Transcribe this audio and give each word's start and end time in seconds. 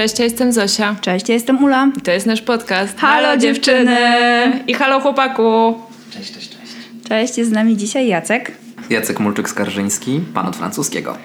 Cześć, 0.00 0.18
ja 0.18 0.24
jestem 0.24 0.52
Zosia. 0.52 0.96
Cześć, 1.00 1.28
ja 1.28 1.34
jestem 1.34 1.64
Ula. 1.64 1.88
I 1.98 2.00
to 2.00 2.10
jest 2.10 2.26
nasz 2.26 2.42
podcast. 2.42 2.98
Halo, 2.98 3.36
dziewczyny! 3.36 3.96
I 4.66 4.74
halo 4.74 5.00
chłopaku! 5.00 5.74
Cześć, 6.10 6.34
cześć, 6.34 6.48
cześć. 6.48 6.72
Cześć, 7.08 7.38
jest 7.38 7.50
z 7.50 7.52
nami 7.52 7.76
dzisiaj 7.76 8.06
Jacek. 8.08 8.52
Jacek 8.90 9.20
Mulczyk-Skarżyński, 9.20 10.20
pan 10.34 10.46
od 10.46 10.56
francuskiego. 10.56 11.16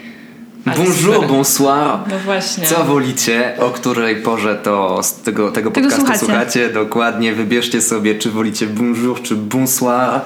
Ale 0.65 0.75
Bonjour, 0.75 1.13
super. 1.15 1.29
bonsoir. 1.29 1.99
No 2.09 2.19
właśnie. 2.25 2.65
Co 2.67 2.83
wolicie? 2.83 3.53
O 3.59 3.69
której 3.69 4.15
porze 4.15 4.55
to 4.55 5.03
z 5.03 5.21
tego, 5.21 5.51
tego 5.51 5.71
Tego 5.71 5.71
podcastu 5.71 6.05
słuchacie. 6.05 6.25
słuchacie? 6.25 6.69
Dokładnie. 6.69 7.33
Wybierzcie 7.33 7.81
sobie, 7.81 8.15
czy 8.15 8.31
wolicie 8.31 8.67
bonjour, 8.67 9.21
czy 9.21 9.35
bonsoir. 9.35 10.21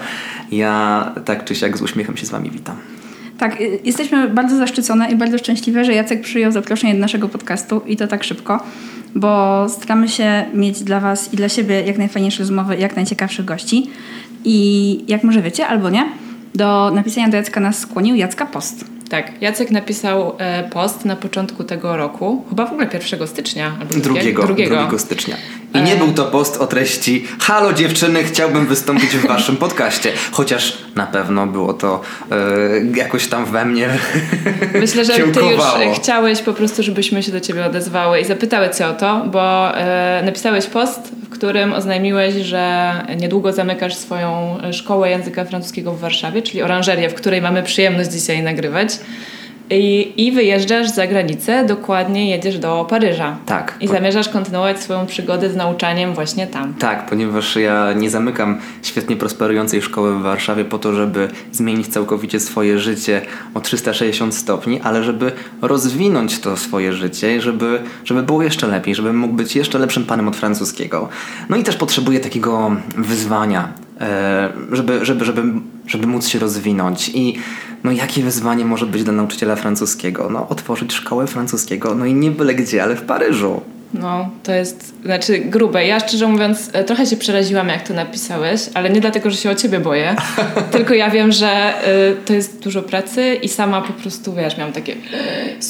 Ja 0.51 1.11
tak 1.25 1.45
czy 1.45 1.55
siak 1.55 1.77
z 1.77 1.81
uśmiechem 1.81 2.17
się 2.17 2.25
z 2.25 2.29
wami 2.29 2.51
witam. 2.51 2.75
Tak, 3.39 3.61
y, 3.61 3.79
jesteśmy 3.83 4.29
bardzo 4.29 4.57
zaszczycone 4.57 5.11
i 5.11 5.15
bardzo 5.15 5.37
szczęśliwe, 5.37 5.85
że 5.85 5.93
Jacek 5.93 6.21
przyjął 6.21 6.51
zaproszenie 6.51 6.93
do 6.93 6.99
naszego 6.99 7.29
podcastu 7.29 7.81
i 7.87 7.97
to 7.97 8.07
tak 8.07 8.23
szybko, 8.23 8.63
bo 9.15 9.65
staramy 9.69 10.09
się 10.09 10.45
mieć 10.53 10.83
dla 10.83 10.99
Was 10.99 11.33
i 11.33 11.37
dla 11.37 11.49
siebie 11.49 11.81
jak 11.81 11.97
najfajniejsze 11.97 12.39
rozmowy 12.39 12.77
jak 12.77 12.95
najciekawszych 12.95 13.45
gości. 13.45 13.89
I 14.45 14.99
jak 15.07 15.23
może 15.23 15.41
wiecie, 15.41 15.67
albo 15.67 15.89
nie, 15.89 16.05
do 16.55 16.91
napisania 16.95 17.29
do 17.29 17.37
Jacka 17.37 17.59
nas 17.59 17.79
skłonił 17.79 18.15
Jacka 18.15 18.45
Post. 18.45 18.85
Tak, 19.09 19.41
Jacek 19.41 19.71
napisał 19.71 20.33
e, 20.37 20.69
post 20.69 21.05
na 21.05 21.15
początku 21.15 21.63
tego 21.63 21.97
roku, 21.97 22.45
chyba 22.49 22.65
w 22.65 22.71
ogóle 22.71 22.87
1 23.11 23.27
stycznia 23.27 23.71
albo 23.79 23.93
Drugiego, 23.93 24.43
drugiego. 24.43 24.75
drugiego 24.75 24.99
stycznia. 24.99 25.35
I 25.73 25.81
nie 25.81 25.95
był 25.95 26.13
to 26.13 26.25
post 26.25 26.57
o 26.57 26.67
treści 26.67 27.27
Halo 27.39 27.73
dziewczyny, 27.73 28.23
chciałbym 28.23 28.67
wystąpić 28.67 29.09
w 29.09 29.27
waszym 29.27 29.57
podcaście. 29.57 30.11
Chociaż 30.31 30.77
na 30.95 31.07
pewno 31.07 31.47
było 31.47 31.73
to 31.73 32.01
e, 32.31 32.35
jakoś 32.95 33.27
tam 33.27 33.45
we 33.45 33.65
mnie 33.65 33.89
Myślę, 34.79 35.05
że 35.05 35.13
ty 35.13 35.39
już 35.39 35.63
chciałeś 35.95 36.41
po 36.41 36.53
prostu, 36.53 36.83
żebyśmy 36.83 37.23
się 37.23 37.31
do 37.31 37.39
ciebie 37.39 37.65
odezwały 37.65 38.19
i 38.19 38.25
zapytały 38.25 38.69
cię 38.69 38.87
o 38.87 38.93
to, 38.93 39.25
bo 39.31 39.77
e, 39.77 40.21
napisałeś 40.25 40.65
post, 40.65 41.11
w 41.23 41.29
którym 41.29 41.73
oznajmiłeś, 41.73 42.35
że 42.35 42.91
niedługo 43.17 43.53
zamykasz 43.53 43.95
swoją 43.95 44.57
e, 44.63 44.73
szkołę 44.73 45.09
języka 45.09 45.45
francuskiego 45.45 45.91
w 45.91 45.99
Warszawie, 45.99 46.41
czyli 46.41 46.61
oranżerię, 46.61 47.09
w 47.09 47.13
której 47.13 47.41
mamy 47.41 47.63
przyjemność 47.63 48.09
dzisiaj 48.09 48.43
nagrywać. 48.43 48.89
I, 49.69 50.13
I 50.17 50.31
wyjeżdżasz 50.31 50.89
za 50.89 51.07
granicę, 51.07 51.65
dokładnie 51.65 52.29
jedziesz 52.29 52.59
do 52.59 52.85
Paryża. 52.89 53.37
Tak. 53.45 53.75
I 53.81 53.87
zamierzasz 53.87 54.29
kontynuować 54.29 54.79
swoją 54.79 55.05
przygodę 55.05 55.49
z 55.49 55.55
nauczaniem 55.55 56.13
właśnie 56.13 56.47
tam. 56.47 56.73
Tak, 56.73 57.05
ponieważ 57.05 57.55
ja 57.55 57.93
nie 57.93 58.09
zamykam 58.09 58.57
świetnie 58.83 59.15
prosperującej 59.15 59.81
szkoły 59.81 60.19
w 60.19 60.21
Warszawie 60.21 60.65
po 60.65 60.79
to, 60.79 60.93
żeby 60.93 61.29
zmienić 61.51 61.87
całkowicie 61.87 62.39
swoje 62.39 62.79
życie 62.79 63.21
o 63.53 63.61
360 63.61 64.35
stopni, 64.35 64.81
ale 64.83 65.03
żeby 65.03 65.31
rozwinąć 65.61 66.39
to 66.39 66.57
swoje 66.57 66.93
życie, 66.93 67.35
i 67.35 67.41
żeby, 67.41 67.79
żeby 68.05 68.23
było 68.23 68.43
jeszcze 68.43 68.67
lepiej, 68.67 68.95
żebym 68.95 69.17
mógł 69.17 69.33
być 69.33 69.55
jeszcze 69.55 69.79
lepszym 69.79 70.05
panem 70.05 70.27
od 70.27 70.35
francuskiego. 70.35 71.09
No 71.49 71.57
i 71.57 71.63
też 71.63 71.75
potrzebuję 71.75 72.19
takiego 72.19 72.71
wyzwania, 72.97 73.73
e, 74.01 74.49
żeby, 74.71 75.05
żeby, 75.05 75.25
żeby, 75.25 75.43
żeby 75.89 76.07
móc 76.07 76.27
się 76.27 76.39
rozwinąć. 76.39 77.09
I 77.13 77.35
no 77.83 77.91
jakie 77.91 78.23
wyzwanie 78.23 78.65
może 78.65 78.85
być 78.85 79.03
dla 79.03 79.13
nauczyciela 79.13 79.55
francuskiego? 79.55 80.29
No 80.29 80.47
otworzyć 80.49 80.93
szkołę 80.93 81.27
francuskiego, 81.27 81.95
no 81.95 82.05
i 82.05 82.13
nie 82.13 82.31
byle 82.31 82.55
gdzie, 82.55 82.83
ale 82.83 82.95
w 82.95 83.01
Paryżu. 83.01 83.61
No, 83.93 84.29
to 84.43 84.51
jest, 84.51 84.93
znaczy 85.05 85.39
grube. 85.39 85.85
Ja 85.85 85.99
szczerze 85.99 86.27
mówiąc 86.27 86.69
e, 86.73 86.83
trochę 86.83 87.05
się 87.05 87.17
przeraziłam, 87.17 87.67
jak 87.67 87.87
to 87.87 87.93
napisałeś, 87.93 88.61
ale 88.73 88.89
nie 88.89 89.01
dlatego, 89.01 89.29
że 89.29 89.37
się 89.37 89.49
o 89.49 89.55
ciebie 89.55 89.79
boję, 89.79 90.15
tylko 90.71 90.93
ja 90.93 91.09
wiem, 91.09 91.31
że 91.31 91.73
y, 92.11 92.25
to 92.25 92.33
jest 92.33 92.63
dużo 92.63 92.81
pracy 92.81 93.35
i 93.35 93.49
sama 93.49 93.81
po 93.81 93.93
prostu, 93.93 94.33
wiesz, 94.33 94.57
miałam 94.57 94.73
takie, 94.73 94.95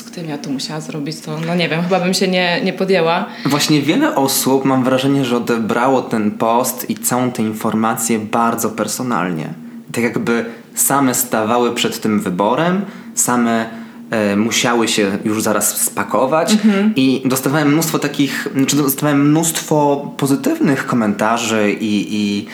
którym 0.09 0.30
ja 0.30 0.38
to 0.38 0.50
musiała 0.50 0.81
zrobić, 0.81 1.19
to 1.19 1.40
no 1.47 1.56
nie 1.56 1.69
wiem, 1.69 1.84
chyba 1.84 2.00
bym 2.00 2.13
się 2.13 2.28
nie, 2.28 2.62
nie 2.63 2.74
podjęła. 2.74 3.25
Właśnie 3.46 3.81
wiele 3.81 4.16
osób, 4.16 4.66
mam 4.66 4.84
wrażenie, 4.84 5.25
że 5.25 5.38
odebrało 5.38 6.01
ten 6.01 6.31
post 6.31 6.90
i 6.90 6.96
całą 6.96 7.31
tę 7.31 7.41
informację 7.41 8.19
bardzo 8.19 8.69
personalnie. 8.69 9.69
Tak 9.91 10.03
jakby 10.03 10.45
same 10.75 11.13
stawały 11.13 11.75
przed 11.75 12.01
tym 12.01 12.19
wyborem, 12.19 12.81
same 13.16 13.69
e, 14.11 14.35
musiały 14.35 14.88
się 14.88 15.17
już 15.25 15.41
zaraz 15.41 15.81
spakować 15.81 16.57
i 16.95 17.22
dostawałem 17.25 17.72
mnóstwo 17.73 18.00
takich, 18.00 18.47
czy 18.67 18.75
dostawałem 18.75 19.29
mnóstwo 19.29 19.95
pozytywnych 20.17 20.85
komentarzy 20.85 21.72
i, 21.72 22.07
i 22.09 22.45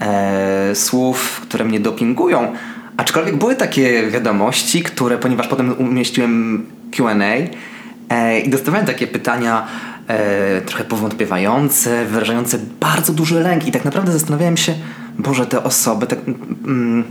e, 0.00 0.74
słów, 0.74 1.40
które 1.40 1.64
mnie 1.64 1.80
dopingują. 1.80 2.52
Aczkolwiek 2.96 3.36
były 3.36 3.56
takie 3.56 4.10
wiadomości, 4.10 4.82
które, 4.82 5.18
ponieważ 5.18 5.48
potem 5.48 5.74
umieściłem 5.78 6.66
QA 6.96 7.14
e, 8.08 8.40
i 8.40 8.50
dostawałem 8.50 8.86
takie 8.86 9.06
pytania 9.06 9.66
e, 10.08 10.60
trochę 10.60 10.84
powątpiewające, 10.84 12.04
wyrażające 12.04 12.58
bardzo 12.80 13.12
duży 13.12 13.40
lęk, 13.40 13.66
i 13.66 13.72
tak 13.72 13.84
naprawdę 13.84 14.12
zastanawiałem 14.12 14.56
się, 14.56 14.74
Boże, 15.22 15.46
te 15.46 15.64
osoby 15.64 16.06
tak. 16.06 16.18
Mm, 16.66 17.04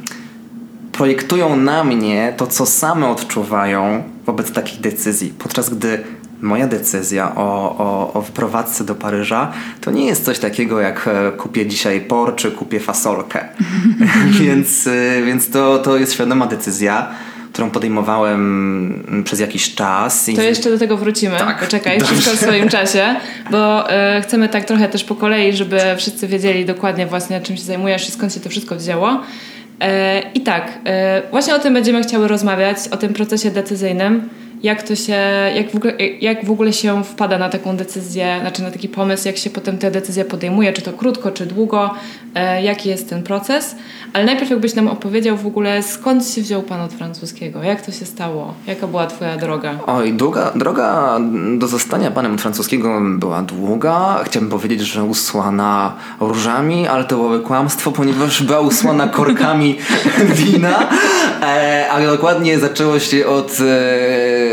projektują 0.91 1.55
na 1.55 1.83
mnie 1.83 2.33
to, 2.37 2.47
co 2.47 2.65
same 2.65 3.07
odczuwają 3.07 4.03
wobec 4.25 4.51
takich 4.51 4.81
decyzji, 4.81 5.33
podczas 5.39 5.69
gdy 5.69 6.03
moja 6.41 6.67
decyzja 6.67 7.35
o, 7.35 7.75
o, 7.77 8.13
o 8.13 8.21
wprowadzce 8.21 8.83
do 8.83 8.95
Paryża 8.95 9.51
to 9.81 9.91
nie 9.91 10.05
jest 10.05 10.25
coś 10.25 10.39
takiego 10.39 10.79
jak 10.79 11.07
e, 11.07 11.31
kupię 11.31 11.65
dzisiaj 11.65 12.01
por 12.01 12.35
czy 12.35 12.51
kupię 12.51 12.79
fasolkę. 12.79 13.45
więc 14.41 14.87
e, 14.87 15.21
więc 15.25 15.49
to, 15.49 15.77
to 15.79 15.97
jest 15.97 16.13
świadoma 16.13 16.47
decyzja, 16.47 17.07
którą 17.53 17.69
podejmowałem 17.69 19.23
przez 19.25 19.39
jakiś 19.39 19.75
czas. 19.75 20.29
To 20.35 20.41
jeszcze 20.41 20.69
do 20.69 20.77
tego 20.77 20.97
wrócimy. 20.97 21.37
Tak. 21.37 21.59
Poczekaj, 21.59 21.97
Dobrze. 21.97 22.13
wszystko 22.13 22.37
w 22.37 22.39
swoim 22.39 22.69
czasie, 22.69 23.15
bo 23.51 23.91
e, 23.91 24.21
chcemy 24.21 24.49
tak 24.49 24.65
trochę 24.65 24.89
też 24.89 25.03
po 25.03 25.15
kolei, 25.15 25.53
żeby 25.53 25.79
wszyscy 25.97 26.27
wiedzieli 26.27 26.65
dokładnie 26.65 27.07
właśnie 27.07 27.41
czym 27.41 27.57
się 27.57 27.63
zajmujesz 27.63 28.09
i 28.09 28.11
skąd 28.11 28.33
się 28.33 28.39
to 28.39 28.49
wszystko 28.49 28.75
wzięło. 28.75 29.21
E, 29.81 30.21
I 30.33 30.41
tak, 30.41 30.71
e, 30.85 31.21
właśnie 31.31 31.55
o 31.55 31.59
tym 31.59 31.73
będziemy 31.73 32.03
chciały 32.03 32.27
rozmawiać, 32.27 32.77
o 32.91 32.97
tym 32.97 33.13
procesie 33.13 33.51
decyzyjnym. 33.51 34.29
Jak 34.63 34.83
to 34.83 34.95
się, 34.95 35.17
jak 35.55 35.71
w, 35.71 35.75
ogóle, 35.75 35.93
jak 36.21 36.45
w 36.45 36.51
ogóle 36.51 36.73
się 36.73 37.03
wpada 37.03 37.37
na 37.37 37.49
taką 37.49 37.77
decyzję, 37.77 38.37
znaczy 38.41 38.63
na 38.63 38.71
taki 38.71 38.89
pomysł, 38.89 39.27
jak 39.27 39.37
się 39.37 39.49
potem 39.49 39.77
tę 39.77 39.91
decyzję 39.91 40.25
podejmuje, 40.25 40.73
czy 40.73 40.81
to 40.81 40.93
krótko, 40.93 41.31
czy 41.31 41.45
długo, 41.45 41.93
e, 42.35 42.63
jaki 42.63 42.89
jest 42.89 43.09
ten 43.09 43.23
proces. 43.23 43.75
Ale 44.13 44.25
najpierw 44.25 44.49
jakbyś 44.49 44.75
nam 44.75 44.87
opowiedział 44.87 45.37
w 45.37 45.47
ogóle, 45.47 45.83
skąd 45.83 46.27
się 46.27 46.41
wziął 46.41 46.61
Pan 46.61 46.81
od 46.81 46.93
francuskiego, 46.93 47.63
jak 47.63 47.81
to 47.81 47.91
się 47.91 48.05
stało, 48.05 48.53
jaka 48.67 48.87
była 48.87 49.07
Twoja 49.07 49.37
droga? 49.37 49.79
Oj, 49.87 50.13
długa, 50.13 50.51
droga 50.55 51.19
do 51.57 51.67
zostania 51.67 52.11
panem 52.11 52.33
od 52.33 52.41
francuskiego 52.41 53.01
była 53.17 53.41
długa. 53.41 54.19
Chciałbym 54.25 54.51
powiedzieć, 54.51 54.81
że 54.81 55.03
usłana 55.03 55.95
różami, 56.19 56.87
ale 56.87 57.03
to 57.03 57.15
byłoby 57.15 57.39
kłamstwo, 57.39 57.91
ponieważ 57.91 58.43
była 58.43 58.59
usłana 58.59 59.07
korkami 59.19 59.77
wina, 60.25 60.89
e, 61.41 61.87
a 61.91 62.01
dokładnie 62.01 62.59
zaczęło 62.59 62.99
się 62.99 63.27
od 63.27 63.57
e, 63.59 64.48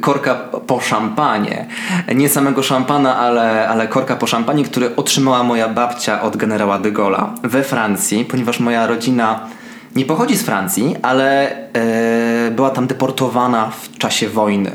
korka 0.00 0.34
po 0.66 0.80
szampanie. 0.80 1.66
Nie 2.14 2.28
samego 2.28 2.62
szampana, 2.62 3.16
ale, 3.16 3.68
ale 3.68 3.88
korka 3.88 4.16
po 4.16 4.26
szampanie, 4.26 4.64
który 4.64 4.96
otrzymała 4.96 5.42
moja 5.42 5.68
babcia 5.68 6.22
od 6.22 6.36
generała 6.36 6.78
de 6.78 6.92
Gaulle'a 6.92 7.26
we 7.42 7.62
Francji, 7.62 8.24
ponieważ 8.24 8.60
moja 8.60 8.86
rodzina 8.86 9.40
nie 9.96 10.04
pochodzi 10.04 10.36
z 10.36 10.42
Francji, 10.42 10.96
ale 11.02 11.50
e, 11.72 12.50
była 12.50 12.70
tam 12.70 12.86
deportowana 12.86 13.70
w 13.70 13.98
czasie 13.98 14.28
wojny. 14.28 14.70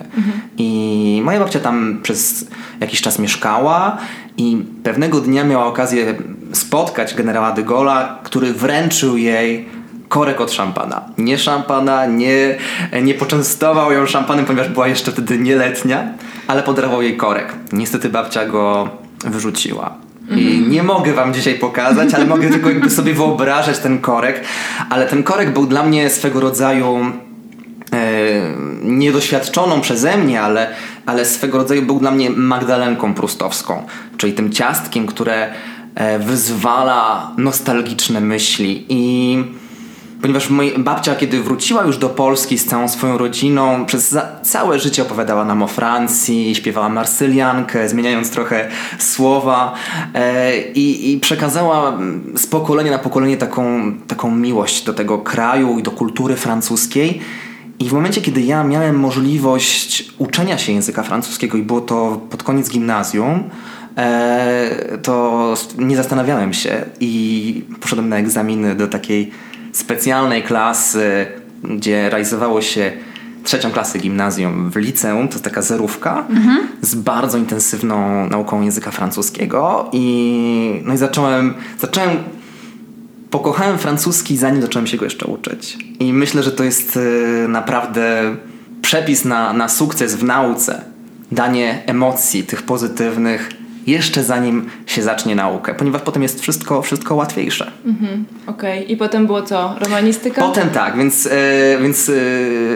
I 0.58 1.22
moja 1.26 1.40
babcia 1.40 1.60
tam 1.60 2.00
przez 2.04 2.48
jakiś 2.80 3.02
czas 3.02 3.20
mieszkała 3.20 3.98
i 4.38 4.66
pewnego 4.84 5.20
dnia 5.20 5.44
miała 5.44 5.66
okazję 5.66 6.16
spotkać 6.54 7.16
generała 7.16 7.52
de 7.52 7.64
Gaulle'a, 7.64 8.06
który 8.24 8.54
wręczył 8.54 9.18
jej 9.18 9.70
korek 10.14 10.42
od 10.42 10.52
szampana. 10.52 11.02
Nie 11.18 11.38
szampana, 11.38 12.06
nie, 12.06 12.58
nie 13.02 13.14
poczęstował 13.14 13.92
ją 13.92 14.06
szampanem, 14.06 14.46
ponieważ 14.46 14.70
była 14.70 14.88
jeszcze 14.88 15.12
wtedy 15.12 15.38
nieletnia, 15.38 16.08
ale 16.48 16.64
podarował 16.64 17.02
jej 17.02 17.18
korek. 17.18 17.54
Niestety 17.72 18.10
babcia 18.10 18.46
go 18.46 18.90
wyrzuciła. 19.26 19.96
I 20.30 20.66
nie 20.70 20.84
mogę 20.84 21.14
wam 21.14 21.34
dzisiaj 21.34 21.56
pokazać, 21.56 22.14
ale 22.14 22.26
mogę 22.26 22.50
tylko 22.50 22.70
jakby 22.70 22.90
sobie 22.90 23.14
wyobrażać 23.14 23.80
ten 23.80 24.00
korek. 24.00 24.44
Ale 24.90 25.06
ten 25.06 25.24
korek 25.24 25.54
był 25.54 25.66
dla 25.66 25.84
mnie 25.84 26.10
swego 26.10 26.40
rodzaju 26.40 27.06
niedoświadczoną 28.84 29.82
przeze 29.82 30.18
mnie, 30.18 30.42
ale, 30.42 30.68
ale 31.06 31.26
swego 31.26 31.58
rodzaju 31.58 31.82
był 31.82 32.00
dla 32.00 32.12
mnie 32.12 32.30
Magdalenką 32.30 33.14
Prustowską, 33.14 33.84
czyli 34.18 34.34
tym 34.34 34.52
ciastkiem, 34.52 35.08
które 35.08 35.54
e, 35.96 36.20
wyzwala 36.20 37.32
nostalgiczne 37.38 38.22
myśli 38.22 38.86
i 38.90 39.63
ponieważ 40.24 40.50
moja 40.50 40.80
babcia, 40.80 41.16
kiedy 41.16 41.44
wróciła 41.44 41.84
już 41.84 41.98
do 41.98 42.10
Polski 42.10 42.58
z 42.58 42.66
całą 42.66 42.88
swoją 42.88 43.18
rodziną, 43.18 43.86
przez 43.86 44.18
całe 44.44 44.80
życie 44.80 45.02
opowiadała 45.02 45.46
nam 45.46 45.64
o 45.64 45.68
Francji, 45.68 46.56
śpiewała 46.56 46.90
marsyliankę, 46.90 47.90
zmieniając 47.90 48.30
trochę 48.30 48.70
słowa 49.00 49.74
e, 50.14 50.58
i, 50.62 51.14
i, 51.14 51.20
przekazała 51.20 51.98
z 52.36 52.48
pokolenia 52.48 52.92
na 52.92 53.00
pokolenie 53.00 53.38
taką, 53.38 53.94
taką 54.08 54.36
miłość 54.36 54.84
do 54.84 54.94
tego 54.94 55.18
kraju 55.18 55.80
i 55.80 55.84
do 55.84 55.92
kultury 55.92 56.36
francuskiej. 56.36 57.20
I 57.80 57.90
w 57.90 57.94
momencie, 57.94 58.22
kiedy 58.22 58.42
ja 58.42 58.64
miałem 58.64 59.00
możliwość 59.00 60.14
uczenia 60.18 60.58
się 60.58 60.72
języka 60.72 61.04
francuskiego 61.04 61.58
i 61.58 61.62
było 61.62 61.82
to 61.82 62.22
pod 62.30 62.44
koniec 62.44 62.70
gimnazjum, 62.70 63.44
e, 63.98 64.98
to 65.02 65.54
nie 65.78 65.96
zastanawiałem 65.96 66.54
się 66.54 66.86
i 67.00 67.64
poszedłem 67.82 68.10
na 68.10 68.18
egzaminy 68.18 68.76
do 68.76 68.88
takiej 68.88 69.32
specjalnej 69.74 70.44
klasy, 70.44 71.26
gdzie 71.64 72.10
realizowało 72.10 72.62
się 72.62 72.92
trzecią 73.44 73.72
klasę 73.72 74.00
gimnazjum 74.00 74.70
w 74.72 74.76
liceum, 74.76 75.28
to 75.28 75.34
jest 75.34 75.44
taka 75.44 75.62
zerówka 75.62 76.26
mhm. 76.30 76.68
z 76.82 76.96
bardzo 76.96 77.38
intensywną 77.38 78.30
nauką 78.30 78.62
języka 78.62 78.92
francuskiego 78.92 79.90
i 79.92 80.82
no 80.86 80.94
i 80.94 80.98
zacząłem, 80.98 81.54
zacząłem 81.80 82.18
pokochałem 83.30 83.78
francuski 83.78 84.38
zanim 84.38 84.62
zacząłem 84.62 84.88
się 84.88 84.98
go 84.98 85.06
jeszcze 85.06 85.26
uczyć. 85.26 85.78
I 86.00 86.14
myślę, 86.14 86.44
że 86.44 86.52
to 86.52 86.64
jest 86.64 86.98
e, 86.98 87.48
naprawdę 87.48 88.36
przepis 88.82 89.26
na, 89.26 89.54
na 89.54 89.70
sukces 89.70 90.16
w 90.16 90.24
nauce, 90.24 90.82
danie 91.32 91.84
emocji 91.86 92.44
tych 92.44 92.62
pozytywnych 92.62 93.50
jeszcze 93.88 94.24
zanim 94.24 94.70
się 94.86 95.04
zacznie 95.04 95.36
naukę, 95.36 95.74
ponieważ 95.74 96.02
potem 96.02 96.24
jest 96.24 96.42
wszystko, 96.42 96.82
wszystko 96.82 97.16
łatwiejsze. 97.16 97.72
Mhm, 97.86 98.26
Okej, 98.48 98.80
okay. 98.80 98.94
i 98.94 98.98
potem 98.98 99.26
było 99.26 99.42
co? 99.42 99.76
Romanistyka? 99.80 100.42
Potem 100.42 100.70
tak, 100.70 100.98
więc, 100.98 101.28
e, 101.32 101.78
więc 101.82 102.10
e, 102.10 102.14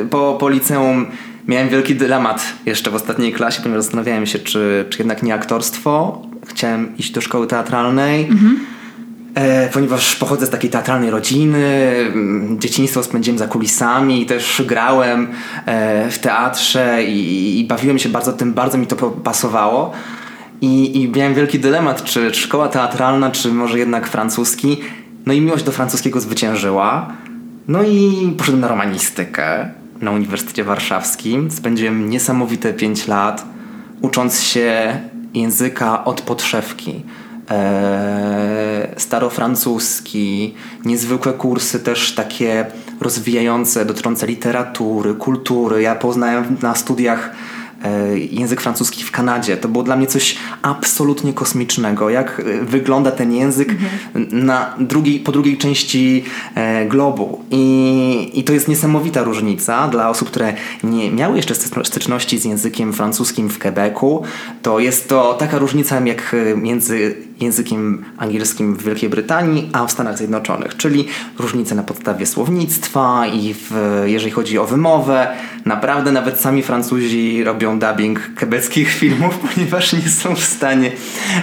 po, 0.09 0.38
po 0.39 0.50
liceum 0.50 1.06
miałem 1.48 1.69
wielki 1.69 1.95
dylemat 1.95 2.45
jeszcze 2.65 2.92
w 2.92 2.95
ostatniej 2.95 3.33
klasie, 3.33 3.62
ponieważ 3.62 3.83
zastanawiałem 3.83 4.25
się, 4.25 4.39
czy, 4.39 4.86
czy 4.89 4.98
jednak 5.00 5.24
nie 5.24 5.33
aktorstwo. 5.33 6.21
Chciałem 6.48 6.98
iść 6.98 7.12
do 7.12 7.21
szkoły 7.21 7.48
teatralnej. 7.48 8.25
Mhm. 8.25 8.60
E, 9.36 9.69
ponieważ 9.69 10.15
pochodzę 10.15 10.45
z 10.45 10.50
takiej 10.50 10.69
teatralnej 10.69 11.10
rodziny, 11.10 11.95
dzieciństwo 12.57 13.03
spędziłem 13.03 13.38
za 13.38 13.48
kulisami 13.48 14.21
i 14.21 14.25
też 14.25 14.62
grałem 14.65 15.27
w 16.12 16.19
teatrze 16.21 17.03
i, 17.03 17.60
i, 17.60 17.65
bawiłem 17.65 18.00
się 18.00 18.10
bardzo 18.10 18.33
tym, 18.33 18.53
bardzo 18.53 18.77
mi 18.77 18.88
to 18.88 18.95
pasowało. 19.10 19.94
I, 20.62 21.01
I 21.01 21.09
miałem 21.09 21.33
wielki 21.33 21.59
dylemat, 21.59 22.04
czy, 22.04 22.31
czy 22.31 22.42
szkoła 22.42 22.68
teatralna, 22.68 23.31
czy 23.31 23.51
może 23.51 23.80
jednak 23.80 24.07
francuski. 24.07 24.77
No 25.25 25.33
i 25.33 25.42
miłość 25.42 25.63
do 25.63 25.71
francuskiego 25.71 26.19
zwyciężyła. 26.19 27.13
No 27.68 27.83
i 27.83 28.33
poszedłem 28.38 28.62
na 28.62 28.68
romanistykę 28.68 29.69
na 30.01 30.12
Uniwersytecie 30.12 30.63
Warszawskim. 30.63 31.51
Spędziłem 31.51 32.09
niesamowite 32.09 32.74
5 32.74 33.07
lat 33.07 33.45
ucząc 34.01 34.42
się 34.42 35.00
języka 35.33 36.06
od 36.06 36.21
podszewki. 36.21 37.03
Eee, 37.50 38.88
starofrancuski, 38.98 40.53
niezwykłe 40.86 41.33
kursy 41.33 41.80
też 41.80 42.15
takie 42.15 42.65
rozwijające, 43.01 43.86
dotyczące 43.86 44.27
literatury, 44.27 45.15
kultury. 45.15 45.81
Ja 45.81 45.95
poznałem 45.95 46.57
na 46.62 46.75
studiach 46.75 47.31
język 48.31 48.62
francuski 48.62 49.03
w 49.03 49.12
Kanadzie. 49.12 49.57
To 49.57 49.68
było 49.68 49.83
dla 49.83 49.95
mnie 49.95 50.07
coś 50.07 50.38
absolutnie 50.62 51.33
kosmicznego. 51.33 52.09
Jak 52.09 52.39
e, 52.39 52.65
wygląda 52.65 53.12
ten 53.12 53.33
język 53.33 53.69
mhm. 53.69 54.45
na 54.45 54.75
drugiej, 54.79 55.19
po 55.19 55.31
drugiej 55.31 55.57
części 55.57 56.24
e, 56.56 56.85
globu. 56.85 57.45
I, 57.51 58.31
I 58.33 58.44
to 58.44 58.53
jest 58.53 58.68
niesamowita 58.68 59.24
różnica 59.24 59.88
dla 59.88 60.09
osób, 60.09 60.29
które 60.29 60.53
nie 60.83 61.12
miały 61.12 61.38
jeszcze 61.38 61.56
styczności 61.83 62.39
z 62.39 62.45
językiem 62.45 62.94
francuskim 62.94 63.50
w 63.50 63.59
Quebecu. 63.59 64.21
To 64.62 64.79
jest 64.79 65.09
to 65.09 65.33
taka 65.33 65.59
różnica 65.59 66.00
jak 66.00 66.35
między 66.56 67.26
językiem 67.39 68.06
angielskim 68.18 68.75
w 68.75 68.84
Wielkiej 68.84 69.10
Brytanii, 69.10 69.69
a 69.74 69.86
w 69.86 69.92
Stanach 69.92 70.18
Zjednoczonych, 70.18 70.78
czyli 70.78 71.07
różnice 71.39 71.75
na 71.75 71.84
podstawie 71.84 72.25
słownictwa 72.25 73.28
i 73.28 73.54
w, 73.54 73.72
jeżeli 74.06 74.31
chodzi 74.31 74.57
o 74.57 74.66
wymowę. 74.66 75.28
Naprawdę 75.66 76.12
nawet 76.12 76.39
sami 76.39 76.63
Francuzi 76.63 77.44
robią 77.44 77.80
dubbing 77.80 78.19
quebeckich 78.39 78.89
filmów, 79.00 79.39
ponieważ 79.39 79.94
nie 79.94 80.10
są 80.10 80.36
w 80.36 80.44
stanie 80.44 80.92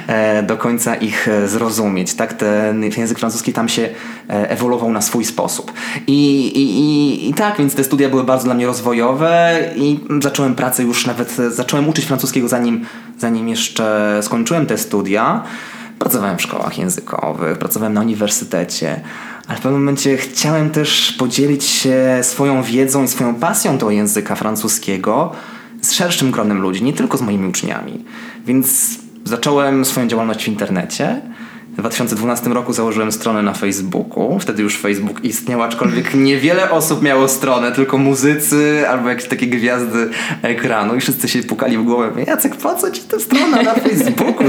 e, 0.07 0.43
do 0.43 0.57
końca 0.57 0.95
ich 0.95 1.29
e, 1.29 1.49
zrozumieć. 1.49 2.15
Tak, 2.15 2.33
ten 2.33 2.83
język 2.83 3.19
francuski 3.19 3.53
tam 3.53 3.69
się 3.69 3.83
e, 3.83 4.51
ewoluował 4.51 4.93
na 4.93 5.03
swój 5.03 5.25
sposób. 5.25 5.73
I, 6.07 6.47
i, 6.47 6.81
i, 6.81 7.29
I 7.31 7.35
tak, 7.35 7.59
więc 7.59 7.75
te 7.75 7.85
studia 7.85 8.09
były 8.09 8.25
bardzo 8.25 8.45
dla 8.45 8.55
mnie 8.55 8.67
rozwojowe 8.67 9.61
i 9.77 10.01
zacząłem 10.23 10.55
pracę 10.55 10.83
już 10.83 11.07
nawet, 11.07 11.37
zacząłem 11.51 11.89
uczyć 11.89 12.05
francuskiego 12.05 12.49
zanim, 12.49 12.87
zanim 13.19 13.49
jeszcze 13.49 14.19
skończyłem 14.23 14.67
te 14.67 14.79
studia. 14.79 15.45
Pracowałem 15.99 16.39
w 16.39 16.43
szkołach 16.43 16.79
językowych, 16.79 17.59
pracowałem 17.59 17.93
na 17.93 18.01
uniwersytecie, 18.01 19.01
ale 19.47 19.59
w 19.59 19.61
pewnym 19.61 19.81
momencie 19.81 20.17
chciałem 20.17 20.71
też 20.71 21.13
podzielić 21.13 21.65
się 21.65 22.19
swoją 22.23 22.63
wiedzą 22.63 23.05
i 23.05 23.09
swoją 23.09 23.35
pasją 23.35 23.79
do 23.79 23.91
języka 23.91 24.35
francuskiego 24.35 25.33
z 25.83 25.93
szerszym 25.93 26.31
gronem 26.31 26.61
ludzi, 26.61 26.85
nie 26.85 26.93
tylko 26.93 27.19
z 27.19 27.23
moimi 27.23 27.49
uczniami. 27.49 28.05
Więc 28.47 28.99
zacząłem 29.25 29.85
swoją 29.85 30.07
działalność 30.07 30.45
w 30.45 30.49
internecie 30.49 31.21
w 31.75 31.77
2012 31.77 32.51
roku 32.51 32.73
założyłem 32.73 33.13
stronę 33.13 33.43
na 33.43 33.53
Facebooku. 33.53 34.39
Wtedy 34.41 34.63
już 34.63 34.79
Facebook 34.79 35.25
istniał, 35.25 35.63
aczkolwiek 35.63 36.15
niewiele 36.29 36.71
osób 36.71 37.03
miało 37.03 37.29
stronę, 37.29 37.73
tylko 37.73 37.99
muzycy 37.99 38.85
albo 38.89 39.09
jakieś 39.09 39.29
takie 39.29 39.47
gwiazdy 39.47 40.09
ekranu 40.43 40.97
i 40.97 41.01
wszyscy 41.01 41.29
się 41.29 41.43
pukali 41.43 41.79
w 41.79 41.85
głowę. 41.85 42.25
Jacek, 42.27 42.57
po 42.57 42.75
co 42.75 42.91
ci 42.91 43.03
ta 43.03 43.21
strona 43.21 43.63
na 43.63 43.75
Facebooku? 43.75 44.45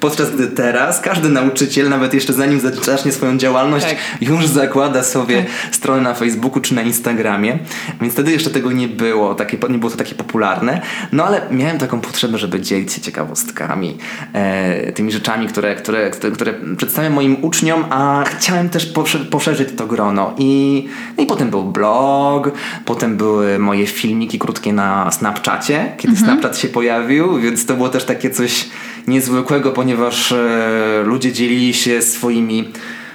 Podczas 0.00 0.30
gdy 0.30 0.46
teraz 0.46 1.00
każdy 1.00 1.28
nauczyciel, 1.28 1.88
nawet 1.88 2.14
jeszcze 2.14 2.32
zanim 2.32 2.60
zacznie 2.84 3.12
swoją 3.12 3.38
działalność, 3.38 3.86
tak. 3.86 3.96
już 4.20 4.46
zakłada 4.46 5.02
sobie 5.02 5.36
tak. 5.42 5.74
stronę 5.74 6.02
na 6.02 6.14
Facebooku 6.14 6.60
czy 6.60 6.74
na 6.74 6.82
Instagramie. 6.82 7.58
Więc 8.00 8.12
wtedy 8.12 8.32
jeszcze 8.32 8.50
tego 8.50 8.72
nie 8.72 8.88
było, 8.88 9.34
takie, 9.34 9.58
nie 9.70 9.78
było 9.78 9.90
to 9.90 9.96
takie 9.96 10.14
popularne. 10.14 10.80
No 11.12 11.24
ale 11.24 11.40
miałem 11.50 11.78
taką 11.78 12.00
potrzebę, 12.00 12.38
żeby 12.38 12.60
dzielić 12.60 12.92
się 12.92 13.00
ciekawostkami, 13.00 13.98
e, 14.32 14.92
tymi 14.92 15.12
rzeczami, 15.12 15.46
które, 15.48 15.74
które, 15.74 16.10
które 16.10 16.51
przedstawiam 16.76 17.12
moim 17.12 17.36
uczniom, 17.44 17.84
a 17.90 18.24
chciałem 18.26 18.68
też 18.68 18.92
poszerzyć 19.30 19.68
to 19.76 19.86
grono. 19.86 20.34
I, 20.38 20.84
no 21.16 21.24
i 21.24 21.26
potem 21.26 21.50
był 21.50 21.62
blog, 21.62 22.50
potem 22.84 23.16
były 23.16 23.58
moje 23.58 23.86
filmiki 23.86 24.38
krótkie 24.38 24.72
na 24.72 25.10
Snapchacie, 25.10 25.92
kiedy 25.96 26.14
mhm. 26.14 26.26
Snapchat 26.26 26.58
się 26.58 26.68
pojawił, 26.68 27.38
więc 27.38 27.66
to 27.66 27.74
było 27.74 27.88
też 27.88 28.04
takie 28.04 28.30
coś 28.30 28.68
niezwykłego, 29.06 29.70
ponieważ 29.70 30.32
e, 30.32 31.02
ludzie 31.04 31.32
dzielili 31.32 31.74
się 31.74 32.02
swoimi 32.02 32.68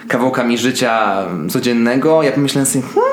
kawałkami 0.08 0.58
życia 0.58 1.24
codziennego. 1.50 2.24
Ja 2.24 2.32
pomyślałem 2.32 2.66
sobie, 2.66 2.86
hmm, 2.94 3.08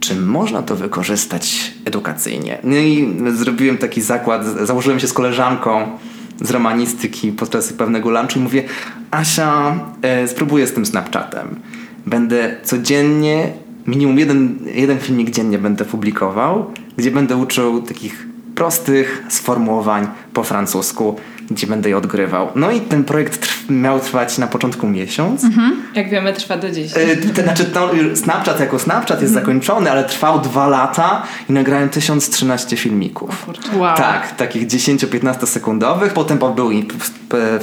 czy 0.00 0.16
można 0.16 0.62
to 0.62 0.76
wykorzystać 0.76 1.72
edukacyjnie? 1.84 2.58
No 2.64 2.76
i 2.76 3.16
zrobiłem 3.34 3.78
taki 3.78 4.02
zakład, 4.02 4.44
założyłem 4.46 5.00
się 5.00 5.06
z 5.06 5.12
koleżanką, 5.12 5.98
z 6.40 6.50
romanistyki 6.50 7.32
podczas 7.32 7.72
pewnego 7.72 8.10
lunchu 8.10 8.38
i 8.38 8.42
mówię 8.42 8.62
Asia, 9.10 9.80
e, 10.02 10.28
spróbuję 10.28 10.66
z 10.66 10.72
tym 10.72 10.86
Snapchatem. 10.86 11.60
Będę 12.06 12.56
codziennie, 12.62 13.52
minimum 13.86 14.18
jeden, 14.18 14.58
jeden 14.74 14.98
filmik 14.98 15.30
dziennie 15.30 15.58
będę 15.58 15.84
publikował, 15.84 16.70
gdzie 16.96 17.10
będę 17.10 17.36
uczył 17.36 17.82
takich 17.82 18.26
prostych 18.54 19.24
sformułowań 19.28 20.06
po 20.32 20.44
francusku 20.44 21.16
gdzie 21.50 21.66
będę 21.66 21.88
je 21.88 21.96
odgrywał. 21.96 22.48
No 22.54 22.70
i 22.70 22.80
ten 22.80 23.04
projekt 23.04 23.40
trw 23.40 23.70
miał 23.70 24.00
trwać 24.00 24.38
na 24.38 24.46
początku 24.46 24.86
miesiąc. 24.86 25.44
Mhm. 25.44 25.82
Jak 25.94 26.10
wiemy, 26.10 26.32
trwa 26.32 26.56
do 26.56 26.70
dziś. 26.70 26.92
To 27.36 27.42
znaczy, 27.42 27.64
to 27.64 27.90
Snapchat 28.14 28.60
jako 28.60 28.78
Snapchat 28.78 29.22
jest 29.22 29.36
mhm. 29.36 29.44
zakończony, 29.46 29.90
ale 29.90 30.04
trwał 30.04 30.40
dwa 30.40 30.68
lata 30.68 31.22
i 31.48 31.52
nagrałem 31.52 31.88
1013 31.88 32.76
filmików. 32.76 33.46
Wow. 33.76 33.96
Tak, 33.96 34.36
takich 34.36 34.66
10-15 34.66 35.46
sekundowych. 35.46 36.12
Potem 36.12 36.38
był 36.38 36.70
P- 36.82 36.94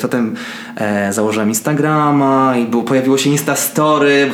Potem 0.01 0.35
e, 0.75 1.13
założyłem 1.13 1.49
Instagrama 1.49 2.53
i 2.57 2.65
było, 2.65 2.83
pojawiło 2.83 3.17
się 3.17 3.29
Instastory. 3.29 4.31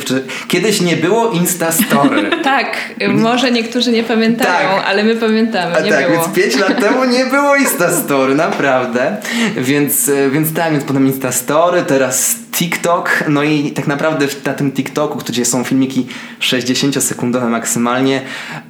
Kiedyś 0.48 0.80
nie 0.80 0.96
było 0.96 1.30
Instastory. 1.30 2.30
Tak, 2.50 2.76
może 3.08 3.50
niektórzy 3.50 3.92
nie 3.92 4.04
pamiętają, 4.04 4.68
Tak. 4.76 4.86
ale 4.86 5.04
my 5.04 5.16
pamiętamy, 5.16 5.76
A 5.76 5.80
nie 5.80 5.90
tak, 5.90 6.10
było. 6.10 6.22
więc 6.22 6.34
5 6.36 6.56
lat 6.56 6.80
temu 6.80 7.04
nie 7.04 7.26
było 7.26 7.56
Instastory, 7.56 8.34
naprawdę. 8.34 9.16
Więc, 9.56 10.08
e, 10.08 10.30
więc 10.30 10.52
tak, 10.54 10.72
więc 10.72 10.84
potem 10.84 11.06
Instastory, 11.06 11.82
teraz 11.82 12.36
TikTok. 12.52 13.24
No 13.28 13.42
i 13.42 13.70
tak 13.70 13.86
naprawdę 13.86 14.26
na 14.46 14.52
tym 14.54 14.72
TikToku, 14.72 15.18
gdzie 15.18 15.44
są 15.44 15.64
filmiki 15.64 16.06
60-sekundowe 16.40 17.48
maksymalnie 17.50 18.20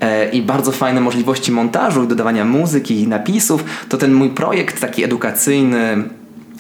e, 0.01 0.29
i 0.31 0.43
bardzo 0.43 0.73
fajne 0.73 1.01
możliwości 1.01 1.53
montażu 1.53 2.05
i 2.05 2.09
dodawania 2.09 2.45
muzyki 2.45 3.01
i 3.01 3.09
napisów, 3.09 3.65
to 3.89 3.97
ten 3.99 4.13
mój 4.15 4.31
projekt 4.31 4.81
taki 4.81 5.05
edukacyjny 5.05 6.05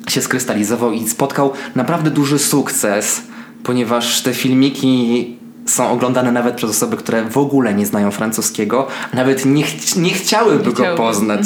się 0.09 0.23
skrystalizował 0.23 0.93
i 0.93 1.09
spotkał 1.09 1.53
naprawdę 1.75 2.11
duży 2.11 2.39
sukces, 2.39 3.23
ponieważ 3.63 4.23
te 4.23 4.35
filmiki 4.35 5.37
są 5.67 5.91
oglądane 5.91 6.33
nawet 6.33 6.55
przez 6.55 6.71
osoby, 6.71 6.97
które 6.97 7.25
w 7.25 7.39
ogóle 7.39 7.75
nie 7.75 7.87
znają 7.87 8.11
francuskiego, 8.11 8.87
a 9.13 9.17
nawet 9.17 9.47
nie, 9.47 9.63
ch- 9.65 9.97
nie 9.97 10.11
chciałyby 10.11 10.59
Nie 10.59 10.65
go 10.65 10.73
chciałyby. 10.73 10.97
poznać. 10.97 11.41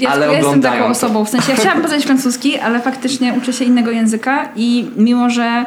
Ja, 0.00 0.10
ale 0.10 0.26
ja 0.26 0.32
jestem 0.32 0.62
taką 0.62 0.84
to. 0.84 0.86
osobą. 0.90 1.24
W 1.24 1.28
sensie 1.28 1.52
ja 1.52 1.56
chciałam 1.58 1.82
poznać 1.86 2.04
francuski, 2.04 2.58
ale 2.58 2.80
faktycznie 2.80 3.34
uczę 3.42 3.52
się 3.52 3.64
innego 3.64 3.90
języka 3.90 4.48
i 4.56 4.86
mimo, 4.96 5.30
że 5.30 5.66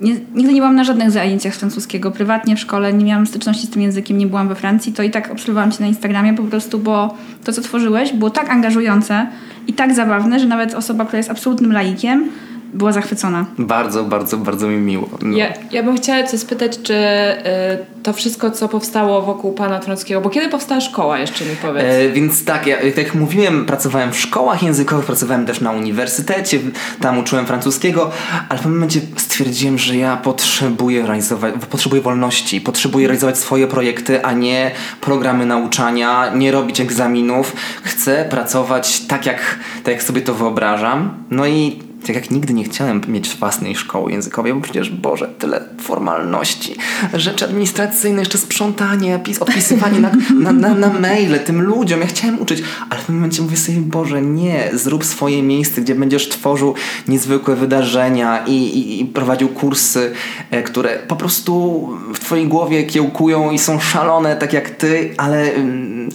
nie, 0.00 0.12
nigdy 0.34 0.52
nie 0.52 0.60
byłam 0.60 0.76
na 0.76 0.84
żadnych 0.84 1.10
zajęciach 1.10 1.54
francuskiego, 1.54 2.10
prywatnie 2.10 2.56
w 2.56 2.60
szkole, 2.60 2.92
nie 2.92 3.04
miałam 3.04 3.26
styczności 3.26 3.66
z 3.66 3.70
tym 3.70 3.82
językiem, 3.82 4.18
nie 4.18 4.26
byłam 4.26 4.48
we 4.48 4.54
Francji, 4.54 4.92
to 4.92 5.02
i 5.02 5.10
tak 5.10 5.30
obserwowałam 5.32 5.72
cię 5.72 5.78
na 5.80 5.86
Instagramie 5.86 6.34
po 6.34 6.42
prostu, 6.42 6.78
bo 6.78 7.14
to, 7.44 7.52
co 7.52 7.62
tworzyłeś, 7.62 8.12
było 8.12 8.30
tak 8.30 8.50
angażujące 8.50 9.26
i 9.66 9.72
tak 9.72 9.94
zabawne, 9.94 10.40
że 10.40 10.46
nawet 10.46 10.74
osoba, 10.74 11.04
która 11.04 11.18
jest 11.18 11.30
absolutnym 11.30 11.72
laikiem, 11.72 12.28
była 12.74 12.92
zachwycona. 12.92 13.46
Bardzo, 13.58 14.04
bardzo, 14.04 14.36
bardzo 14.36 14.68
mi 14.68 14.76
miło. 14.76 15.08
No. 15.22 15.36
Ja, 15.36 15.52
ja 15.70 15.82
bym 15.82 15.96
chciała 15.96 16.22
Cię 16.22 16.38
spytać, 16.38 16.78
czy 16.82 16.94
y, 16.94 18.02
to 18.02 18.12
wszystko, 18.12 18.50
co 18.50 18.68
powstało 18.68 19.22
wokół 19.22 19.52
Pana 19.52 19.78
Trąckiego, 19.78 20.20
bo 20.20 20.30
kiedy 20.30 20.48
powstała 20.48 20.80
szkoła, 20.80 21.18
jeszcze 21.18 21.44
mi 21.44 21.56
powiedz. 21.56 21.84
E, 21.84 22.08
więc 22.08 22.44
tak, 22.44 22.66
ja, 22.66 22.76
tak 22.76 22.98
jak 22.98 23.14
mówiłem, 23.14 23.66
pracowałem 23.66 24.12
w 24.12 24.18
szkołach 24.18 24.62
językowych, 24.62 25.06
pracowałem 25.06 25.46
też 25.46 25.60
na 25.60 25.72
uniwersytecie, 25.72 26.58
tam 27.00 27.18
uczyłem 27.18 27.46
francuskiego, 27.46 28.10
ale 28.48 28.58
w 28.58 28.62
pewnym 28.62 28.74
momencie 28.74 29.00
stwierdziłem, 29.16 29.78
że 29.78 29.96
ja 29.96 30.16
potrzebuję 30.16 31.06
realizować, 31.06 31.54
potrzebuję 31.70 32.02
wolności, 32.02 32.60
potrzebuję 32.60 33.06
realizować 33.06 33.38
swoje 33.38 33.66
projekty, 33.66 34.24
a 34.24 34.32
nie 34.32 34.70
programy 35.00 35.46
nauczania, 35.46 36.32
nie 36.34 36.52
robić 36.52 36.80
egzaminów. 36.80 37.56
Chcę 37.82 38.24
pracować 38.30 39.00
tak 39.00 39.26
jak, 39.26 39.58
tak 39.84 39.94
jak 39.94 40.02
sobie 40.02 40.20
to 40.20 40.34
wyobrażam. 40.34 41.24
No 41.30 41.46
i 41.46 41.93
tak 42.06 42.16
jak 42.16 42.30
nigdy 42.30 42.54
nie 42.54 42.64
chciałem 42.64 43.00
mieć 43.08 43.36
własnej 43.36 43.76
szkoły 43.76 44.12
językowej, 44.12 44.54
bo 44.54 44.60
przecież, 44.60 44.90
Boże, 44.90 45.30
tyle 45.38 45.64
formalności, 45.80 46.76
rzeczy 47.14 47.44
administracyjne, 47.44 48.18
jeszcze 48.18 48.38
sprzątanie, 48.38 49.20
pis, 49.24 49.38
odpisywanie 49.38 50.00
na, 50.00 50.10
na, 50.40 50.52
na, 50.52 50.74
na 50.74 51.00
maile 51.00 51.38
tym 51.40 51.62
ludziom. 51.62 52.00
Ja 52.00 52.06
chciałem 52.06 52.42
uczyć, 52.42 52.62
ale 52.90 53.00
w 53.00 53.04
tym 53.04 53.14
momencie 53.14 53.42
mówię 53.42 53.56
sobie, 53.56 53.78
Boże, 53.78 54.22
nie, 54.22 54.70
zrób 54.72 55.04
swoje 55.04 55.42
miejsce, 55.42 55.80
gdzie 55.80 55.94
będziesz 55.94 56.28
tworzył 56.28 56.74
niezwykłe 57.08 57.56
wydarzenia 57.56 58.44
i, 58.46 58.52
i, 58.52 59.00
i 59.00 59.04
prowadził 59.04 59.48
kursy, 59.48 60.12
e, 60.50 60.62
które 60.62 60.98
po 61.08 61.16
prostu 61.16 61.88
w 62.14 62.18
twojej 62.18 62.46
głowie 62.46 62.84
kiełkują 62.84 63.50
i 63.50 63.58
są 63.58 63.80
szalone, 63.80 64.36
tak 64.36 64.52
jak 64.52 64.70
ty, 64.70 65.14
ale 65.16 65.54
mm, 65.54 66.08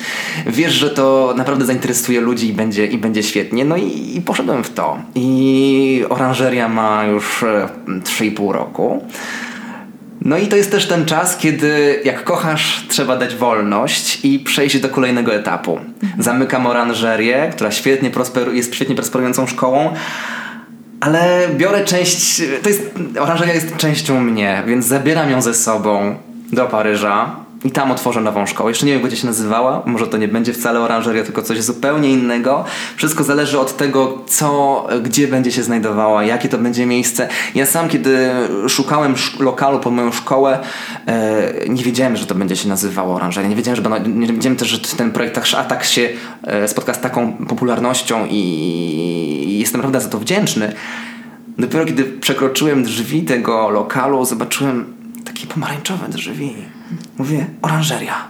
wiesz, 0.48 0.74
że 0.74 0.89
to 0.89 1.34
naprawdę 1.38 1.65
zainteresuje 1.65 2.22
ludzi 2.22 2.50
i 2.50 2.53
będzie, 2.53 2.86
i 2.86 2.98
będzie 2.98 3.24
świetnie. 3.24 3.65
No 3.65 3.77
i, 3.77 4.17
i 4.17 4.22
poszedłem 4.22 4.63
w 4.63 4.69
to. 4.69 4.98
I 5.15 5.78
oranżeria 6.09 6.69
ma 6.69 7.05
już 7.05 7.43
e, 7.43 7.69
3,5 7.88 8.51
roku. 8.51 9.03
No 10.21 10.38
i 10.38 10.48
to 10.48 10.55
jest 10.55 10.71
też 10.71 10.88
ten 10.88 11.05
czas, 11.05 11.38
kiedy 11.38 12.01
jak 12.05 12.24
kochasz, 12.24 12.86
trzeba 12.88 13.17
dać 13.17 13.36
wolność 13.36 14.25
i 14.25 14.39
przejść 14.39 14.79
do 14.79 14.89
kolejnego 14.89 15.33
etapu. 15.33 15.79
Zamykam 16.19 16.67
oranżerię, 16.67 17.50
która 17.51 17.71
świetnie 17.71 18.12
prosperu- 18.12 18.53
jest 18.53 18.75
świetnie 18.75 18.95
prosperującą 18.95 19.48
szkołą, 19.48 19.93
ale 21.01 21.48
biorę 21.57 21.86
część, 21.86 22.41
to 22.63 22.69
jest, 22.69 22.91
oranżeria 23.19 23.53
jest 23.53 23.77
częścią 23.77 24.21
mnie, 24.21 24.63
więc 24.67 24.86
zabieram 24.86 25.29
ją 25.31 25.41
ze 25.41 25.53
sobą 25.53 26.15
do 26.51 26.65
Paryża 26.65 27.36
i 27.63 27.71
tam 27.71 27.91
otworzę 27.91 28.21
nową 28.21 28.45
szkołę. 28.45 28.71
Jeszcze 28.71 28.85
nie 28.85 28.91
wiem, 28.91 28.99
jak 28.99 29.03
będzie 29.03 29.17
się 29.21 29.27
nazywała, 29.27 29.83
może 29.85 30.07
to 30.07 30.17
nie 30.17 30.27
będzie 30.27 30.53
wcale 30.53 30.79
oranżeria, 30.79 31.23
tylko 31.23 31.41
coś 31.41 31.61
zupełnie 31.61 32.09
innego. 32.11 32.65
Wszystko 32.95 33.23
zależy 33.23 33.59
od 33.59 33.77
tego, 33.77 34.21
co, 34.27 34.87
gdzie 35.03 35.27
będzie 35.27 35.51
się 35.51 35.63
znajdowała, 35.63 36.23
jakie 36.23 36.49
to 36.49 36.57
będzie 36.57 36.85
miejsce. 36.85 37.29
Ja 37.55 37.65
sam, 37.65 37.89
kiedy 37.89 38.29
szukałem 38.67 39.13
sz- 39.13 39.39
lokalu 39.39 39.79
pod 39.79 39.93
moją 39.93 40.11
szkołę, 40.11 40.59
e, 41.05 41.53
nie 41.69 41.83
wiedziałem, 41.83 42.17
że 42.17 42.25
to 42.25 42.35
będzie 42.35 42.55
się 42.55 42.69
nazywało 42.69 43.15
oranżeria. 43.15 43.49
Nie 43.49 43.55
wiedziałem, 43.55 43.83
że, 43.83 44.09
nie 44.09 44.27
wiedziałem 44.27 44.57
też, 44.57 44.67
że 44.67 44.79
ten 44.79 45.11
projekt 45.11 45.35
tak, 45.35 45.45
a 45.57 45.63
tak 45.63 45.83
się 45.83 46.09
e, 46.43 46.67
spotka 46.67 46.93
z 46.93 46.99
taką 47.01 47.33
popularnością 47.33 48.27
i 48.29 49.57
jestem 49.59 49.81
naprawdę 49.81 50.01
za 50.01 50.09
to 50.09 50.19
wdzięczny. 50.19 50.73
Dopiero 51.57 51.85
kiedy 51.85 52.03
przekroczyłem 52.03 52.83
drzwi 52.83 53.21
tego 53.23 53.69
lokalu, 53.69 54.25
zobaczyłem 54.25 54.93
takie 55.25 55.47
pomarańczowe 55.47 56.09
drzwi. 56.09 56.53
Mówię, 57.17 57.46
oranżeria. 57.62 58.27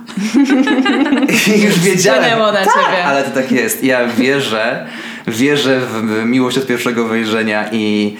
I 1.57 1.61
już 1.61 1.79
wiedziałem. 1.79 2.23
Spłynęło 2.23 2.51
na 2.51 2.65
tak, 2.65 2.73
ciebie. 2.73 3.05
Ale 3.05 3.23
to 3.23 3.31
tak 3.31 3.51
jest. 3.51 3.83
Ja 3.83 4.07
wierzę, 4.07 4.87
wierzę 5.27 5.81
w 5.81 6.25
miłość 6.25 6.57
od 6.57 6.67
pierwszego 6.67 7.07
wejrzenia 7.07 7.69
i 7.71 8.17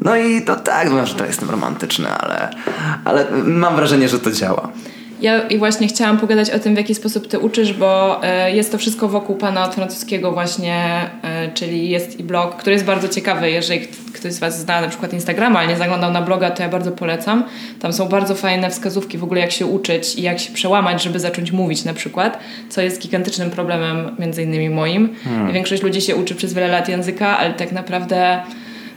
no 0.00 0.16
i 0.16 0.42
to 0.42 0.56
tak, 0.56 0.90
może 0.90 1.14
to 1.14 1.26
jestem 1.26 1.50
romantyczny, 1.50 2.08
ale, 2.08 2.50
ale 3.04 3.26
mam 3.44 3.76
wrażenie, 3.76 4.08
że 4.08 4.18
to 4.18 4.30
działa. 4.30 4.68
Ja 5.20 5.40
i 5.40 5.58
właśnie 5.58 5.88
chciałam 5.88 6.18
pogadać 6.18 6.50
o 6.50 6.58
tym, 6.58 6.74
w 6.74 6.78
jaki 6.78 6.94
sposób 6.94 7.28
ty 7.28 7.38
uczysz, 7.38 7.72
bo 7.72 8.22
e, 8.24 8.52
jest 8.52 8.72
to 8.72 8.78
wszystko 8.78 9.08
wokół 9.08 9.36
pana 9.36 9.70
francuskiego 9.70 10.32
właśnie, 10.32 11.10
e, 11.22 11.52
czyli 11.54 11.90
jest 11.90 12.20
i 12.20 12.24
blog, 12.24 12.56
który 12.56 12.72
jest 12.72 12.84
bardzo 12.84 13.08
ciekawy. 13.08 13.50
Jeżeli 13.50 13.80
ktoś 14.14 14.32
z 14.32 14.38
was 14.38 14.60
zna 14.60 14.80
na 14.80 14.88
przykład 14.88 15.12
Instagrama, 15.12 15.58
ale 15.58 15.68
nie 15.68 15.76
zaglądał 15.76 16.12
na 16.12 16.22
bloga, 16.22 16.50
to 16.50 16.62
ja 16.62 16.68
bardzo 16.68 16.92
polecam. 16.92 17.44
Tam 17.80 17.92
są 17.92 18.08
bardzo 18.08 18.34
fajne 18.34 18.70
wskazówki 18.70 19.18
w 19.18 19.24
ogóle, 19.24 19.40
jak 19.40 19.52
się 19.52 19.66
uczyć 19.66 20.14
i 20.14 20.22
jak 20.22 20.38
się 20.38 20.52
przełamać, 20.52 21.02
żeby 21.02 21.20
zacząć 21.20 21.52
mówić 21.52 21.84
na 21.84 21.94
przykład, 21.94 22.38
co 22.68 22.82
jest 22.82 23.02
gigantycznym 23.02 23.50
problemem 23.50 24.16
między 24.18 24.42
innymi 24.42 24.70
moim. 24.70 25.14
Większość 25.52 25.82
ludzi 25.82 26.00
się 26.00 26.16
uczy 26.16 26.34
przez 26.34 26.54
wiele 26.54 26.68
lat 26.68 26.88
języka, 26.88 27.38
ale 27.38 27.54
tak 27.54 27.72
naprawdę 27.72 28.42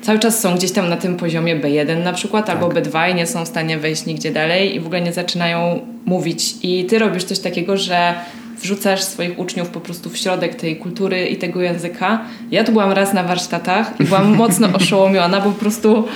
cały 0.01 0.19
czas 0.19 0.39
są 0.39 0.55
gdzieś 0.55 0.71
tam 0.71 0.89
na 0.89 0.97
tym 0.97 1.17
poziomie 1.17 1.55
B1 1.55 2.03
na 2.03 2.13
przykład, 2.13 2.49
albo 2.49 2.69
B2 2.69 3.11
i 3.11 3.15
nie 3.15 3.27
są 3.27 3.45
w 3.45 3.47
stanie 3.47 3.77
wejść 3.77 4.05
nigdzie 4.05 4.31
dalej 4.31 4.75
i 4.75 4.79
w 4.79 4.85
ogóle 4.85 5.01
nie 5.01 5.13
zaczynają 5.13 5.79
mówić. 6.05 6.55
I 6.63 6.85
ty 6.85 6.99
robisz 6.99 7.23
coś 7.23 7.39
takiego, 7.39 7.77
że 7.77 8.13
wrzucasz 8.61 9.03
swoich 9.03 9.39
uczniów 9.39 9.69
po 9.69 9.79
prostu 9.79 10.09
w 10.09 10.17
środek 10.17 10.55
tej 10.55 10.75
kultury 10.75 11.27
i 11.27 11.37
tego 11.37 11.61
języka. 11.61 12.21
Ja 12.51 12.63
tu 12.63 12.71
byłam 12.71 12.91
raz 12.91 13.13
na 13.13 13.23
warsztatach 13.23 13.93
i 13.99 14.03
byłam 14.03 14.35
mocno 14.43 14.67
oszołomiona, 14.73 15.41
bo 15.41 15.51
po 15.51 15.59
prostu 15.59 16.07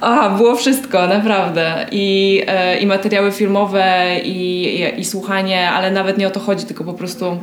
a, 0.00 0.30
było 0.30 0.56
wszystko, 0.56 1.06
naprawdę. 1.06 1.86
I, 1.92 2.42
e, 2.46 2.78
i 2.78 2.86
materiały 2.86 3.32
filmowe, 3.32 4.16
i, 4.24 4.64
i, 4.64 5.00
i 5.00 5.04
słuchanie, 5.04 5.70
ale 5.70 5.90
nawet 5.90 6.18
nie 6.18 6.26
o 6.26 6.30
to 6.30 6.40
chodzi, 6.40 6.64
tylko 6.64 6.84
po 6.84 6.94
prostu 6.94 7.38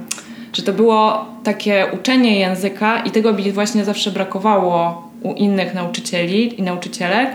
że 0.53 0.63
to 0.63 0.73
było 0.73 1.25
takie 1.43 1.87
uczenie 1.93 2.39
języka 2.39 2.99
i 2.99 3.11
tego 3.11 3.33
mi 3.33 3.51
właśnie 3.51 3.85
zawsze 3.85 4.11
brakowało 4.11 5.09
u 5.21 5.33
innych 5.33 5.73
nauczycieli 5.73 6.59
i 6.59 6.63
nauczycielek. 6.63 7.29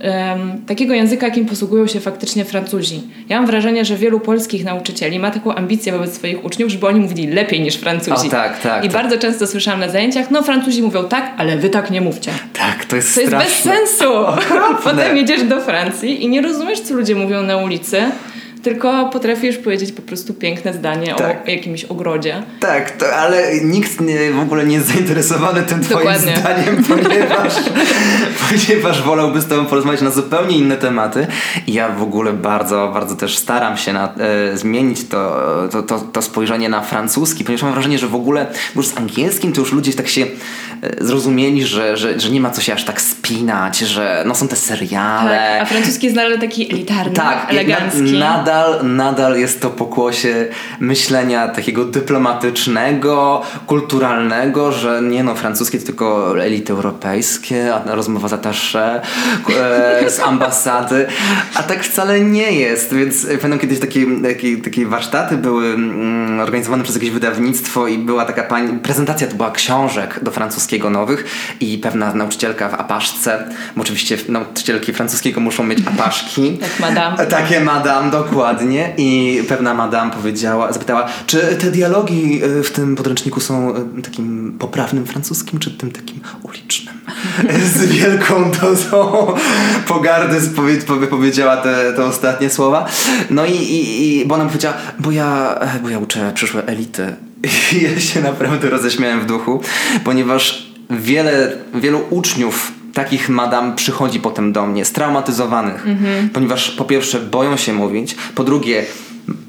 em, 0.00 0.62
takiego 0.66 0.94
języka, 0.94 1.26
jakim 1.26 1.46
posługują 1.46 1.86
się 1.86 2.00
faktycznie 2.00 2.44
Francuzi. 2.44 3.00
Ja 3.28 3.36
mam 3.36 3.46
wrażenie, 3.46 3.84
że 3.84 3.96
wielu 3.96 4.20
polskich 4.20 4.64
nauczycieli 4.64 5.18
ma 5.18 5.30
taką 5.30 5.54
ambicję 5.54 5.92
wobec 5.92 6.14
swoich 6.14 6.44
uczniów, 6.44 6.70
żeby 6.70 6.86
oni 6.86 7.00
mówili 7.00 7.26
lepiej 7.26 7.60
niż 7.60 7.76
Francuzi. 7.76 8.26
O, 8.28 8.30
tak, 8.30 8.60
tak, 8.60 8.84
I 8.84 8.88
tak. 8.88 9.02
bardzo 9.02 9.18
często 9.18 9.46
słyszałam 9.46 9.80
na 9.80 9.88
zajęciach, 9.88 10.30
no 10.30 10.42
Francuzi 10.42 10.82
mówią 10.82 11.04
tak, 11.04 11.32
ale 11.38 11.56
wy 11.56 11.70
tak 11.70 11.90
nie 11.90 12.00
mówcie. 12.00 12.30
Tak, 12.52 12.84
to 12.84 12.96
jest 12.96 13.14
To 13.14 13.20
jest 13.20 13.32
bez 13.32 13.48
straszne. 13.48 13.72
sensu. 13.86 14.04
Potem 14.84 15.16
jedziesz 15.16 15.42
do 15.42 15.60
Francji 15.60 16.24
i 16.24 16.28
nie 16.28 16.42
rozumiesz, 16.42 16.80
co 16.80 16.94
ludzie 16.94 17.14
mówią 17.14 17.42
na 17.42 17.56
ulicy, 17.56 18.02
tylko 18.62 19.08
potrafisz 19.12 19.56
powiedzieć 19.56 19.92
po 19.92 20.02
prostu 20.02 20.34
piękne 20.34 20.72
zdanie 20.72 21.14
Tak. 21.14 21.48
o 21.48 21.50
jakimś 21.50 21.84
ogrodzie. 21.84 22.42
Tak, 22.60 22.90
to, 22.90 23.14
ale 23.16 23.60
nikt 23.64 24.00
nie, 24.00 24.30
w 24.30 24.40
ogóle 24.40 24.66
nie 24.66 24.74
jest 24.74 24.86
zainteresowany 24.88 25.62
tym 25.62 25.80
twoim 25.80 25.98
Dokładnie. 25.98 26.36
zdaniem, 26.36 26.84
ponieważ, 26.88 27.52
ponieważ 28.50 29.02
wolałby 29.02 29.40
z 29.40 29.46
tobą 29.46 29.66
porozmawiać 29.66 30.00
na 30.00 30.10
zupełnie 30.10 30.58
inne 30.58 30.76
tematy. 30.76 31.26
I 31.66 31.72
ja 31.72 31.88
w 31.88 32.02
ogóle 32.02 32.32
bardzo, 32.32 32.90
bardzo 32.94 33.16
też 33.16 33.38
staram 33.38 33.76
się 33.76 33.92
na, 33.92 34.14
e, 34.52 34.56
zmienić 34.56 35.08
to, 35.08 35.40
to, 35.72 35.82
to, 35.82 35.98
to 35.98 36.22
spojrzenie 36.22 36.68
na 36.68 36.80
francuski, 36.80 37.44
ponieważ 37.44 37.62
mam 37.62 37.72
wrażenie, 37.72 37.98
że 37.98 38.06
w 38.08 38.14
ogóle 38.14 38.46
już 38.76 38.86
z 38.86 38.96
angielskim 38.98 39.52
to 39.52 39.60
już 39.60 39.72
ludzie 39.72 39.92
tak 39.92 40.08
się 40.08 40.26
e, 40.82 41.04
zrozumieli, 41.04 41.64
że, 41.64 41.96
że, 41.96 42.20
że 42.20 42.30
nie 42.30 42.40
ma 42.40 42.50
co 42.50 42.60
się 42.60 42.74
aż 42.74 42.84
tak 42.84 43.00
spinać, 43.00 43.78
że 43.78 44.24
no 44.26 44.34
są 44.34 44.48
te 44.48 44.56
seriale. 44.56 45.30
Tak, 45.30 45.62
a 45.62 45.64
francuski 45.64 46.06
jest 46.06 46.16
nadal 46.16 46.38
taki 46.38 46.72
elitarny, 46.72 47.12
Tak, 47.14 47.50
elegancki. 47.50 48.18
Na, 48.18 48.42
nadal 48.82 49.12
nadal, 49.22 49.40
jest 49.40 49.60
to 49.60 49.70
pokłosie 49.70 50.48
myślenia 50.80 51.48
takiego 51.48 51.84
dyplomatycznego, 51.84 53.42
kulturalnego, 53.66 54.72
że 54.72 55.02
nie 55.02 55.24
no, 55.24 55.34
francuskie 55.34 55.78
to 55.78 55.86
tylko 55.86 56.40
elity 56.44 56.72
europejskie, 56.72 57.74
a 57.74 57.94
rozmowa 57.94 58.28
z 58.28 58.32
attaché, 58.32 59.00
e, 60.04 60.10
z 60.10 60.20
ambasady, 60.20 61.06
a 61.54 61.62
tak 61.62 61.84
wcale 61.84 62.20
nie 62.20 62.52
jest, 62.52 62.94
więc 62.94 63.26
pamiętam 63.26 63.58
kiedyś 63.58 63.80
takie, 63.80 64.06
takie, 64.22 64.56
takie 64.56 64.86
warsztaty 64.86 65.36
były 65.36 65.66
mm, 65.66 66.40
organizowane 66.40 66.82
przez 66.82 66.96
jakieś 66.96 67.10
wydawnictwo 67.10 67.86
i 67.86 67.98
była 67.98 68.24
taka 68.24 68.42
pani, 68.42 68.78
prezentacja 68.78 69.26
to 69.26 69.34
była 69.34 69.50
książek 69.50 70.20
do 70.22 70.30
francuskiego 70.30 70.90
nowych 70.90 71.24
i 71.60 71.78
pewna 71.78 72.14
nauczycielka 72.14 72.68
w 72.68 72.74
apaszce, 72.74 73.48
bo 73.76 73.82
oczywiście 73.82 74.16
nauczycielki 74.28 74.92
francuskiego 74.92 75.40
muszą 75.40 75.64
mieć 75.64 75.78
apaszki. 75.86 76.58
Jak 76.60 76.80
madame. 76.80 77.26
Takie 77.26 77.60
madame, 77.60 78.10
dokładnie. 78.10 78.41
I 78.98 79.42
pewna 79.48 79.74
madame 79.74 80.10
powiedziała, 80.10 80.72
zapytała, 80.72 81.08
czy 81.26 81.38
te 81.40 81.70
dialogi 81.70 82.40
e, 82.44 82.62
w 82.62 82.70
tym 82.70 82.96
podręczniku 82.96 83.40
są 83.40 83.74
e, 83.74 84.02
takim 84.02 84.56
poprawnym 84.58 85.06
francuskim, 85.06 85.58
czy 85.58 85.70
tym 85.70 85.90
takim 85.90 86.20
ulicznym? 86.42 86.94
Z 87.74 87.84
wielką 87.84 88.50
dozą 88.50 89.26
pogardy 89.86 90.40
powiedziała 91.10 91.56
te, 91.56 91.92
te 91.92 92.04
ostatnie 92.04 92.50
słowa. 92.50 92.86
No 93.30 93.46
i, 93.46 93.52
i, 93.52 94.20
i 94.20 94.26
bo 94.26 94.34
ona 94.34 94.44
powiedziała, 94.44 94.74
bo 94.98 95.10
ja, 95.10 95.58
e, 95.60 95.80
bo 95.82 95.88
ja 95.88 95.98
uczę 95.98 96.32
przyszłe 96.34 96.66
elity. 96.66 97.16
I 97.72 97.82
ja 97.82 98.00
się 98.00 98.20
naprawdę 98.20 98.70
roześmiałem 98.70 99.20
w 99.20 99.26
duchu, 99.26 99.60
ponieważ 100.04 100.72
wiele, 100.90 101.52
wielu 101.74 102.00
uczniów 102.10 102.72
takich 102.94 103.28
madam 103.28 103.74
przychodzi 103.74 104.20
potem 104.20 104.52
do 104.52 104.66
mnie, 104.66 104.84
straumatyzowanych, 104.84 105.86
mhm. 105.86 106.28
ponieważ 106.28 106.70
po 106.70 106.84
pierwsze 106.84 107.20
boją 107.20 107.56
się 107.56 107.72
mówić, 107.72 108.16
po 108.34 108.44
drugie, 108.44 108.84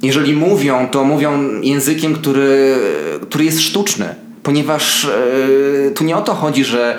jeżeli 0.02 0.34
mówią, 0.34 0.88
to 0.88 1.04
mówią 1.04 1.62
językiem, 1.62 2.14
który, 2.14 2.76
który 3.22 3.46
jest 3.46 3.62
sztuczny 3.62 4.16
ponieważ 4.44 5.06
e, 5.06 5.92
tu 5.92 6.04
nie 6.04 6.18
o 6.18 6.22
to 6.22 6.34
chodzi, 6.34 6.66
że, 6.66 6.98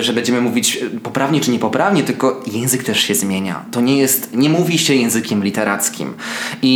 że 0.00 0.12
będziemy 0.12 0.40
mówić 0.40 0.78
poprawnie 1.02 1.40
czy 1.40 1.50
niepoprawnie, 1.50 2.02
tylko 2.02 2.42
język 2.52 2.82
też 2.82 3.00
się 3.00 3.14
zmienia. 3.14 3.64
To 3.70 3.80
nie 3.80 3.98
jest, 3.98 4.36
nie 4.36 4.48
mówi 4.48 4.78
się 4.78 4.94
językiem 4.94 5.44
literackim. 5.44 6.14
I, 6.62 6.74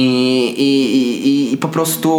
i, 0.58 1.28
i, 1.28 1.52
i 1.52 1.56
po 1.56 1.68
prostu 1.68 2.10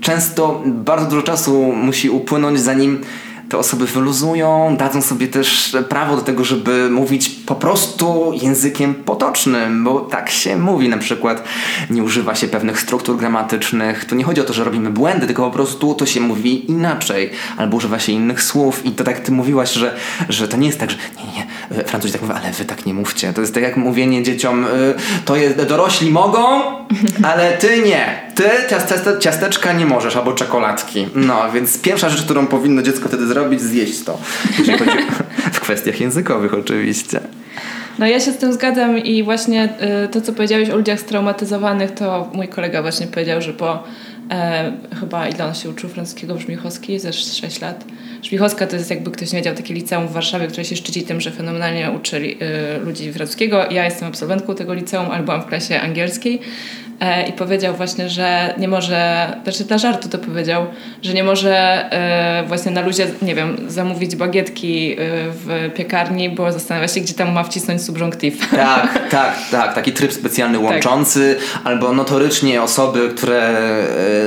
często 0.00 0.62
bardzo 0.66 1.06
dużo 1.06 1.22
czasu 1.22 1.72
musi 1.72 2.10
upłynąć, 2.10 2.60
zanim 2.60 3.00
te 3.50 3.58
osoby 3.58 3.86
wyluzują, 3.86 4.76
dadzą 4.76 5.02
sobie 5.02 5.28
też 5.28 5.76
prawo 5.88 6.16
do 6.16 6.22
tego, 6.22 6.44
żeby 6.44 6.90
mówić 6.90 7.28
po 7.28 7.54
prostu 7.54 8.32
językiem 8.42 8.94
potocznym, 8.94 9.84
bo 9.84 10.00
tak 10.00 10.30
się 10.30 10.56
mówi. 10.56 10.88
Na 10.88 10.98
przykład 10.98 11.44
nie 11.90 12.02
używa 12.02 12.34
się 12.34 12.48
pewnych 12.48 12.80
struktur 12.80 13.16
gramatycznych. 13.16 14.04
To 14.04 14.14
nie 14.14 14.24
chodzi 14.24 14.40
o 14.40 14.44
to, 14.44 14.52
że 14.52 14.64
robimy 14.64 14.90
błędy, 14.90 15.26
tylko 15.26 15.42
po 15.42 15.50
prostu 15.50 15.94
to 15.94 16.06
się 16.06 16.20
mówi 16.20 16.70
inaczej, 16.70 17.30
albo 17.56 17.76
używa 17.76 17.98
się 17.98 18.12
innych 18.12 18.42
słów. 18.42 18.86
I 18.86 18.90
to 18.90 19.04
tak 19.04 19.20
ty 19.20 19.32
mówiłaś, 19.32 19.72
że, 19.72 19.96
że 20.28 20.48
to 20.48 20.56
nie 20.56 20.66
jest 20.66 20.80
tak, 20.80 20.90
że 20.90 20.96
nie, 20.96 21.24
nie, 21.32 21.84
Francuzi 21.84 22.12
tak 22.12 22.22
mówią, 22.22 22.34
ale 22.34 22.52
wy 22.52 22.64
tak 22.64 22.86
nie 22.86 22.94
mówcie. 22.94 23.32
To 23.32 23.40
jest 23.40 23.54
tak 23.54 23.62
jak 23.62 23.76
mówienie 23.76 24.22
dzieciom, 24.22 24.64
y, 24.64 24.68
to 25.24 25.36
jest, 25.36 25.62
dorośli 25.62 26.10
mogą, 26.10 26.62
ale 27.22 27.52
ty 27.52 27.82
nie. 27.82 28.30
Ty 28.34 28.44
ciaste, 28.70 29.18
ciasteczka 29.18 29.72
nie 29.72 29.86
możesz, 29.86 30.16
albo 30.16 30.32
czekoladki. 30.32 31.08
No, 31.14 31.52
więc 31.52 31.82
pierwsza 31.82 32.10
rzecz, 32.10 32.22
którą 32.22 32.46
powinno 32.46 32.82
dziecko 32.82 33.08
wtedy 33.08 33.26
zrobić, 33.26 33.60
zjeść 33.60 34.04
to. 34.04 34.18
Jeżeli 34.58 34.78
chodzi 34.78 34.98
w 35.52 35.60
kwestiach 35.60 36.00
językowych 36.00 36.54
oczywiście. 36.54 37.20
No 37.98 38.06
ja 38.06 38.20
się 38.20 38.32
z 38.32 38.36
tym 38.36 38.52
zgadzam 38.52 38.98
i 38.98 39.22
właśnie 39.22 39.68
y, 40.04 40.08
to, 40.08 40.20
co 40.20 40.32
powiedziałeś 40.32 40.70
o 40.70 40.76
ludziach 40.76 41.00
straumatyzowanych, 41.00 41.90
to 41.90 42.30
mój 42.34 42.48
kolega 42.48 42.82
właśnie 42.82 43.06
powiedział, 43.06 43.42
że 43.42 43.52
po 43.52 43.82
e, 44.30 44.72
chyba 45.00 45.28
ile 45.28 45.44
on 45.44 45.54
się 45.54 45.70
uczył 45.70 45.90
francuskiego 45.90 46.34
w 46.34 46.40
Żmichowskiej 46.40 47.00
ze 47.00 47.12
6 47.12 47.60
lat. 47.60 47.84
Żmichowska 48.22 48.66
to 48.66 48.76
jest 48.76 48.90
jakby 48.90 49.10
ktoś 49.10 49.32
nie 49.32 49.38
wiedział, 49.38 49.54
takie 49.54 49.74
liceum 49.74 50.08
w 50.08 50.12
Warszawie, 50.12 50.46
które 50.46 50.64
się 50.64 50.76
szczyci 50.76 51.02
tym, 51.02 51.20
że 51.20 51.30
fenomenalnie 51.30 51.90
uczyli 51.90 52.36
y, 52.42 52.84
ludzi 52.84 53.12
francuskiego. 53.12 53.70
Ja 53.70 53.84
jestem 53.84 54.08
absolwentką 54.08 54.54
tego 54.54 54.74
liceum, 54.74 55.06
ale 55.10 55.22
byłam 55.22 55.42
w 55.42 55.46
klasie 55.46 55.80
angielskiej 55.80 56.40
i 57.28 57.32
powiedział 57.32 57.74
właśnie, 57.74 58.08
że 58.08 58.54
nie 58.58 58.68
może, 58.68 59.32
znaczy 59.42 59.64
dla 59.64 59.78
żartu 59.78 60.08
to 60.08 60.18
powiedział, 60.18 60.66
że 61.02 61.14
nie 61.14 61.24
może 61.24 61.54
e, 61.92 62.44
właśnie 62.48 62.70
na 62.70 62.80
luzie, 62.80 63.06
nie 63.22 63.34
wiem, 63.34 63.56
zamówić 63.68 64.16
bagietki 64.16 64.92
e, 64.92 64.96
w 65.30 65.70
piekarni, 65.74 66.30
bo 66.30 66.52
zastanawia 66.52 66.88
się, 66.88 67.00
gdzie 67.00 67.14
tam 67.14 67.32
ma 67.32 67.44
wcisnąć 67.44 67.82
subjunctive. 67.82 68.50
Tak, 68.60 69.08
tak, 69.10 69.34
tak. 69.50 69.74
Taki 69.74 69.92
tryb 69.92 70.12
specjalny 70.12 70.58
tak. 70.58 70.66
łączący, 70.66 71.36
tak. 71.52 71.62
albo 71.64 71.92
notorycznie 71.92 72.62
osoby, 72.62 73.08
które 73.16 73.50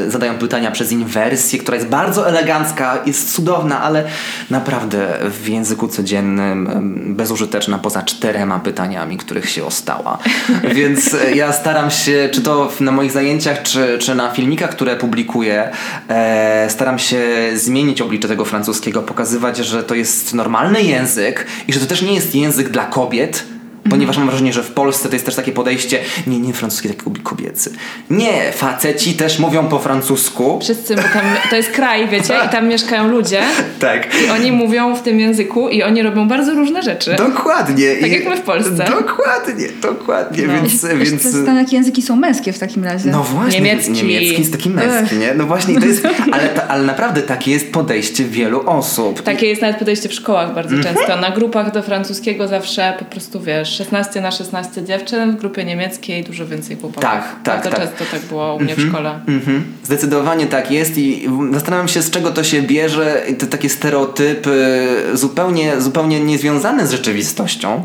zadają 0.07 0.37
pytania 0.37 0.71
przez 0.71 0.91
inwersję, 0.91 1.59
która 1.59 1.75
jest 1.75 1.87
bardzo 1.87 2.27
elegancka, 2.27 2.97
jest 3.05 3.35
cudowna, 3.35 3.81
ale 3.81 4.03
naprawdę 4.49 5.07
w 5.29 5.49
języku 5.49 5.87
codziennym 5.87 6.69
bezużyteczna 7.15 7.79
poza 7.79 8.01
czterema 8.01 8.59
pytaniami, 8.59 9.17
których 9.17 9.49
się 9.49 9.65
ostała. 9.65 10.17
Więc 10.75 11.15
ja 11.35 11.53
staram 11.53 11.91
się, 11.91 12.29
czy 12.31 12.41
to 12.41 12.62
na 12.79 12.91
moich 12.91 13.11
zajęciach 13.11 13.63
czy, 13.63 13.97
czy 13.99 14.15
na 14.15 14.31
filmikach, 14.31 14.69
które 14.69 14.95
publikuję, 14.95 15.69
e, 16.09 16.69
staram 16.69 16.99
się 16.99 17.21
zmienić 17.55 18.01
oblicze 18.01 18.27
tego 18.27 18.45
francuskiego, 18.45 19.01
pokazywać, 19.01 19.57
że 19.57 19.83
to 19.83 19.95
jest 19.95 20.33
normalny 20.33 20.83
język 20.83 21.45
i 21.67 21.73
że 21.73 21.79
to 21.79 21.85
też 21.85 22.01
nie 22.01 22.13
jest 22.13 22.35
język 22.35 22.69
dla 22.69 22.85
kobiet, 22.85 23.52
Ponieważ 23.89 24.17
mam 24.17 24.27
wrażenie, 24.27 24.53
że 24.53 24.63
w 24.63 24.71
Polsce 24.71 25.09
to 25.09 25.15
jest 25.15 25.25
też 25.25 25.35
takie 25.35 25.51
podejście, 25.51 25.99
nie, 26.27 26.39
nie 26.39 26.53
francuski, 26.53 26.89
taki 26.89 27.21
kobiecy. 27.23 27.71
Nie, 28.09 28.51
faceci 28.51 29.13
też 29.13 29.39
mówią 29.39 29.67
po 29.67 29.79
francusku. 29.79 30.59
Wszyscy, 30.61 30.95
bo 30.95 31.01
tam 31.01 31.21
to 31.49 31.55
jest 31.55 31.71
kraj, 31.71 32.07
wiecie, 32.07 32.33
i 32.45 32.49
tam 32.49 32.67
mieszkają 32.67 33.07
ludzie. 33.07 33.41
Tak. 33.79 34.07
I 34.27 34.29
oni 34.29 34.51
mówią 34.51 34.95
w 34.95 35.01
tym 35.01 35.19
języku 35.19 35.69
i 35.69 35.83
oni 35.83 36.01
robią 36.01 36.27
bardzo 36.27 36.53
różne 36.53 36.83
rzeczy. 36.83 37.15
Dokładnie. 37.15 37.95
Tak 37.95 38.09
I 38.09 38.13
jak 38.13 38.25
my 38.25 38.37
w 38.37 38.41
Polsce. 38.41 38.85
Dokładnie, 38.85 39.67
dokładnie. 39.81 40.47
No. 40.47 40.53
Więc, 40.53 40.85
więc... 40.85 41.27
Jakie 41.55 41.75
języki 41.75 42.01
są 42.01 42.15
męskie 42.15 42.53
w 42.53 42.59
takim 42.59 42.83
razie? 42.83 43.09
No 43.09 43.23
właśnie. 43.23 43.59
Niemiecki. 43.59 43.91
Niemiecki 43.91 44.39
jest 44.39 44.51
taki 44.51 44.69
męski, 44.69 45.15
nie? 45.15 45.33
No 45.33 45.45
właśnie, 45.45 45.79
to 45.79 45.85
jest, 45.85 46.07
ale, 46.31 46.49
ta, 46.49 46.67
ale 46.67 46.83
naprawdę 46.83 47.21
takie 47.21 47.51
jest 47.51 47.71
podejście 47.71 48.25
wielu 48.25 48.69
osób. 48.69 49.21
Takie 49.21 49.47
jest 49.47 49.61
nawet 49.61 49.77
podejście 49.77 50.09
w 50.09 50.13
szkołach 50.13 50.53
bardzo 50.53 50.75
-hmm. 50.75 50.83
często. 50.83 51.17
Na 51.17 51.31
grupach 51.31 51.71
do 51.71 51.81
francuskiego 51.81 52.47
zawsze 52.47 52.95
po 52.99 53.05
prostu, 53.05 53.41
wiesz, 53.41 53.72
16 53.73 54.21
na 54.21 54.31
16 54.31 54.83
dziewczyn, 54.83 55.31
w 55.31 55.35
grupie 55.35 55.65
niemieckiej 55.65 56.23
dużo 56.23 56.45
więcej 56.45 56.77
chłopaków. 56.77 57.03
Tak, 57.03 57.23
tak. 57.43 57.55
Bardzo 57.55 57.69
tak. 57.69 57.79
często 57.79 58.05
tak 58.11 58.21
było 58.21 58.55
u 58.55 58.59
mnie 58.59 58.73
mm 58.73 58.85
-hmm, 58.85 58.87
w 58.87 58.91
szkole. 58.91 59.19
Mm 59.27 59.41
-hmm. 59.41 59.61
Zdecydowanie 59.83 60.47
tak 60.47 60.71
jest 60.71 60.97
i 60.97 61.29
zastanawiam 61.53 61.87
się, 61.87 62.01
z 62.01 62.11
czego 62.11 62.31
to 62.31 62.43
się 62.43 62.61
bierze. 62.61 63.21
Te 63.39 63.47
takie 63.47 63.69
stereotypy 63.69 64.87
zupełnie, 65.13 65.81
zupełnie 65.81 66.19
niezwiązane 66.19 66.87
z 66.87 66.91
rzeczywistością 66.91 67.83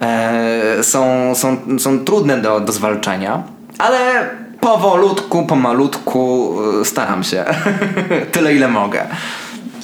e, 0.00 0.84
są, 0.84 1.34
są, 1.34 1.56
są 1.78 2.04
trudne 2.04 2.38
do, 2.38 2.60
do 2.60 2.72
zwalczania, 2.72 3.42
ale 3.78 4.30
powolutku, 4.60 5.46
pomalutku 5.46 6.54
e, 6.80 6.84
staram 6.84 7.24
się. 7.24 7.44
Tyle, 8.32 8.54
ile 8.54 8.68
mogę. 8.68 9.06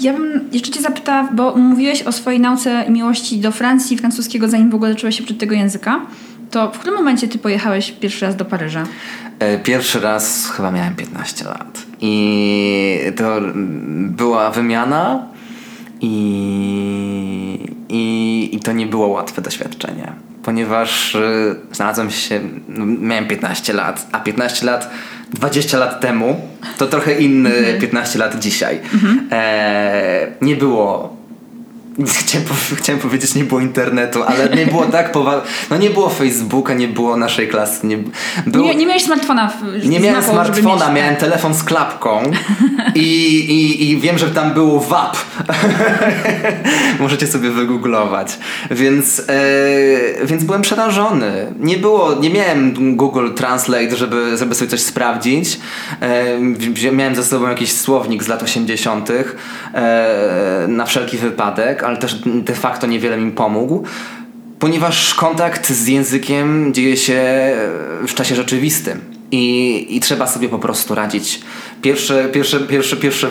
Ja 0.00 0.12
bym 0.12 0.48
jeszcze 0.52 0.70
Cię 0.70 0.80
zapytała, 0.80 1.28
bo 1.32 1.56
mówiłeś 1.56 2.02
o 2.02 2.12
swojej 2.12 2.40
nauce 2.40 2.84
i 2.88 2.90
miłości 2.90 3.38
do 3.38 3.52
Francji 3.52 3.96
i 3.96 3.98
francuskiego, 3.98 4.48
zanim 4.48 4.70
w 4.70 4.74
ogóle 4.74 4.92
zaczęłaś 4.92 5.18
się 5.18 5.24
przed 5.24 5.38
tego 5.38 5.54
języka. 5.54 6.00
To 6.50 6.70
w 6.70 6.78
którym 6.78 6.96
momencie 6.96 7.28
Ty 7.28 7.38
pojechałeś 7.38 7.92
pierwszy 7.92 8.26
raz 8.26 8.36
do 8.36 8.44
Paryża? 8.44 8.84
E, 9.38 9.58
pierwszy 9.58 10.00
raz 10.00 10.50
chyba 10.50 10.70
miałem 10.70 10.94
15 10.94 11.44
lat. 11.44 11.82
I 12.00 12.98
to 13.16 13.40
była 13.96 14.50
wymiana 14.50 15.26
i, 16.00 17.58
i, 17.88 18.48
i 18.52 18.60
to 18.60 18.72
nie 18.72 18.86
było 18.86 19.06
łatwe 19.06 19.42
doświadczenie. 19.42 20.12
Ponieważ 20.42 21.14
e, 21.14 21.54
znalazłem 21.72 22.10
się, 22.10 22.40
no, 22.68 22.86
miałem 22.86 23.26
15 23.26 23.72
lat, 23.72 24.06
a 24.12 24.20
15 24.20 24.66
lat 24.66 24.90
20 25.34 25.78
lat 25.78 26.00
temu, 26.00 26.40
to 26.78 26.86
trochę 26.86 27.12
inny 27.12 27.50
15 27.80 28.14
mhm. 28.14 28.18
lat 28.18 28.42
dzisiaj. 28.42 28.80
Mhm. 28.94 29.28
E, 29.32 30.26
nie 30.40 30.56
było 30.56 31.15
Chciałem, 32.04 32.46
chciałem, 32.76 33.00
powiedzieć, 33.00 33.34
nie 33.34 33.44
było 33.44 33.60
internetu, 33.60 34.22
ale 34.22 34.48
nie 34.48 34.66
było 34.66 34.86
tak 34.98 35.12
poważnie. 35.12 35.50
No 35.70 35.76
nie 35.76 35.90
było 35.90 36.10
Facebooka, 36.10 36.74
nie 36.74 36.88
było 36.88 37.16
naszej 37.16 37.48
klasy. 37.48 37.86
Nie, 37.86 37.98
nie, 38.46 38.74
nie 38.74 38.86
miałeś 38.86 39.04
smartfona. 39.04 39.48
W, 39.48 39.88
nie 39.88 40.00
miałem 40.00 40.22
smartfona, 40.22 40.92
miałem 40.92 41.16
telefon 41.16 41.54
z 41.54 41.64
klapką 41.64 42.22
i, 42.94 43.00
i, 43.00 43.90
i 43.90 44.00
wiem, 44.00 44.18
że 44.18 44.30
tam 44.30 44.54
było 44.54 44.80
WAP. 44.80 45.16
Możecie 47.00 47.26
sobie 47.26 47.50
wygooglować. 47.50 48.38
Więc, 48.70 49.22
e, 49.28 50.26
więc 50.26 50.44
byłem 50.44 50.62
przerażony. 50.62 51.52
Nie 51.60 51.76
było, 51.76 52.14
nie 52.14 52.30
miałem 52.30 52.96
Google 52.96 53.34
Translate, 53.34 53.96
żeby, 53.96 54.36
żeby 54.36 54.54
sobie 54.54 54.70
coś 54.70 54.80
sprawdzić. 54.80 55.58
E, 56.00 56.92
miałem 56.92 57.14
ze 57.14 57.24
sobą 57.24 57.48
jakiś 57.48 57.72
słownik 57.72 58.22
z 58.22 58.28
lat 58.28 58.42
80. 58.42 59.10
E, 59.74 60.66
na 60.68 60.86
wszelki 60.86 61.18
wypadek 61.18 61.85
ale 61.86 61.96
też 61.96 62.14
de 62.24 62.54
facto 62.54 62.86
niewiele 62.86 63.16
mi 63.16 63.32
pomógł. 63.32 63.84
ponieważ 64.58 65.14
kontakt 65.14 65.70
z 65.70 65.86
językiem 65.86 66.74
dzieje 66.74 66.96
się 66.96 67.22
w 68.06 68.14
czasie 68.14 68.34
rzeczywistym. 68.34 69.16
I, 69.30 69.86
I 69.96 70.00
trzeba 70.00 70.26
sobie 70.26 70.48
po 70.48 70.58
prostu 70.58 70.94
radzić. 70.94 71.40
Pierwsze, 71.82 72.28
pierwsze, 72.28 72.60
pierwsze, 72.60 72.96
pierwsze 72.96 73.30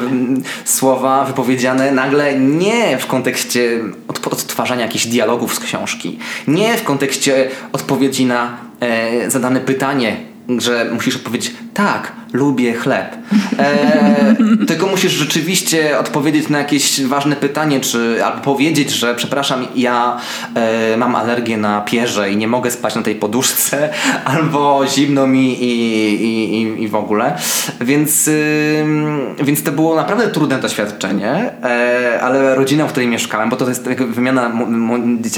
słowa 0.65 1.25
wypowiedziane 1.25 1.91
nagle 1.91 2.39
nie 2.39 2.97
w 2.97 3.07
kontekście 3.07 3.79
odtwarzania 4.07 4.81
jakichś 4.81 5.05
dialogów 5.05 5.55
z 5.55 5.59
książki, 5.59 6.19
nie 6.47 6.77
w 6.77 6.83
kontekście 6.83 7.49
odpowiedzi 7.71 8.25
na 8.25 8.57
e, 8.79 9.29
zadane 9.31 9.59
pytanie, 9.59 10.17
że 10.59 10.89
musisz 10.93 11.15
odpowiedzieć 11.15 11.53
tak, 11.73 12.11
lubię 12.33 12.73
chleb. 12.73 13.15
E, 13.59 14.35
tylko 14.67 14.87
musisz 14.87 15.11
rzeczywiście 15.11 15.99
odpowiedzieć 15.99 16.49
na 16.49 16.57
jakieś 16.57 17.03
ważne 17.03 17.35
pytanie, 17.35 17.79
czy 17.79 18.25
albo 18.25 18.41
powiedzieć, 18.41 18.91
że 18.91 19.15
przepraszam, 19.15 19.65
ja 19.75 20.17
e, 20.55 20.97
mam 20.97 21.15
alergię 21.15 21.57
na 21.57 21.81
pierze 21.81 22.31
i 22.31 22.37
nie 22.37 22.47
mogę 22.47 22.71
spać 22.71 22.95
na 22.95 23.01
tej 23.01 23.15
poduszce, 23.15 23.89
albo 24.25 24.87
zimno 24.87 25.27
mi 25.27 25.63
i, 25.63 25.71
i, 26.23 26.61
i, 26.61 26.83
i 26.83 26.87
w 26.87 26.95
ogóle. 26.95 27.37
Więc, 27.81 28.27
y, 28.27 28.85
więc 29.43 29.63
to 29.63 29.71
było 29.71 29.95
naprawdę 29.95 30.27
trudne 30.27 30.59
doświadczenie, 30.59 31.51
e, 31.63 32.19
ale 32.21 32.55
rodzina, 32.55 32.87
w 32.87 32.91
której 32.91 33.07
mieszkałem, 33.07 33.49
bo 33.49 33.55
to 33.55 33.69
jest 33.69 33.89
wymiana 33.89 34.51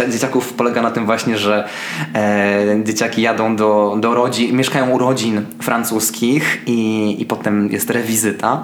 dzieciaków 0.10 0.54
polega 0.54 0.82
na 0.82 0.91
tym 0.91 1.06
właśnie, 1.06 1.38
że 1.38 1.67
e, 2.15 2.84
dzieciaki 2.84 3.22
jadą 3.22 3.56
do, 3.56 3.98
do 4.00 4.13
rodzin, 4.13 4.56
mieszkają 4.56 4.89
u 4.89 4.96
rodzin 4.97 5.45
francuskich 5.62 6.62
i, 6.65 7.15
i 7.19 7.25
potem 7.25 7.71
jest 7.71 7.89
rewizyta. 7.89 8.63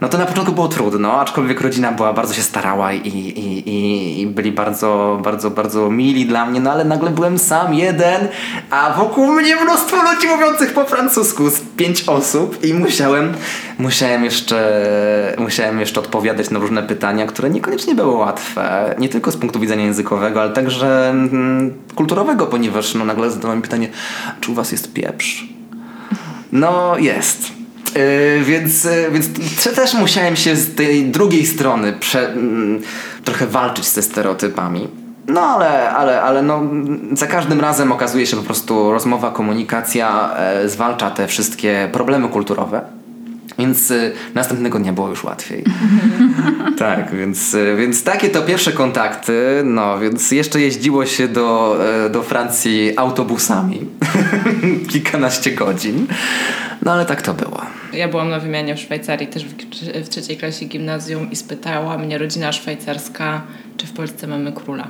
No 0.00 0.08
to 0.08 0.18
na 0.18 0.26
początku 0.26 0.52
było 0.52 0.68
trudno, 0.68 1.20
aczkolwiek 1.20 1.60
rodzina 1.60 1.92
była 1.92 2.12
bardzo 2.12 2.34
się 2.34 2.42
starała 2.42 2.92
i, 2.92 3.08
i, 3.08 3.38
i, 3.38 4.20
i, 4.20 4.26
byli 4.26 4.52
bardzo, 4.52 5.20
bardzo, 5.22 5.50
bardzo 5.50 5.90
mili 5.90 6.26
dla 6.26 6.46
mnie, 6.46 6.60
no 6.60 6.72
ale 6.72 6.84
nagle 6.84 7.10
byłem 7.10 7.38
sam 7.38 7.74
jeden, 7.74 8.28
a 8.70 8.92
wokół 8.92 9.26
mnie 9.26 9.56
mnóstwo 9.56 9.96
ludzi 9.96 10.28
mówiących 10.28 10.72
po 10.72 10.84
francusku, 10.84 11.50
z 11.50 11.60
pięć 11.60 12.04
osób 12.08 12.64
i 12.64 12.74
musiałem, 12.74 13.34
musiałem 13.78 14.24
jeszcze, 14.24 15.36
musiałem 15.38 15.80
jeszcze 15.80 16.00
odpowiadać 16.00 16.50
na 16.50 16.58
różne 16.58 16.82
pytania, 16.82 17.26
które 17.26 17.50
niekoniecznie 17.50 17.94
były 17.94 18.14
łatwe, 18.14 18.94
nie 18.98 19.08
tylko 19.08 19.30
z 19.30 19.36
punktu 19.36 19.60
widzenia 19.60 19.84
językowego, 19.84 20.40
ale 20.40 20.50
także 20.50 21.10
mm, 21.10 21.74
kulturowego, 21.94 22.46
ponieważ 22.46 22.94
no, 22.94 23.04
nagle 23.04 23.30
zadałem 23.30 23.62
pytanie, 23.62 23.88
czy 24.40 24.50
u 24.50 24.54
was 24.54 24.72
jest 24.72 24.92
pieprz? 24.92 25.57
No 26.52 26.98
jest. 26.98 27.52
Yy, 27.94 28.44
więc, 28.44 28.84
yy, 28.84 29.10
więc 29.12 29.26
też 29.76 29.94
musiałem 29.94 30.36
się 30.36 30.56
z 30.56 30.74
tej 30.74 31.04
drugiej 31.04 31.46
strony 31.46 31.92
prze, 31.92 32.20
yy, 32.20 32.80
trochę 33.24 33.46
walczyć 33.46 33.84
ze 33.84 34.02
stereotypami. 34.02 34.88
No 35.28 35.40
ale, 35.40 35.90
ale, 35.90 36.22
ale 36.22 36.42
no, 36.42 36.62
za 37.12 37.26
każdym 37.26 37.60
razem 37.60 37.92
okazuje 37.92 38.26
się 38.26 38.36
po 38.36 38.42
prostu 38.42 38.92
rozmowa, 38.92 39.30
komunikacja 39.30 40.36
e, 40.36 40.68
zwalcza 40.68 41.10
te 41.10 41.26
wszystkie 41.26 41.88
problemy 41.92 42.28
kulturowe. 42.28 42.97
Więc 43.58 43.90
y, 43.90 44.12
następnego 44.34 44.78
dnia 44.78 44.92
było 44.92 45.08
już 45.08 45.24
łatwiej. 45.24 45.64
tak, 46.78 47.14
więc, 47.14 47.54
y, 47.54 47.76
więc 47.76 48.04
takie 48.04 48.28
to 48.28 48.42
pierwsze 48.42 48.72
kontakty. 48.72 49.62
No, 49.64 49.98
więc 49.98 50.30
jeszcze 50.30 50.60
jeździło 50.60 51.06
się 51.06 51.28
do, 51.28 51.78
y, 52.06 52.10
do 52.10 52.22
Francji 52.22 52.92
autobusami. 52.98 53.86
Kilkanaście 54.90 55.50
godzin. 55.50 56.06
No 56.82 56.92
ale 56.92 57.06
tak 57.06 57.22
to 57.22 57.34
było. 57.34 57.62
Ja 57.92 58.08
byłam 58.08 58.30
na 58.30 58.40
wymianie 58.40 58.76
w 58.76 58.80
Szwajcarii 58.80 59.26
też 59.26 59.44
w, 59.44 59.54
w 60.04 60.08
trzeciej 60.08 60.36
klasie 60.36 60.66
gimnazjum 60.66 61.30
i 61.30 61.36
spytała 61.36 61.98
mnie 61.98 62.18
rodzina 62.18 62.52
szwajcarska, 62.52 63.42
czy 63.76 63.86
w 63.86 63.92
Polsce 63.92 64.26
mamy 64.26 64.52
króla. 64.52 64.88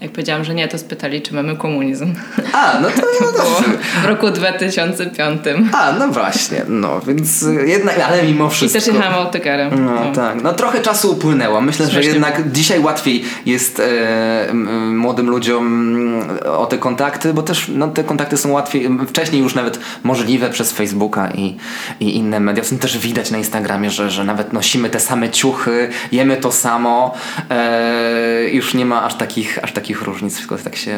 Jak 0.00 0.10
powiedziałam, 0.10 0.44
że 0.44 0.54
nie, 0.54 0.68
to 0.68 0.78
spytali, 0.78 1.22
czy 1.22 1.34
mamy 1.34 1.56
komunizm. 1.56 2.14
A, 2.52 2.80
no 2.80 2.88
to, 2.90 3.00
to 3.02 3.32
było 3.32 3.78
w 4.02 4.04
roku 4.04 4.30
2005. 4.30 5.40
A, 5.72 5.92
no 5.92 6.08
właśnie, 6.08 6.62
no 6.68 7.00
więc 7.00 7.44
jednak, 7.66 7.98
ale 7.98 8.22
mimo 8.22 8.50
wszystko. 8.50 8.78
I 8.78 8.82
też 8.82 8.94
jechałam 8.94 9.14
autokarem. 9.14 9.84
No, 9.84 9.94
no, 9.94 10.12
tak, 10.12 10.42
no 10.42 10.52
trochę 10.52 10.80
czasu 10.80 11.12
upłynęło. 11.12 11.60
Myślę, 11.60 11.86
Strasznie 11.86 12.10
że 12.10 12.14
jednak 12.14 12.52
dzisiaj 12.52 12.80
łatwiej 12.80 13.24
jest 13.46 13.80
e, 13.80 14.54
młodym 14.94 15.30
ludziom 15.30 16.00
o 16.44 16.66
te 16.66 16.78
kontakty, 16.78 17.34
bo 17.34 17.42
też 17.42 17.70
no, 17.74 17.88
te 17.88 18.04
kontakty 18.04 18.36
są 18.36 18.52
łatwiej, 18.52 18.88
wcześniej 19.08 19.42
już 19.42 19.54
nawet 19.54 19.80
możliwe 20.02 20.50
przez 20.50 20.72
Facebooka 20.72 21.30
i, 21.30 21.56
i 22.00 22.16
inne 22.16 22.40
media. 22.40 22.64
Są 22.64 22.78
też 22.78 22.98
widać 22.98 23.30
na 23.30 23.38
Instagramie, 23.38 23.90
że, 23.90 24.10
że 24.10 24.24
nawet 24.24 24.52
nosimy 24.52 24.90
te 24.90 25.00
same 25.00 25.30
ciuchy, 25.30 25.88
jemy 26.12 26.36
to 26.36 26.52
samo. 26.52 27.14
E, 27.50 28.50
już 28.52 28.74
nie 28.74 28.86
ma 28.86 29.04
aż 29.04 29.14
takich, 29.14 29.64
aż 29.64 29.72
takich 29.72 29.89
takich 29.90 30.02
różnic, 30.02 30.34
wszystko 30.34 30.56
tak 30.56 30.76
się 30.76 30.96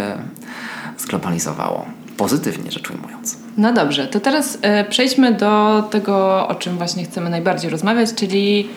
zglobalizowało. 0.99 1.87
Pozytywnie 2.17 2.71
rzecz 2.71 2.91
ujmując. 2.91 3.37
No 3.57 3.73
dobrze, 3.73 4.07
to 4.07 4.21
teraz 4.21 4.59
e, 4.63 4.85
przejdźmy 4.85 5.33
do 5.33 5.83
tego, 5.91 6.49
o 6.49 6.55
czym 6.55 6.77
właśnie 6.77 7.05
chcemy 7.05 7.31
najbardziej 7.31 7.71
rozmawiać, 7.71 8.15
czyli 8.15 8.69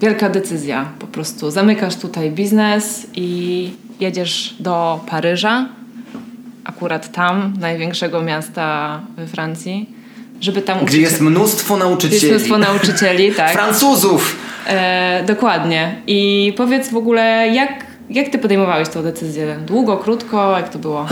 wielka 0.00 0.28
decyzja. 0.28 0.86
Po 0.98 1.06
prostu 1.06 1.50
zamykasz 1.50 1.96
tutaj 1.96 2.30
biznes 2.30 3.06
i 3.14 3.70
jedziesz 4.00 4.56
do 4.60 5.00
Paryża, 5.10 5.68
akurat 6.64 7.12
tam, 7.12 7.54
największego 7.60 8.22
miasta 8.22 9.00
we 9.16 9.26
Francji, 9.26 9.90
żeby 10.40 10.62
tam 10.62 10.84
Gdzie 10.84 11.00
jest 11.00 11.20
mnóstwo 11.20 11.76
nauczycieli. 11.76 12.14
Jest 12.14 12.28
mnóstwo 12.28 12.58
nauczycieli, 12.58 13.32
tak. 13.40 13.52
Francuzów! 13.52 14.36
E, 14.66 15.24
dokładnie. 15.26 15.96
I 16.06 16.52
powiedz 16.56 16.88
w 16.88 16.96
ogóle, 16.96 17.48
jak 17.54 17.85
jak 18.10 18.28
ty 18.28 18.38
podejmowałeś 18.38 18.88
tę 18.88 19.02
decyzję? 19.02 19.56
Długo, 19.66 19.96
krótko? 19.96 20.56
Jak 20.56 20.68
to 20.68 20.78
było? 20.78 21.06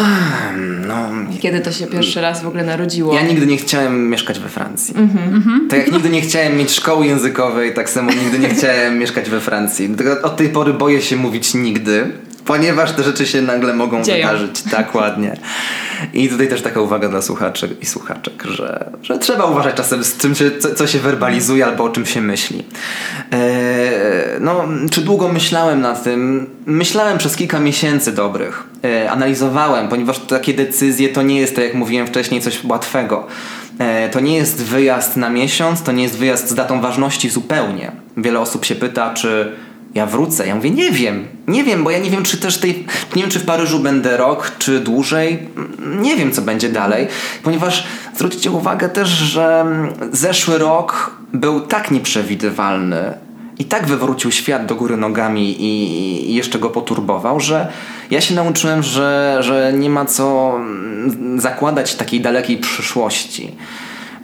No, 0.87 1.09
Kiedy 1.41 1.61
to 1.61 1.73
się 1.73 1.87
pierwszy 1.87 2.21
raz 2.21 2.43
w 2.43 2.47
ogóle 2.47 2.65
narodziło? 2.65 3.15
Ja 3.15 3.23
nigdy 3.23 3.47
nie 3.47 3.57
chciałem 3.57 4.11
mieszkać 4.11 4.39
we 4.39 4.49
Francji. 4.49 4.95
Mm-hmm. 4.95 5.71
Tak 5.71 5.79
jak 5.79 5.93
nigdy 5.93 6.11
nie 6.11 6.21
chciałem 6.21 6.57
mieć 6.57 6.71
szkoły 6.71 7.07
językowej, 7.07 7.75
tak 7.75 7.91
samo 7.91 8.11
nigdy 8.11 8.39
nie 8.39 8.49
chciałem 8.49 8.99
mieszkać 8.99 9.31
we 9.31 9.41
Francji. 9.41 9.97
Od 10.23 10.37
tej 10.37 10.49
pory 10.49 10.73
boję 10.73 11.03
się 11.03 11.17
mówić 11.17 11.55
nigdy 11.55 12.13
ponieważ 12.45 12.93
te 12.93 13.03
rzeczy 13.03 13.27
się 13.27 13.43
nagle 13.43 13.75
mogą 13.75 14.03
Dzieją. 14.03 14.27
wydarzyć. 14.29 14.63
Tak, 14.63 14.95
ładnie. 14.95 15.37
I 16.13 16.29
tutaj 16.29 16.49
też 16.49 16.63
taka 16.63 16.81
uwaga 16.81 17.09
dla 17.09 17.23
słuchaczy 17.23 17.77
i 17.81 17.87
słuchaczek, 17.87 18.43
że, 18.45 18.91
że 19.03 19.19
trzeba 19.19 19.45
uważać 19.45 19.75
czasem 19.75 20.05
z 20.05 20.15
tym, 20.15 20.35
co, 20.61 20.75
co 20.75 20.87
się 20.87 20.99
werbalizuje 20.99 21.67
albo 21.67 21.85
o 21.85 21.89
czym 21.89 22.07
się 22.07 22.21
myśli. 22.21 22.65
E, 23.33 23.39
no, 24.41 24.65
czy 24.91 25.01
długo 25.01 25.29
myślałem 25.29 25.81
nad 25.81 26.05
tym? 26.05 26.47
Myślałem 26.67 27.19
przez 27.19 27.37
kilka 27.37 27.61
miesięcy 27.61 28.13
dobrych. 28.13 28.63
E, 28.85 29.11
analizowałem, 29.11 29.89
ponieważ 29.89 30.19
takie 30.19 30.55
decyzje 30.55 31.09
to 31.09 31.23
nie 31.23 31.41
jest, 31.41 31.57
tak 31.57 31.65
jak 31.65 31.75
mówiłem 31.75 32.07
wcześniej, 32.07 32.41
coś 32.41 32.65
łatwego. 32.65 33.27
E, 33.79 34.09
to 34.09 34.21
nie 34.21 34.37
jest 34.37 34.63
wyjazd 34.63 35.17
na 35.17 35.31
miesiąc, 35.31 35.83
to 35.83 35.93
nie 35.93 36.03
jest 36.03 36.19
wyjazd 36.19 36.49
z 36.49 36.55
datą 36.55 36.81
ważności 36.81 37.31
zupełnie. 37.31 37.93
Wiele 38.17 38.41
osób 38.41 38.65
się 38.65 38.75
pyta, 38.75 39.15
czy 39.15 39.53
ja 39.95 40.07
wrócę. 40.07 40.47
Ja 40.47 40.55
mówię, 40.55 40.71
nie 40.71 40.91
wiem, 40.91 41.27
nie 41.49 41.65
wiem, 41.65 41.85
bo 41.85 41.91
ja 41.91 41.99
nie 41.99 42.11
wiem, 42.11 42.23
czy 42.23 42.37
też 42.37 42.59
tej, 42.59 42.87
nie 43.17 43.23
wiem, 43.23 43.31
czy 43.31 43.39
w 43.39 43.45
Paryżu 43.45 43.79
będę 43.79 44.17
rok, 44.17 44.53
czy 44.59 44.81
dłużej. 44.81 45.49
Nie 46.01 46.17
wiem, 46.17 46.33
co 46.33 46.43
będzie 46.43 46.69
dalej, 46.69 47.09
ponieważ 47.43 47.87
zwróćcie 48.15 48.51
uwagę 48.51 48.89
też, 48.89 49.09
że 49.09 49.67
zeszły 50.13 50.59
rok 50.59 51.11
był 51.33 51.61
tak 51.61 51.91
nieprzewidywalny 51.91 53.15
i 53.59 53.65
tak 53.65 53.87
wywrócił 53.87 54.33
świat 54.33 54.67
do 54.67 54.75
góry 54.75 54.97
nogami 54.97 55.63
i, 55.63 56.31
i 56.31 56.35
jeszcze 56.35 56.59
go 56.59 56.71
poturbował, 56.71 57.41
że 57.41 57.73
ja 58.11 58.21
się 58.21 58.35
nauczyłem, 58.35 58.83
że, 58.83 59.39
że 59.41 59.73
nie 59.73 59.91
ma 59.91 60.05
co 60.05 60.59
zakładać 61.37 61.95
takiej 61.95 62.21
dalekiej 62.21 62.57
przyszłości. 62.57 63.51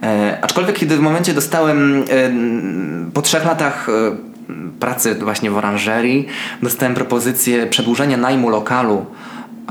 E, 0.02 0.38
aczkolwiek 0.42 0.78
kiedy 0.78 0.96
w 0.96 1.00
momencie 1.00 1.35
dostałem 1.35 2.04
e, 2.11 3.12
po 3.12 3.22
trzech 3.22 3.44
latach 3.44 3.88
e, 3.88 3.92
pracy 4.80 5.14
właśnie 5.14 5.50
w 5.50 5.56
oranżerii 5.56 6.26
dostałem 6.62 6.94
propozycję 6.94 7.66
przedłużenia 7.66 8.16
najmu 8.16 8.48
lokalu 8.48 9.06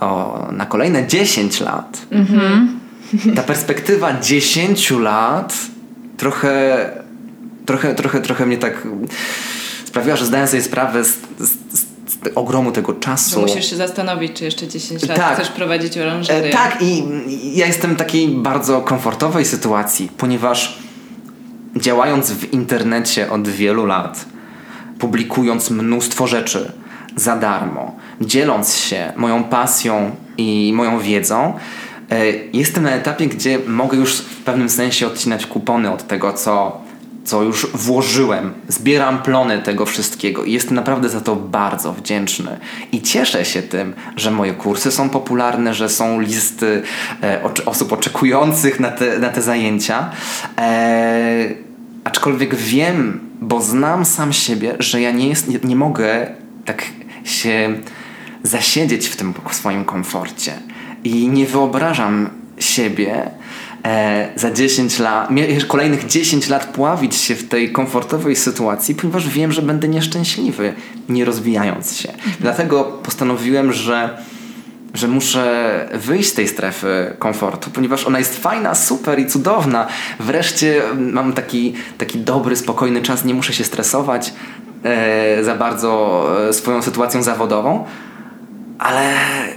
o, 0.02 0.48
na 0.52 0.66
kolejne 0.66 1.08
10 1.08 1.62
lat. 1.62 2.02
Mhm. 2.12 2.80
Ta 3.36 3.44
perspektywa 3.44 4.20
10 4.20 4.92
lat 4.92 5.54
trochę, 6.18 6.86
trochę, 7.66 7.96
trochę, 7.96 8.22
trochę 8.22 8.46
mnie 8.46 8.58
tak 8.58 8.88
sprawiła, 9.86 10.16
że 10.16 10.26
zdałem 10.26 10.48
sobie 10.48 10.64
sprawę 10.64 11.04
z, 11.04 11.18
z, 11.40 11.50
z 11.74 11.88
ogromu 12.36 12.72
tego 12.72 12.94
czasu. 12.94 13.36
Że 13.36 13.42
musisz 13.42 13.70
się 13.70 13.76
zastanowić, 13.76 14.34
czy 14.34 14.46
jeszcze 14.46 14.68
10 14.68 15.08
lat 15.08 15.18
tak. 15.18 15.36
chcesz 15.36 15.50
prowadzić 15.50 15.98
oranżerię. 15.98 16.50
E, 16.50 16.54
tak 16.54 16.82
i 16.82 17.04
ja 17.58 17.66
jestem 17.66 17.96
w 17.96 17.98
takiej 17.98 18.28
bardzo 18.28 18.82
komfortowej 18.82 19.46
sytuacji, 19.46 20.10
ponieważ 20.18 20.80
działając 21.76 22.32
w 22.32 22.54
internecie 22.54 23.32
od 23.32 23.48
wielu 23.48 23.86
lat, 23.86 24.26
publikując 25.00 25.70
mnóstwo 25.70 26.28
rzeczy 26.28 26.72
za 27.16 27.36
darmo, 27.36 27.96
dzieląc 28.22 28.76
się 28.76 29.14
moją 29.16 29.44
pasją 29.44 30.12
i 30.38 30.72
moją 30.76 31.00
wiedzą, 31.00 31.54
e, 32.10 32.26
jestem 32.54 32.84
na 32.84 32.92
etapie, 32.92 33.28
gdzie 33.28 33.60
mogę 33.68 33.98
już 33.98 34.14
w 34.14 34.44
pewnym 34.44 34.70
sensie 34.70 35.08
odcinać 35.08 35.46
kupony 35.46 35.92
od 35.92 36.08
tego, 36.08 36.34
co, 36.34 36.82
co 37.24 37.44
już 37.44 37.68
włożyłem. 37.74 38.54
Zbieram 38.68 39.22
plony 39.22 39.60
tego 39.60 39.86
wszystkiego 39.86 40.44
i 40.44 40.52
jestem 40.52 40.76
naprawdę 40.76 41.10
za 41.10 41.22
to 41.22 41.36
bardzo 41.36 41.94
wdzięczny. 41.94 42.60
I 42.92 43.02
cieszę 43.02 43.46
się 43.46 43.62
tym, 43.62 43.94
że 44.16 44.32
moje 44.32 44.54
kursy 44.54 44.92
są 44.92 45.10
popularne, 45.10 45.74
że 45.74 45.90
są 45.90 46.20
listy 46.20 46.82
e, 47.24 47.42
osób 47.66 47.94
oczekujących 47.94 48.80
na 48.80 48.92
te, 48.92 49.20
na 49.20 49.30
te 49.30 49.42
zajęcia. 49.42 50.12
E, 50.58 51.69
aczkolwiek 52.10 52.56
wiem, 52.56 53.20
bo 53.42 53.62
znam 53.62 54.06
sam 54.06 54.34
siebie, 54.34 54.76
że 54.80 55.02
ja 55.02 55.12
nie, 55.12 55.30
jest, 55.30 55.48
nie, 55.48 55.60
nie 55.64 55.76
mogę 55.76 56.28
tak 56.66 56.86
się 57.24 57.80
zasiedzieć 58.44 59.08
w 59.08 59.16
tym 59.16 59.34
swoim 59.52 59.86
komforcie. 59.86 60.54
I 61.04 61.28
nie 61.28 61.46
wyobrażam 61.46 62.30
siebie 62.60 63.32
e, 63.86 64.30
za 64.36 64.52
10 64.52 65.00
lat, 65.00 65.30
kolejnych 65.68 66.08
10 66.08 66.50
lat 66.50 66.66
pławić 66.66 67.16
się 67.16 67.36
w 67.36 67.48
tej 67.48 67.72
komfortowej 67.72 68.36
sytuacji, 68.36 68.96
ponieważ 68.96 69.30
wiem, 69.30 69.52
że 69.52 69.62
będę 69.62 69.88
nieszczęśliwy, 69.88 70.74
nie 71.10 71.26
rozwijając 71.26 71.98
się. 71.98 72.14
Dlatego 72.40 72.84
postanowiłem, 72.84 73.74
że 73.74 74.18
że 74.94 75.08
muszę 75.08 75.90
wyjść 75.94 76.30
z 76.30 76.34
tej 76.34 76.48
strefy 76.48 77.16
komfortu, 77.20 77.70
ponieważ 77.70 78.08
ona 78.08 78.20
jest 78.20 78.38
fajna, 78.38 78.76
super 78.76 79.20
i 79.20 79.28
cudowna. 79.28 79.88
Wreszcie 80.20 80.82
mam 80.98 81.34
taki, 81.34 81.74
taki 81.98 82.20
dobry, 82.20 82.56
spokojny 82.56 83.02
czas, 83.02 83.26
nie 83.26 83.34
muszę 83.34 83.54
się 83.54 83.64
stresować 83.64 84.34
e, 84.84 85.44
za 85.44 85.56
bardzo 85.56 86.26
e, 86.50 86.54
swoją 86.54 86.82
sytuacją 86.82 87.24
zawodową, 87.24 87.86
ale 88.80 89.16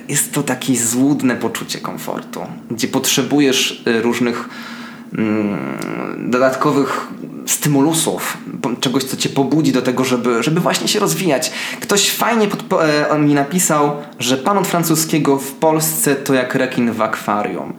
jest 0.08 0.32
to 0.32 0.42
takie 0.42 0.76
złudne 0.76 1.36
poczucie 1.36 1.78
komfortu, 1.78 2.40
gdzie 2.70 2.88
potrzebujesz 2.88 3.82
y, 3.86 4.02
różnych 4.02 4.48
mm, 5.18 5.58
dodatkowych 6.30 7.08
stymulusów, 7.46 8.38
czegoś, 8.80 9.04
co 9.04 9.16
cię 9.16 9.28
pobudzi 9.28 9.72
do 9.72 9.82
tego, 9.82 10.04
żeby, 10.04 10.42
żeby 10.42 10.60
właśnie 10.60 10.88
się 10.88 10.98
rozwijać. 10.98 11.52
Ktoś 11.80 12.10
fajnie 12.10 12.48
pod, 12.48 12.82
e, 12.82 13.18
mi 13.18 13.34
napisał, 13.34 13.92
że 14.18 14.36
pan 14.36 14.58
od 14.58 14.66
francuskiego 14.66 15.38
w 15.38 15.52
Polsce 15.52 16.16
to 16.16 16.34
jak 16.34 16.54
rekin 16.54 16.92
w 16.92 17.00
akwarium, 17.00 17.72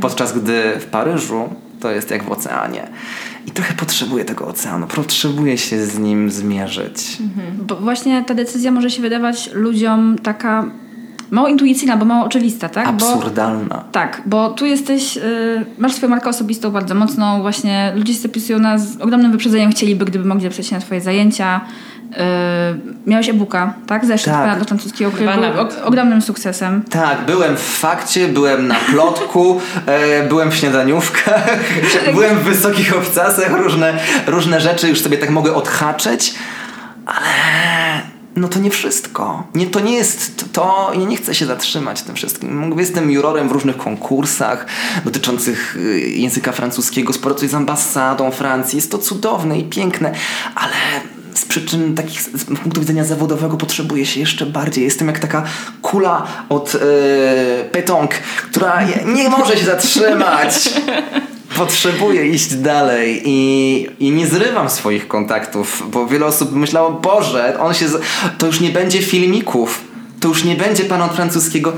podczas 0.00 0.38
gdy 0.38 0.62
w 0.80 0.84
Paryżu 0.84 1.48
to 1.80 1.90
jest 1.90 2.10
jak 2.10 2.24
w 2.24 2.30
oceanie. 2.30 2.88
I 3.46 3.50
trochę 3.50 3.74
potrzebuję 3.74 4.24
tego 4.24 4.46
oceanu, 4.46 4.86
potrzebuję 4.86 5.58
się 5.58 5.86
z 5.86 5.98
nim 5.98 6.30
zmierzyć. 6.30 7.18
Mhm. 7.20 7.66
Bo 7.66 7.76
właśnie 7.76 8.24
ta 8.24 8.34
decyzja 8.34 8.70
może 8.70 8.90
się 8.90 9.02
wydawać 9.02 9.50
ludziom 9.52 10.18
taka 10.22 10.70
mało 11.32 11.48
intuicyjna, 11.48 11.96
bo 11.96 12.04
mało 12.04 12.24
oczywista, 12.24 12.68
tak? 12.68 12.86
Absurdalna. 12.86 13.76
Bo, 13.76 13.92
tak, 13.92 14.22
bo 14.26 14.50
tu 14.50 14.66
jesteś, 14.66 15.16
yy, 15.16 15.22
masz 15.78 15.92
swoją 15.92 16.10
markę 16.10 16.28
osobistą 16.28 16.70
bardzo 16.70 16.94
mocną, 16.94 17.42
właśnie 17.42 17.92
ludzie 17.96 18.14
się 18.14 18.20
zapisują 18.20 18.58
na 18.58 18.78
z 18.78 19.00
ogromnym 19.00 19.32
wyprzedzeniem, 19.32 19.70
chcieliby, 19.70 20.04
gdyby 20.04 20.24
mogli 20.24 20.42
zapisać 20.42 20.66
się 20.66 20.74
na 20.74 20.80
twoje 20.80 21.00
zajęcia. 21.00 21.60
Yy, 22.10 22.16
miałeś 23.06 23.28
e-booka, 23.28 23.74
tak? 23.86 24.04
Zeszedł 24.04 24.36
tak. 24.36 24.58
do 24.58 24.64
francuskiego, 24.64 25.10
który 25.10 25.30
był 25.30 25.86
ogromnym 25.86 26.22
sukcesem. 26.22 26.82
Tak, 26.90 27.24
byłem 27.26 27.56
w 27.56 27.60
fakcie, 27.60 28.28
byłem 28.28 28.66
na 28.66 28.74
plotku, 28.74 29.60
e, 29.86 30.28
byłem 30.28 30.50
w 30.50 30.54
śniadaniówkach, 30.54 31.58
byłem 32.14 32.38
w 32.38 32.42
wysokich 32.42 32.96
obcasach, 32.96 33.52
różne, 33.52 33.98
różne 34.26 34.60
rzeczy 34.60 34.88
już 34.88 35.00
sobie 35.00 35.18
tak 35.18 35.30
mogę 35.30 35.54
odhaczyć, 35.54 36.34
ale 37.06 37.81
no 38.36 38.48
to 38.48 38.58
nie 38.58 38.70
wszystko. 38.70 39.46
Nie, 39.54 39.66
to 39.66 39.80
nie 39.80 39.94
jest 39.94 40.44
to, 40.52 40.90
ja 40.94 41.04
nie 41.04 41.16
chcę 41.16 41.34
się 41.34 41.46
zatrzymać 41.46 42.02
tym 42.02 42.14
wszystkim. 42.14 42.74
Jestem 42.78 43.10
jurorem 43.10 43.48
w 43.48 43.52
różnych 43.52 43.76
konkursach 43.76 44.66
dotyczących 45.04 45.76
y, 45.76 46.00
języka 46.00 46.52
francuskiego, 46.52 47.12
współpracuję 47.12 47.48
z 47.48 47.54
ambasadą 47.54 48.30
Francji. 48.30 48.76
Jest 48.76 48.90
to 48.90 48.98
cudowne 48.98 49.58
i 49.58 49.64
piękne, 49.64 50.14
ale 50.54 50.74
z 51.34 51.44
przyczyn 51.44 51.94
takich, 51.94 52.22
z 52.22 52.44
punktu 52.44 52.80
widzenia 52.80 53.04
zawodowego 53.04 53.56
potrzebuję 53.56 54.06
się 54.06 54.20
jeszcze 54.20 54.46
bardziej. 54.46 54.84
Jestem 54.84 55.08
jak 55.08 55.18
taka 55.18 55.44
kula 55.82 56.26
od 56.48 56.74
yy, 56.74 56.80
petong, 57.72 58.10
która 58.50 58.82
nie 59.06 59.28
może 59.28 59.56
się 59.56 59.64
zatrzymać. 59.64 60.70
potrzebuję 61.56 62.26
iść 62.26 62.54
dalej 62.54 63.22
i, 63.24 63.86
i 64.00 64.10
nie 64.10 64.26
zrywam 64.26 64.70
swoich 64.70 65.08
kontaktów, 65.08 65.82
bo 65.90 66.06
wiele 66.06 66.26
osób 66.26 66.52
myślało, 66.52 66.90
Boże, 66.90 67.60
on 67.60 67.74
się, 67.74 67.86
to 68.38 68.46
już 68.46 68.60
nie 68.60 68.70
będzie 68.70 69.02
filmików, 69.02 69.84
to 70.20 70.28
już 70.28 70.44
nie 70.44 70.56
będzie 70.56 70.84
pan 70.84 71.02
od 71.02 71.12
francuskiego. 71.12 71.72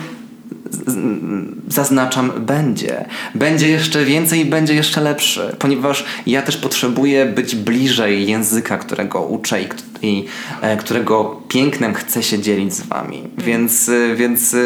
Zaznaczam, 1.69 2.33
będzie. 2.39 3.05
Będzie 3.35 3.69
jeszcze 3.69 4.05
więcej 4.05 4.41
i 4.41 4.45
będzie 4.45 4.75
jeszcze 4.75 5.01
lepszy, 5.01 5.57
ponieważ 5.59 6.05
ja 6.27 6.43
też 6.43 6.57
potrzebuję 6.57 7.27
być 7.27 7.57
bliżej 7.57 8.29
języka, 8.29 8.79
którego 8.79 9.23
uczę 9.23 9.63
i, 9.63 9.67
i 10.03 10.25
e, 10.61 10.77
którego 10.77 11.41
pięknem 11.49 11.95
chcę 11.95 12.23
się 12.23 12.39
dzielić 12.39 12.75
z 12.75 12.81
wami. 12.81 13.23
Więc, 13.39 13.89
e, 13.89 14.15
więc. 14.15 14.55
E, 14.55 14.59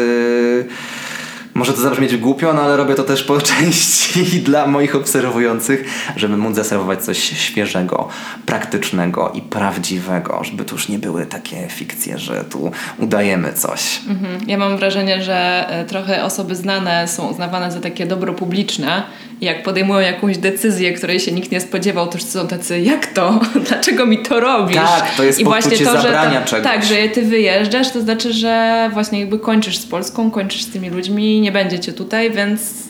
może 1.59 1.73
to 1.73 1.81
zabrzmieć 1.81 2.17
głupio, 2.17 2.53
no 2.53 2.61
ale 2.61 2.77
robię 2.77 2.95
to 2.95 3.03
też 3.03 3.23
po 3.23 3.41
części 3.51 4.41
dla 4.41 4.67
moich 4.67 4.95
obserwujących, 4.95 5.85
żeby 6.15 6.37
móc 6.37 6.55
zaserwować 6.55 7.03
coś 7.03 7.17
świeżego, 7.17 8.07
praktycznego 8.45 9.31
i 9.35 9.41
prawdziwego, 9.41 10.43
żeby 10.43 10.65
to 10.65 10.75
już 10.75 10.89
nie 10.89 10.99
były 10.99 11.25
takie 11.25 11.67
fikcje, 11.67 12.17
że 12.17 12.43
tu 12.43 12.71
udajemy 12.97 13.53
coś. 13.53 13.99
Mhm. 14.09 14.39
Ja 14.47 14.57
mam 14.57 14.77
wrażenie, 14.77 15.23
że 15.23 15.65
e, 15.69 15.85
trochę 15.85 16.23
osoby 16.23 16.55
znane 16.55 17.07
są 17.07 17.27
uznawane 17.27 17.71
za 17.71 17.79
takie 17.79 18.05
dobro 18.05 18.33
publiczne, 18.33 19.03
jak 19.41 19.63
podejmują 19.63 19.99
jakąś 19.99 20.37
decyzję, 20.37 20.93
której 20.93 21.19
się 21.19 21.31
nikt 21.31 21.51
nie 21.51 21.61
spodziewał, 21.61 22.07
to 22.07 22.19
są 22.19 22.47
tacy, 22.47 22.79
jak 22.79 23.05
to? 23.05 23.39
Dlaczego 23.69 24.05
mi 24.05 24.17
to 24.17 24.39
robisz? 24.39 24.77
Tak, 24.77 25.15
to 25.17 25.23
jest 25.23 25.39
I 25.39 25.43
właśnie 25.43 25.77
to, 25.77 26.01
że 26.01 26.11
to, 26.11 26.45
czegoś. 26.45 26.63
Tak, 26.63 26.85
że 26.85 26.95
ty 27.09 27.21
wyjeżdżasz, 27.21 27.91
to 27.91 28.01
znaczy, 28.01 28.33
że 28.33 28.89
właśnie 28.93 29.19
jakby 29.19 29.39
kończysz 29.39 29.77
z 29.77 29.85
Polską, 29.85 30.31
kończysz 30.31 30.63
z 30.63 30.69
tymi 30.69 30.89
ludźmi, 30.89 31.41
nie 31.41 31.51
będzie 31.51 31.79
cię 31.79 31.93
tutaj, 31.93 32.31
więc 32.31 32.89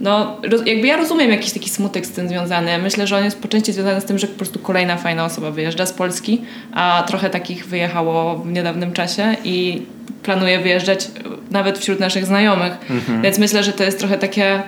no, 0.00 0.36
jakby 0.66 0.86
ja 0.86 0.96
rozumiem 0.96 1.30
jakiś 1.30 1.52
taki 1.52 1.70
smutek 1.70 2.06
z 2.06 2.10
tym 2.10 2.28
związany. 2.28 2.78
Myślę, 2.78 3.06
że 3.06 3.16
on 3.16 3.24
jest 3.24 3.38
po 3.38 3.48
części 3.48 3.72
związany 3.72 4.00
z 4.00 4.04
tym, 4.04 4.18
że 4.18 4.26
po 4.26 4.36
prostu 4.36 4.58
kolejna 4.58 4.96
fajna 4.96 5.24
osoba 5.24 5.50
wyjeżdża 5.50 5.86
z 5.86 5.92
Polski, 5.92 6.42
a 6.72 7.04
trochę 7.06 7.30
takich 7.30 7.66
wyjechało 7.66 8.36
w 8.38 8.52
niedawnym 8.52 8.92
czasie 8.92 9.36
i 9.44 9.82
planuje 10.22 10.58
wyjeżdżać 10.58 11.08
nawet 11.50 11.78
wśród 11.78 12.00
naszych 12.00 12.26
znajomych. 12.26 12.72
Mhm. 12.90 13.22
Więc 13.22 13.38
myślę, 13.38 13.62
że 13.62 13.72
to 13.72 13.84
jest 13.84 13.98
trochę 13.98 14.18
takie 14.18 14.62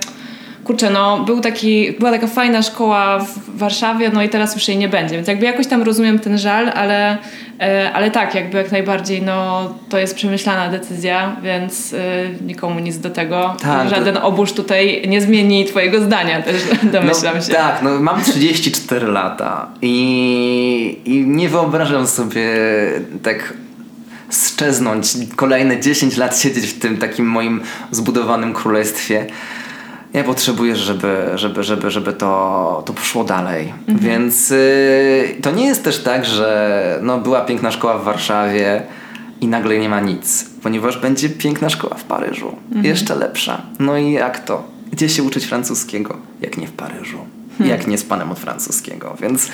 kurczę, 0.68 0.90
no 0.90 1.24
był 1.24 1.40
taki, 1.40 1.92
była 1.92 2.10
taka 2.10 2.26
fajna 2.26 2.62
szkoła 2.62 3.18
w 3.18 3.58
Warszawie, 3.58 4.10
no 4.14 4.22
i 4.22 4.28
teraz 4.28 4.54
już 4.54 4.68
jej 4.68 4.76
nie 4.76 4.88
będzie, 4.88 5.14
więc 5.14 5.28
jakby 5.28 5.46
jakoś 5.46 5.66
tam 5.66 5.82
rozumiem 5.82 6.18
ten 6.18 6.38
żal, 6.38 6.68
ale, 6.74 7.18
e, 7.60 7.92
ale 7.92 8.10
tak, 8.10 8.34
jakby 8.34 8.58
jak 8.58 8.72
najbardziej, 8.72 9.22
no 9.22 9.68
to 9.88 9.98
jest 9.98 10.14
przemyślana 10.14 10.68
decyzja, 10.68 11.36
więc 11.42 11.94
e, 11.94 11.96
nikomu 12.46 12.80
nic 12.80 12.98
do 12.98 13.10
tego. 13.10 13.56
Tak, 13.62 13.88
Żaden 13.88 14.14
to... 14.14 14.22
obóz 14.22 14.52
tutaj 14.52 15.02
nie 15.08 15.20
zmieni 15.20 15.64
twojego 15.64 16.00
zdania 16.00 16.42
też, 16.42 16.62
domyślam 16.92 17.36
no, 17.36 17.42
się. 17.42 17.52
Tak, 17.52 17.82
no 17.82 18.00
mam 18.00 18.22
34 18.22 19.06
lata 19.06 19.68
i, 19.82 20.98
i 21.04 21.26
nie 21.26 21.48
wyobrażam 21.48 22.06
sobie 22.06 22.46
tak 23.22 23.54
szczeznąć 24.32 25.08
kolejne 25.36 25.80
10 25.80 26.16
lat 26.16 26.40
siedzieć 26.40 26.66
w 26.66 26.78
tym 26.78 26.96
takim 26.96 27.26
moim 27.26 27.60
zbudowanym 27.90 28.54
królestwie 28.54 29.26
ja 30.12 30.24
potrzebuję, 30.24 30.76
żeby, 30.76 31.30
żeby, 31.34 31.62
żeby, 31.62 31.90
żeby 31.90 32.12
to, 32.12 32.82
to 32.86 32.92
poszło 32.92 33.24
dalej. 33.24 33.74
Mhm. 33.88 33.98
Więc 33.98 34.50
y, 34.50 35.36
to 35.42 35.50
nie 35.50 35.66
jest 35.66 35.84
też 35.84 36.02
tak, 36.02 36.24
że 36.24 36.98
no, 37.02 37.18
była 37.18 37.40
piękna 37.40 37.70
szkoła 37.70 37.98
w 37.98 38.04
Warszawie 38.04 38.82
i 39.40 39.48
nagle 39.48 39.78
nie 39.78 39.88
ma 39.88 40.00
nic, 40.00 40.50
ponieważ 40.62 40.98
będzie 40.98 41.28
piękna 41.28 41.70
szkoła 41.70 41.94
w 41.94 42.04
Paryżu. 42.04 42.56
Mhm. 42.66 42.84
Jeszcze 42.84 43.14
lepsza. 43.14 43.62
No 43.78 43.98
i 43.98 44.12
jak 44.12 44.44
to? 44.44 44.62
Gdzie 44.92 45.08
się 45.08 45.22
uczyć 45.22 45.44
francuskiego, 45.46 46.16
jak 46.40 46.56
nie 46.56 46.66
w 46.66 46.72
Paryżu? 46.72 47.18
Hmm. 47.58 47.78
jak 47.78 47.86
nie 47.86 47.98
z 47.98 48.04
panem 48.04 48.30
od 48.32 48.38
francuskiego. 48.38 49.16
Więc, 49.20 49.48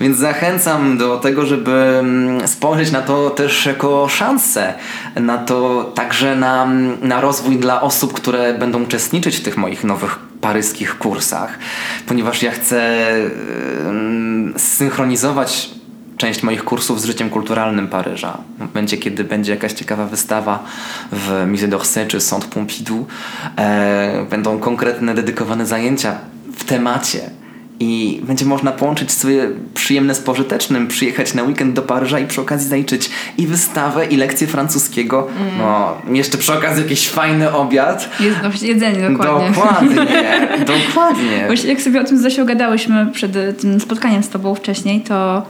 więc 0.00 0.18
zachęcam 0.18 0.98
do 0.98 1.18
tego, 1.18 1.46
żeby 1.46 1.72
mm, 1.72 2.48
spojrzeć 2.48 2.90
na 2.90 3.02
to 3.02 3.30
też 3.30 3.66
jako 3.66 4.08
szansę, 4.08 4.74
na 5.16 5.38
to 5.38 5.84
także 5.94 6.36
na, 6.36 6.66
na 7.02 7.20
rozwój 7.20 7.56
dla 7.56 7.80
osób, 7.80 8.12
które 8.12 8.54
będą 8.54 8.82
uczestniczyć 8.82 9.36
w 9.36 9.42
tych 9.42 9.56
moich 9.56 9.84
nowych 9.84 10.18
paryskich 10.40 10.98
kursach, 10.98 11.58
ponieważ 12.06 12.42
ja 12.42 12.50
chcę 12.50 13.06
synchronizować 14.56 15.70
część 16.16 16.42
moich 16.42 16.64
kursów 16.64 17.00
z 17.00 17.04
życiem 17.04 17.30
kulturalnym 17.30 17.88
Paryża. 17.88 18.38
Momencie, 18.58 18.96
kiedy 18.96 19.24
będzie 19.24 19.52
jakaś 19.52 19.72
ciekawa 19.72 20.06
wystawa 20.06 20.64
w 21.12 21.46
Musée 21.52 21.68
d'Orsay 21.68 22.06
czy 22.06 22.20
Centre 22.20 22.48
Pompidou, 22.48 23.06
e, 23.56 24.26
będą 24.30 24.58
konkretne, 24.58 25.14
dedykowane 25.14 25.66
zajęcia 25.66 26.18
w 26.56 26.64
temacie 26.64 27.30
i 27.80 28.20
będzie 28.22 28.44
można 28.44 28.72
połączyć 28.72 29.12
sobie 29.12 29.48
przyjemne 29.74 30.14
z 30.14 30.20
pożytecznym, 30.20 30.86
przyjechać 30.86 31.34
na 31.34 31.42
weekend 31.42 31.74
do 31.74 31.82
Paryża 31.82 32.18
i 32.18 32.26
przy 32.26 32.40
okazji 32.40 32.68
zaliczyć 32.68 33.10
i 33.38 33.46
wystawę, 33.46 34.06
i 34.06 34.16
lekcję 34.16 34.46
francuskiego. 34.46 35.28
Mm. 35.40 35.58
No, 35.58 35.96
jeszcze 36.14 36.38
przy 36.38 36.52
okazji 36.52 36.82
jakiś 36.82 37.08
fajny 37.08 37.52
obiad. 37.52 38.10
Jest, 38.20 38.62
jedzenie, 38.62 39.10
dokładnie. 39.10 39.48
Dokładnie, 39.48 39.96
dokładnie. 40.76 41.44
Właśnie 41.46 41.70
jak 41.70 41.80
sobie 41.80 42.00
o 42.00 42.04
tym 42.04 42.18
z 42.18 42.22
Zosią 42.22 42.44
gadałyśmy 42.44 43.06
przed 43.12 43.36
e, 43.36 43.52
tym 43.52 43.80
spotkaniem 43.80 44.22
z 44.22 44.28
tobą 44.28 44.54
wcześniej, 44.54 45.00
to 45.00 45.46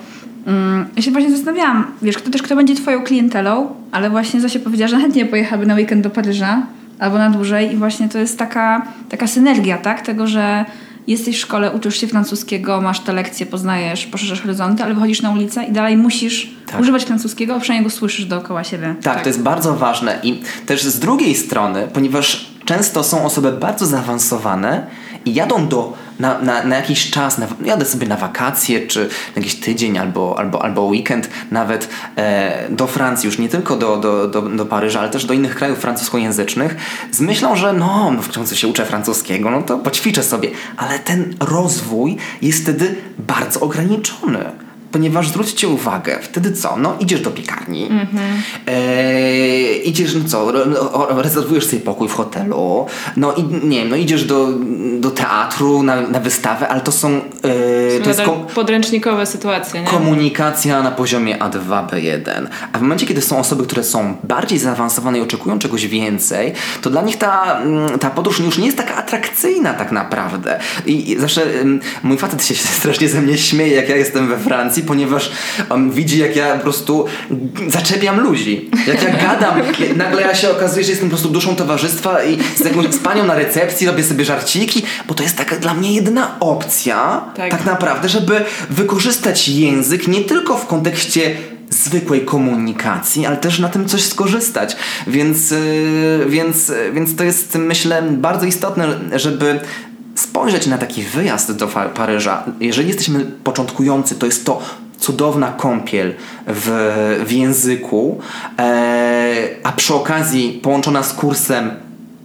um, 0.47 0.87
ja 0.97 1.03
się 1.03 1.11
właśnie 1.11 1.31
zastanawiałam, 1.31 1.87
wiesz, 2.03 2.19
kto 2.19 2.31
też 2.31 2.43
kto 2.43 2.57
będzie 2.57 2.75
twoją 2.75 3.03
klientelą, 3.03 3.75
ale 3.93 4.11
właśnie 4.11 4.41
Zosia 4.41 4.59
powiedziała, 4.59 4.89
że 4.89 5.01
chętnie 5.01 5.27
pojechałaby 5.27 5.67
na 5.67 5.75
weekend 5.75 6.03
do 6.03 6.11
Paryża 6.11 6.63
albo 6.99 7.19
na 7.19 7.31
dłużej 7.31 7.73
i 7.73 7.77
właśnie 7.77 8.09
to 8.09 8.19
jest 8.19 8.39
taka, 8.39 8.87
taka 9.09 9.27
synergia, 9.27 9.79
tak? 9.79 10.01
Tego, 10.01 10.27
że 10.27 10.65
jesteś 11.07 11.37
w 11.37 11.41
szkole, 11.41 11.71
uczysz 11.71 12.01
się 12.01 12.07
francuskiego, 12.07 12.81
masz 12.81 13.01
te 13.01 13.13
lekcje, 13.13 13.47
poznajesz, 13.47 14.07
poszerzasz 14.07 14.41
horyzonty, 14.41 14.83
ale 14.83 14.95
wychodzisz 14.95 15.23
na 15.23 15.31
ulicę 15.31 15.65
i 15.65 15.73
dalej 15.73 15.97
musisz 15.97 16.51
tak. 16.67 16.81
używać 16.81 17.05
francuskiego, 17.05 17.55
a 17.55 17.61
przynajmniej 17.61 17.91
go 17.91 17.97
słyszysz 17.97 18.25
dookoła 18.25 18.65
siebie. 18.65 18.95
Tak, 19.03 19.15
tak, 19.15 19.23
to 19.23 19.29
jest 19.29 19.43
bardzo 19.43 19.75
ważne 19.75 20.19
i 20.23 20.43
też 20.67 20.83
z 20.83 20.99
drugiej 20.99 21.35
strony, 21.35 21.89
ponieważ 21.93 22.47
często 22.65 23.05
są 23.05 23.25
osoby 23.25 23.53
bardzo 23.53 23.87
zaawansowane 23.87 24.87
i 25.25 25.35
jadą 25.35 25.69
do, 25.69 25.93
na, 26.19 26.39
na, 26.39 26.63
na 26.63 26.77
jakiś 26.77 27.11
czas, 27.11 27.39
na, 27.39 27.47
jadę 27.65 27.85
sobie 27.85 28.07
na 28.07 28.17
wakacje, 28.17 28.87
czy 28.87 29.01
na 29.37 29.43
jakiś 29.43 29.55
tydzień 29.55 29.99
albo, 29.99 30.39
albo, 30.39 30.63
albo 30.63 30.85
weekend 30.85 31.31
nawet 31.51 31.89
e, 32.17 32.67
do 32.71 32.87
Francji, 32.87 33.27
już 33.27 33.39
nie 33.39 33.49
tylko 33.49 33.77
do, 33.77 33.97
do, 33.97 34.29
do, 34.29 34.43
do 34.43 34.67
Paryża, 34.67 35.01
ale 35.01 35.11
też 35.11 35.25
do 35.25 35.35
innych 35.35 35.55
krajów 35.55 35.79
francuskojęzycznych, 35.79 36.77
z 37.11 37.21
myślą, 37.21 37.57
że 37.57 37.73
no, 37.73 38.11
no 38.11 38.23
w 38.23 38.33
końcu 38.33 38.57
się 38.57 38.69
uczę 38.69 38.87
francuskiego, 38.87 39.51
no 39.51 39.63
to 39.63 39.79
poćwiczę 39.79 40.23
sobie. 40.23 40.51
Ale 40.77 40.99
ten 40.99 41.35
rozwój 41.41 42.17
jest 42.43 42.63
wtedy 42.63 42.95
bardzo 43.19 43.61
ograniczony 43.61 44.66
ponieważ 44.97 45.29
zwróćcie 45.29 45.69
uwagę, 45.69 46.19
wtedy 46.23 46.53
co? 46.53 46.77
No 46.77 46.97
idziesz 47.01 47.21
do 47.21 47.31
piekarni, 47.31 47.89
mm-hmm. 47.89 48.17
e, 48.67 49.73
idziesz, 49.73 50.15
no 50.15 50.29
co, 50.29 50.53
rezerwujesz 51.23 51.67
sobie 51.67 51.83
pokój 51.83 52.09
w 52.09 52.13
hotelu, 52.13 52.87
no 53.17 53.35
i 53.35 53.43
nie 53.43 53.79
wiem, 53.79 53.89
no 53.89 53.97
idziesz 53.97 54.25
do, 54.25 54.49
do 54.99 55.11
teatru, 55.11 55.83
na, 55.83 56.01
na 56.01 56.21
wystawę, 56.21 56.69
ale 56.69 56.81
to 56.81 56.93
są... 56.93 57.21
E, 57.97 58.01
to 58.03 58.09
jest 58.09 58.23
podręcznikowe 58.55 59.27
sytuacje, 59.27 59.81
nie? 59.83 59.87
Komunikacja 59.87 60.83
na 60.83 60.91
poziomie 60.91 61.39
A2, 61.39 61.87
B1. 61.87 62.47
A 62.73 62.79
w 62.79 62.81
momencie, 62.81 63.07
kiedy 63.07 63.23
są 63.23 63.39
osoby, 63.39 63.65
które 63.65 63.85
są 63.85 64.17
bardziej 64.25 64.59
zaawansowane 64.59 65.19
i 65.19 65.21
oczekują 65.21 65.59
czegoś 65.59 65.87
więcej, 65.87 66.53
to 66.83 66.91
dla 66.91 67.03
nich 67.03 67.17
ta, 67.17 67.61
mm, 67.61 67.99
ta 67.99 68.11
podróż 68.11 68.41
już 68.41 68.59
nie 68.59 68.67
jest 68.67 68.79
taka 68.79 68.95
atrakcyjna 68.95 69.75
tak 69.75 69.93
naprawdę. 69.93 70.59
I, 70.87 71.11
i 71.11 71.21
zawsze 71.21 71.47
mój 72.03 72.19
facet 72.19 72.45
się 72.45 72.55
strasznie 72.81 73.09
ze 73.09 73.23
mnie 73.23 73.39
śmieje, 73.39 73.77
jak 73.77 73.89
ja 73.89 73.97
jestem 73.97 74.29
we 74.29 74.39
Francji, 74.39 74.83
ponieważ 74.87 75.31
on 75.71 75.91
widzi, 75.91 76.19
jak 76.19 76.37
ja 76.37 76.55
po 76.55 76.63
prostu 76.63 77.07
zaczepiam 77.69 78.21
ludzi. 78.21 78.71
Jak 78.87 79.03
ja 79.03 79.17
gadam, 79.17 79.61
nagle 79.97 80.23
ja 80.23 80.35
się 80.35 80.51
okazuje, 80.51 80.85
że 80.85 80.91
jestem 80.91 81.09
po 81.09 81.15
prostu 81.17 81.29
duszą 81.29 81.57
towarzystwa 81.57 82.25
i 82.25 82.39
z 82.57 82.61
jakąś 82.61 82.87
z 82.95 82.99
panią 82.99 83.27
na 83.27 83.35
recepcji 83.35 83.87
robię 83.87 84.05
sobie 84.05 84.25
żarciki, 84.25 84.83
bo 85.09 85.15
to 85.15 85.23
jest 85.23 85.37
taka 85.37 85.57
dla 85.57 85.75
mnie 85.75 85.93
jedna 85.93 86.41
opcja, 86.41 87.25
tak, 87.37 87.51
tak 87.51 87.65
naprawdę, 87.65 88.09
żeby 88.09 88.45
wykorzystać 88.71 89.49
język 89.49 90.09
nie 90.09 90.21
tylko 90.21 90.59
w 90.59 90.67
kontekście 90.67 91.37
zwykłej 91.71 92.21
komunikacji, 92.21 93.27
ale 93.27 93.37
też 93.37 93.59
na 93.59 93.69
tym 93.69 93.89
coś 93.89 94.05
skorzystać. 94.05 94.77
Więc, 95.07 95.51
yy, 95.51 96.27
więc, 96.29 96.69
yy, 96.69 96.93
więc 96.93 97.17
to 97.17 97.25
jest, 97.25 97.55
myślę, 97.55 98.03
bardzo 98.03 98.47
istotne, 98.47 98.89
żeby 99.15 99.61
spojrzeć 100.17 100.67
na 100.67 100.79
taki 100.79 101.03
wyjazd 101.03 101.53
do 101.53 101.67
Paryża. 101.95 102.45
Jeżeli 102.61 102.89
jesteśmy 102.89 103.25
początkujący, 103.25 104.15
to 104.15 104.27
jest 104.27 104.47
to 104.47 104.63
cudowna 104.99 105.53
kąpiel 105.53 106.15
w, 106.47 106.71
w 107.27 107.33
języku, 107.33 108.21
e, 108.59 109.49
a 109.63 109.73
przy 109.73 109.95
okazji 109.95 110.61
połączona 110.63 111.03
z 111.03 111.13
kursem 111.13 111.71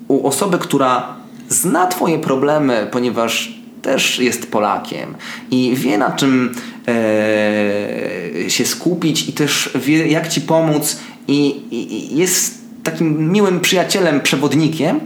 u 0.08 0.28
osoby, 0.28 0.58
która 0.58 1.16
zna 1.50 1.88
Twoje 1.88 2.20
problemy, 2.20 2.88
ponieważ 2.92 3.62
też 3.82 4.20
jest 4.20 4.52
Polakiem 4.52 5.16
i 5.52 5.76
wie 5.76 5.98
na 5.98 6.12
czym 6.12 6.56
e, 6.88 8.50
się 8.50 8.66
skupić 8.66 9.30
i 9.30 9.34
też 9.34 9.70
wie 9.76 10.08
jak 10.08 10.28
Ci 10.28 10.42
pomóc 10.42 11.00
i, 11.28 11.48
i, 11.72 11.94
i 11.94 12.18
jest 12.18 12.62
takim 12.84 13.32
miłym 13.32 13.60
przyjacielem, 13.60 14.22
przewodnikiem, 14.22 15.00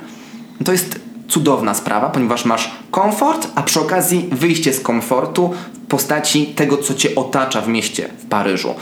to 0.65 0.71
jest 0.71 1.04
cudowna 1.27 1.73
sprawa, 1.73 2.09
ponieważ 2.09 2.45
masz 2.45 2.71
komfort, 2.91 3.47
a 3.55 3.63
przy 3.63 3.79
okazji 3.79 4.29
wyjście 4.31 4.73
z 4.73 4.79
komfortu 4.79 5.53
w 5.73 5.87
postaci 5.87 6.45
tego, 6.45 6.77
co 6.77 6.93
cię 6.93 7.15
otacza 7.15 7.61
w 7.61 7.67
mieście, 7.67 8.09
w 8.17 8.25
Paryżu. 8.25 8.75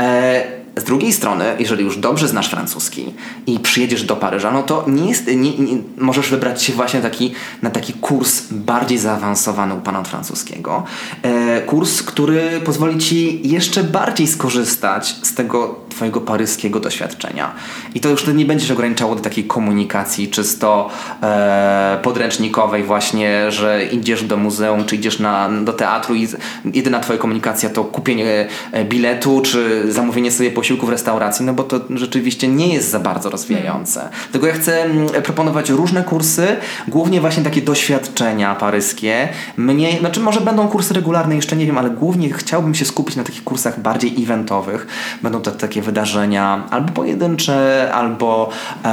E, 0.00 0.59
z 0.76 0.84
drugiej 0.84 1.12
strony, 1.12 1.44
jeżeli 1.58 1.84
już 1.84 1.98
dobrze 1.98 2.28
znasz 2.28 2.50
francuski 2.50 3.12
i 3.46 3.58
przyjedziesz 3.58 4.02
do 4.02 4.16
Paryża, 4.16 4.50
no 4.50 4.62
to 4.62 4.84
nie 4.88 5.08
jest, 5.08 5.26
nie, 5.26 5.58
nie, 5.58 5.78
możesz 5.98 6.30
wybrać 6.30 6.62
się 6.62 6.72
właśnie 6.72 7.00
taki, 7.00 7.34
na 7.62 7.70
taki 7.70 7.92
kurs 7.92 8.42
bardziej 8.50 8.98
zaawansowany 8.98 9.74
u 9.74 9.80
pana 9.80 10.02
francuskiego. 10.02 10.84
E, 11.22 11.60
kurs, 11.60 12.02
który 12.02 12.60
pozwoli 12.64 12.98
ci 12.98 13.48
jeszcze 13.48 13.84
bardziej 13.84 14.26
skorzystać 14.26 15.16
z 15.22 15.34
tego 15.34 15.90
twojego 15.90 16.20
paryskiego 16.20 16.80
doświadczenia. 16.80 17.54
I 17.94 18.00
to 18.00 18.08
już 18.08 18.26
nie 18.26 18.44
będziesz 18.44 18.70
ograniczało 18.70 19.14
do 19.14 19.20
takiej 19.20 19.44
komunikacji 19.44 20.28
czysto 20.28 20.90
e, 21.22 21.98
podręcznikowej 22.02 22.84
właśnie, 22.84 23.52
że 23.52 23.84
idziesz 23.84 24.24
do 24.24 24.36
muzeum, 24.36 24.84
czy 24.84 24.96
idziesz 24.96 25.18
na, 25.18 25.48
do 25.64 25.72
teatru 25.72 26.14
i 26.14 26.28
jedyna 26.74 27.00
twoja 27.00 27.18
komunikacja 27.18 27.70
to 27.70 27.84
kupienie 27.84 28.46
e, 28.72 28.84
biletu, 28.84 29.40
czy 29.44 29.92
zamówienie 29.92 30.32
sobie 30.32 30.50
posiłku 30.60 30.86
w 30.86 30.88
restauracji, 30.88 31.46
no 31.46 31.54
bo 31.54 31.64
to 31.64 31.80
rzeczywiście 31.94 32.48
nie 32.48 32.74
jest 32.74 32.90
za 32.90 33.00
bardzo 33.00 33.30
rozwijające. 33.30 34.08
Dlatego 34.22 34.46
ja 34.46 34.52
chcę 34.52 34.82
mm, 34.82 35.08
proponować 35.08 35.70
różne 35.70 36.04
kursy, 36.04 36.46
głównie 36.88 37.20
właśnie 37.20 37.42
takie 37.42 37.62
doświadczenia 37.62 38.54
paryskie. 38.54 39.28
Mniej, 39.56 39.98
znaczy 39.98 40.20
może 40.20 40.40
będą 40.40 40.68
kursy 40.68 40.94
regularne, 40.94 41.36
jeszcze 41.36 41.56
nie 41.56 41.66
wiem, 41.66 41.78
ale 41.78 41.90
głównie 41.90 42.32
chciałbym 42.32 42.74
się 42.74 42.84
skupić 42.84 43.16
na 43.16 43.24
takich 43.24 43.44
kursach 43.44 43.80
bardziej 43.80 44.22
eventowych. 44.22 44.86
Będą 45.22 45.40
to 45.40 45.50
takie 45.50 45.82
wydarzenia 45.82 46.66
albo 46.70 46.92
pojedyncze, 46.92 47.90
albo, 47.94 48.50
e, 48.84 48.88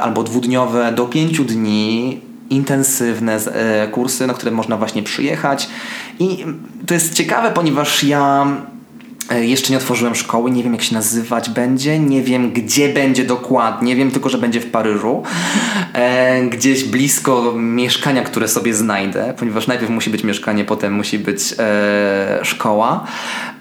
albo 0.00 0.22
dwudniowe 0.22 0.92
do 0.92 1.06
pięciu 1.06 1.44
dni 1.44 2.20
intensywne 2.50 3.36
e, 3.36 3.88
kursy, 3.88 4.26
na 4.26 4.34
które 4.34 4.50
można 4.52 4.76
właśnie 4.76 5.02
przyjechać. 5.02 5.68
I 6.18 6.44
to 6.86 6.94
jest 6.94 7.14
ciekawe, 7.14 7.50
ponieważ 7.50 8.04
ja 8.04 8.46
jeszcze 9.40 9.70
nie 9.70 9.76
otworzyłem 9.76 10.14
szkoły, 10.14 10.50
nie 10.50 10.62
wiem 10.62 10.72
jak 10.72 10.82
się 10.82 10.94
nazywać 10.94 11.50
będzie, 11.50 11.98
nie 11.98 12.22
wiem 12.22 12.52
gdzie 12.52 12.88
będzie 12.88 13.24
dokładnie, 13.24 13.96
wiem 13.96 14.10
tylko, 14.10 14.28
że 14.28 14.38
będzie 14.38 14.60
w 14.60 14.70
Paryżu, 14.70 15.22
e, 15.92 16.42
gdzieś 16.42 16.84
blisko 16.84 17.52
mieszkania, 17.56 18.22
które 18.22 18.48
sobie 18.48 18.74
znajdę, 18.74 19.34
ponieważ 19.38 19.66
najpierw 19.66 19.90
musi 19.90 20.10
być 20.10 20.24
mieszkanie, 20.24 20.64
potem 20.64 20.92
musi 20.92 21.18
być 21.18 21.54
e, 21.58 22.38
szkoła. 22.42 23.06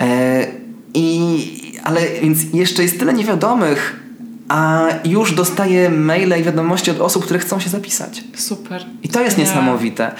E, 0.01 0.47
I 0.93 1.73
ale 1.83 2.01
więc 2.21 2.39
jeszcze 2.53 2.83
jest 2.83 2.99
tyle 2.99 3.13
niewiadomych, 3.13 4.02
a 4.49 4.86
już 5.06 5.34
dostaję 5.34 5.89
maile 5.89 6.39
i 6.39 6.43
wiadomości 6.43 6.91
od 6.91 7.01
osób, 7.01 7.23
które 7.23 7.39
chcą 7.39 7.60
się 7.60 7.69
zapisać. 7.69 8.23
Super. 8.36 8.86
I 9.03 9.10
to 9.10 9.21
jest 9.21 9.38
niesamowite. 9.38 10.12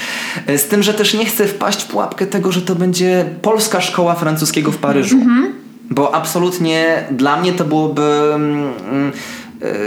Z 0.48 0.64
tym, 0.64 0.84
że 0.84 0.94
też 0.94 1.14
nie 1.14 1.26
chcę 1.26 1.48
wpaść 1.48 1.84
w 1.84 1.88
pułapkę 1.88 2.26
tego, 2.26 2.52
że 2.52 2.62
to 2.62 2.76
będzie 2.76 3.26
polska 3.42 3.82
szkoła 3.82 4.16
francuskiego 4.16 4.72
w 4.72 4.78
Paryżu. 4.78 5.16
Mm 5.16 5.28
-hmm. 5.28 5.52
Bo 5.90 6.16
absolutnie 6.16 7.04
dla 7.12 7.38
mnie 7.38 7.54
to 7.54 7.66
byłoby. 7.66 8.32
Mm, 8.36 9.12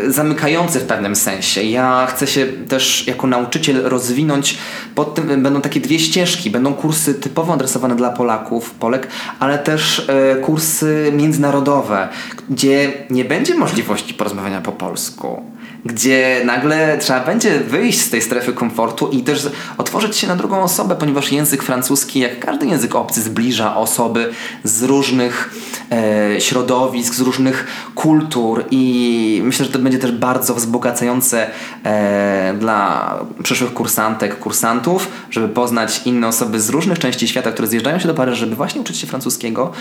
zamykający 0.09 0.81
w 0.81 0.85
pewnym 0.85 1.17
sensie. 1.17 1.63
Ja 1.63 2.07
chcę 2.07 2.27
się 2.27 2.47
też 2.47 3.07
jako 3.07 3.27
nauczyciel 3.27 3.83
rozwinąć. 3.83 4.59
Pod 4.95 5.15
tym 5.15 5.43
będą 5.43 5.61
takie 5.61 5.81
dwie 5.81 5.99
ścieżki. 5.99 6.51
Będą 6.51 6.75
kursy 6.75 7.15
typowo 7.15 7.53
adresowane 7.53 7.97
dla 7.97 8.11
Polaków, 8.11 8.71
Polek, 8.71 9.09
ale 9.39 9.59
też 9.59 10.09
e, 10.09 10.37
kursy 10.37 11.13
międzynarodowe, 11.17 12.09
gdzie 12.51 12.93
nie 13.11 13.25
będzie 13.25 13.55
możliwości 13.55 14.15
porozmawiania 14.15 14.61
po 14.61 14.73
polsku 14.73 15.43
gdzie 15.87 16.43
nagle 16.45 16.99
trzeba 16.99 17.21
będzie 17.21 17.61
wyjść 17.61 18.01
z 18.01 18.11
tej 18.11 18.23
strefy 18.23 18.53
komfortu 18.53 19.09
i 19.09 19.23
też 19.23 19.49
otworzyć 19.79 20.17
się 20.17 20.27
na 20.27 20.37
drugą 20.37 20.63
osobę, 20.63 20.97
ponieważ 20.97 21.33
język 21.33 21.63
francuski, 21.63 22.21
jak 22.21 22.39
każdy 22.41 22.67
język 22.67 22.95
obcy, 22.95 23.23
zbliża 23.23 23.77
osoby 23.77 24.31
z 24.65 24.83
różnych 24.83 25.55
e, 25.93 26.41
środowisk, 26.41 27.15
z 27.15 27.21
różnych 27.21 27.67
kultur 27.95 28.65
i 28.71 29.41
myślę, 29.45 29.67
że 29.67 29.73
to 29.73 29.79
będzie 29.79 29.99
też 29.99 30.13
bardzo 30.13 30.55
wzbogacające 30.55 31.51
e, 31.85 32.55
dla 32.59 33.15
przyszłych 33.43 33.75
kursantek, 33.75 34.39
kursantów, 34.39 35.09
żeby 35.31 35.49
poznać 35.49 36.01
inne 36.05 36.29
osoby 36.29 36.61
z 36.61 36.69
różnych 36.69 36.99
części 36.99 37.29
świata, 37.29 37.53
które 37.53 37.69
zjeżdżają 37.69 37.99
się 37.99 38.09
do 38.09 38.15
Paryża, 38.15 38.37
żeby 38.37 38.57
właśnie 38.57 38.81
uczyć 38.81 38.99
się 38.99 39.07
francuskiego. 39.07 39.73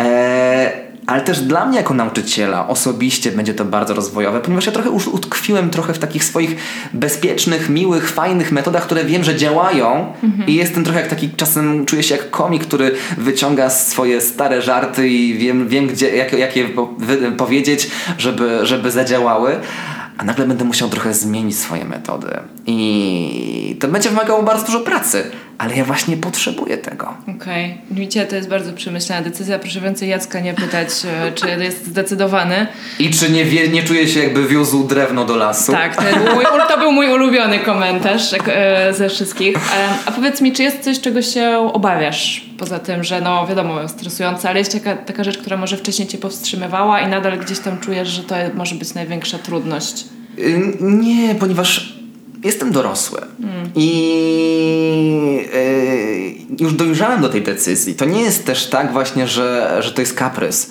E, 0.00 0.91
ale 1.06 1.22
też 1.22 1.40
dla 1.40 1.66
mnie 1.66 1.76
jako 1.76 1.94
nauczyciela 1.94 2.68
osobiście 2.68 3.30
będzie 3.30 3.54
to 3.54 3.64
bardzo 3.64 3.94
rozwojowe, 3.94 4.40
ponieważ 4.40 4.66
ja 4.66 4.72
trochę 4.72 4.88
już 4.88 5.08
utkwiłem 5.08 5.70
trochę 5.70 5.94
w 5.94 5.98
takich 5.98 6.24
swoich 6.24 6.56
bezpiecznych, 6.92 7.68
miłych, 7.68 8.10
fajnych 8.10 8.52
metodach, 8.52 8.82
które 8.82 9.04
wiem, 9.04 9.24
że 9.24 9.36
działają 9.36 10.12
mhm. 10.22 10.48
i 10.48 10.54
jestem 10.54 10.84
trochę 10.84 11.00
jak 11.00 11.08
taki, 11.08 11.30
czasem 11.30 11.86
czuję 11.86 12.02
się 12.02 12.16
jak 12.16 12.30
komik, 12.30 12.62
który 12.62 12.94
wyciąga 13.18 13.70
swoje 13.70 14.20
stare 14.20 14.62
żarty 14.62 15.08
i 15.08 15.34
wiem, 15.34 15.68
wiem 15.68 15.86
gdzie, 15.86 16.16
jak, 16.16 16.32
jak 16.32 16.56
je 16.56 16.68
powiedzieć, 17.36 17.90
żeby, 18.18 18.58
żeby 18.62 18.90
zadziałały 18.90 19.56
a 20.18 20.24
nagle 20.24 20.46
będę 20.46 20.64
musiał 20.64 20.88
trochę 20.88 21.14
zmienić 21.14 21.58
swoje 21.58 21.84
metody. 21.84 22.28
I 22.66 23.76
to 23.80 23.88
będzie 23.88 24.08
wymagało 24.08 24.42
bardzo 24.42 24.66
dużo 24.66 24.80
pracy, 24.80 25.30
ale 25.62 25.76
ja 25.76 25.84
właśnie 25.84 26.16
potrzebuję 26.16 26.78
tego. 26.78 27.14
Okej. 27.22 27.34
Okay. 27.36 27.78
Widzicie, 27.90 28.26
to 28.26 28.36
jest 28.36 28.48
bardzo 28.48 28.72
przemyślana 28.72 29.22
decyzja. 29.22 29.58
Proszę 29.58 29.80
więcej 29.80 30.08
Jacka 30.08 30.40
nie 30.40 30.54
pytać, 30.54 30.88
e, 31.04 31.32
czy 31.32 31.48
jest 31.64 31.86
zdecydowany. 31.86 32.66
I 32.98 33.10
czy 33.10 33.30
nie, 33.30 33.44
wie, 33.44 33.68
nie 33.68 33.82
czuje 33.82 34.08
się 34.08 34.20
jakby 34.20 34.48
wiózł 34.48 34.86
drewno 34.86 35.24
do 35.24 35.36
lasu. 35.36 35.72
Tak, 35.72 35.96
to 35.96 36.02
był 36.02 36.34
mój, 36.34 36.44
to 36.68 36.78
był 36.78 36.92
mój 36.92 37.08
ulubiony 37.08 37.58
komentarz 37.58 38.34
e, 38.46 38.94
ze 38.94 39.08
wszystkich. 39.08 39.56
E, 39.56 39.60
a 40.06 40.12
powiedz 40.12 40.40
mi, 40.40 40.52
czy 40.52 40.62
jest 40.62 40.80
coś, 40.80 41.00
czego 41.00 41.22
się 41.22 41.70
obawiasz? 41.72 42.44
Poza 42.58 42.78
tym, 42.78 43.04
że 43.04 43.20
no 43.20 43.46
wiadomo, 43.46 43.88
stresujące, 43.88 44.48
ale 44.48 44.58
jest 44.58 44.72
taka, 44.72 44.96
taka 44.96 45.24
rzecz, 45.24 45.38
która 45.38 45.56
może 45.56 45.76
wcześniej 45.76 46.08
cię 46.08 46.18
powstrzymywała 46.18 47.00
i 47.00 47.08
nadal 47.08 47.38
gdzieś 47.38 47.58
tam 47.58 47.78
czujesz, 47.78 48.08
że 48.08 48.22
to 48.22 48.34
może 48.54 48.74
być 48.74 48.94
największa 48.94 49.38
trudność. 49.38 50.04
Y, 50.38 50.76
nie, 50.80 51.34
ponieważ 51.34 52.01
jestem 52.44 52.72
dorosły 52.72 53.20
mm. 53.20 53.70
i 53.74 53.88
yy, 55.54 56.56
już 56.60 56.74
dojrzałem 56.74 57.22
do 57.22 57.28
tej 57.28 57.42
decyzji. 57.42 57.94
To 57.94 58.04
nie 58.04 58.20
jest 58.20 58.46
też 58.46 58.70
tak 58.70 58.92
właśnie, 58.92 59.28
że, 59.28 59.78
że 59.80 59.92
to 59.92 60.00
jest 60.00 60.14
kaprys. 60.14 60.70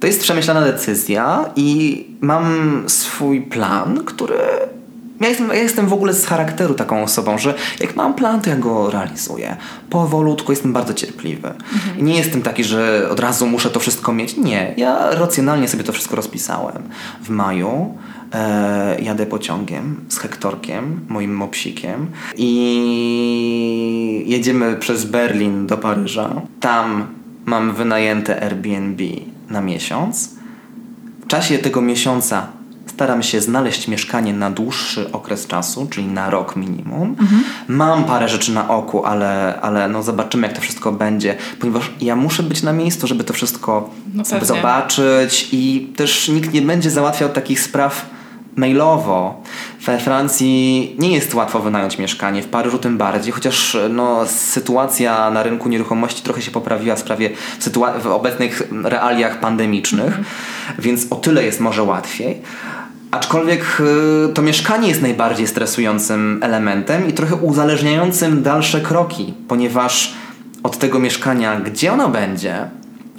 To 0.00 0.06
jest 0.06 0.20
przemyślana 0.20 0.60
decyzja 0.60 1.50
i 1.56 2.06
mam 2.20 2.84
swój 2.86 3.42
plan, 3.42 4.04
który 4.04 4.38
ja 5.20 5.28
jestem, 5.28 5.48
ja 5.48 5.54
jestem 5.54 5.88
w 5.88 5.92
ogóle 5.92 6.14
z 6.14 6.26
charakteru 6.26 6.74
taką 6.74 7.02
osobą, 7.02 7.38
że 7.38 7.54
jak 7.80 7.96
mam 7.96 8.14
plan, 8.14 8.40
to 8.40 8.50
ja 8.50 8.56
go 8.56 8.90
realizuję. 8.90 9.56
Powolutku 9.90 10.52
jestem 10.52 10.72
bardzo 10.72 10.94
cierpliwy. 10.94 11.48
Mhm. 11.48 12.06
Nie 12.06 12.16
jestem 12.16 12.42
taki, 12.42 12.64
że 12.64 13.08
od 13.10 13.20
razu 13.20 13.46
muszę 13.46 13.70
to 13.70 13.80
wszystko 13.80 14.12
mieć. 14.12 14.36
Nie, 14.36 14.74
ja 14.76 15.10
racjonalnie 15.10 15.68
sobie 15.68 15.84
to 15.84 15.92
wszystko 15.92 16.16
rozpisałem. 16.16 16.82
W 17.22 17.28
maju 17.28 17.98
e, 18.32 19.00
jadę 19.00 19.26
pociągiem 19.26 20.04
z 20.08 20.18
Hektorkiem, 20.18 21.00
moim 21.08 21.34
mopsikiem 21.34 22.06
i 22.36 24.24
jedziemy 24.26 24.76
przez 24.76 25.04
Berlin 25.04 25.66
do 25.66 25.78
Paryża. 25.78 26.42
Tam 26.60 27.06
mam 27.46 27.74
wynajęte 27.74 28.42
Airbnb 28.42 29.04
na 29.50 29.60
miesiąc. 29.60 30.34
W 31.24 31.26
czasie 31.26 31.58
tego 31.58 31.80
miesiąca 31.80 32.46
staram 33.00 33.22
się 33.22 33.40
znaleźć 33.40 33.88
mieszkanie 33.88 34.34
na 34.34 34.50
dłuższy 34.50 35.12
okres 35.12 35.46
czasu, 35.46 35.86
czyli 35.90 36.06
na 36.06 36.30
rok 36.30 36.56
minimum. 36.56 37.16
Mhm. 37.20 37.44
Mam 37.68 38.04
parę 38.04 38.28
rzeczy 38.28 38.52
na 38.52 38.68
oku, 38.68 39.04
ale, 39.04 39.60
ale 39.60 39.88
no 39.88 40.02
zobaczymy, 40.02 40.46
jak 40.46 40.56
to 40.56 40.62
wszystko 40.62 40.92
będzie, 40.92 41.36
ponieważ 41.60 41.90
ja 42.00 42.16
muszę 42.16 42.42
być 42.42 42.62
na 42.62 42.72
miejscu, 42.72 43.06
żeby 43.06 43.24
to 43.24 43.32
wszystko 43.32 43.90
no 44.14 44.24
zobaczyć 44.42 45.48
i 45.52 45.92
też 45.96 46.28
nikt 46.28 46.52
nie 46.52 46.62
będzie 46.62 46.90
załatwiał 46.90 47.28
takich 47.28 47.60
spraw 47.60 48.06
mailowo. 48.56 49.42
We 49.86 49.98
Francji 49.98 50.96
nie 50.98 51.12
jest 51.12 51.34
łatwo 51.34 51.60
wynająć 51.60 51.98
mieszkanie, 51.98 52.42
w 52.42 52.48
Paryżu 52.48 52.78
tym 52.78 52.98
bardziej, 52.98 53.32
chociaż 53.32 53.76
no, 53.90 54.26
sytuacja 54.26 55.30
na 55.30 55.42
rynku 55.42 55.68
nieruchomości 55.68 56.22
trochę 56.22 56.42
się 56.42 56.50
poprawiła 56.50 56.96
w 56.96 56.98
sprawie 56.98 57.30
w 58.02 58.06
obecnych 58.06 58.62
realiach 58.84 59.40
pandemicznych, 59.40 60.20
-hmm. 60.20 60.24
więc 60.78 61.06
o 61.10 61.16
tyle 61.16 61.44
jest 61.44 61.60
może 61.60 61.82
łatwiej. 61.82 62.42
Aczkolwiek 63.10 63.82
y, 64.30 64.32
to 64.34 64.42
mieszkanie 64.42 64.88
jest 64.88 65.02
najbardziej 65.02 65.46
stresującym 65.46 66.40
elementem 66.42 67.08
i 67.08 67.12
trochę 67.12 67.34
uzależniającym 67.36 68.42
dalsze 68.42 68.80
kroki, 68.80 69.34
ponieważ 69.48 70.14
od 70.62 70.78
tego 70.78 70.98
mieszkania, 70.98 71.60
gdzie 71.60 71.92
ono 71.92 72.08
będzie, 72.08 72.70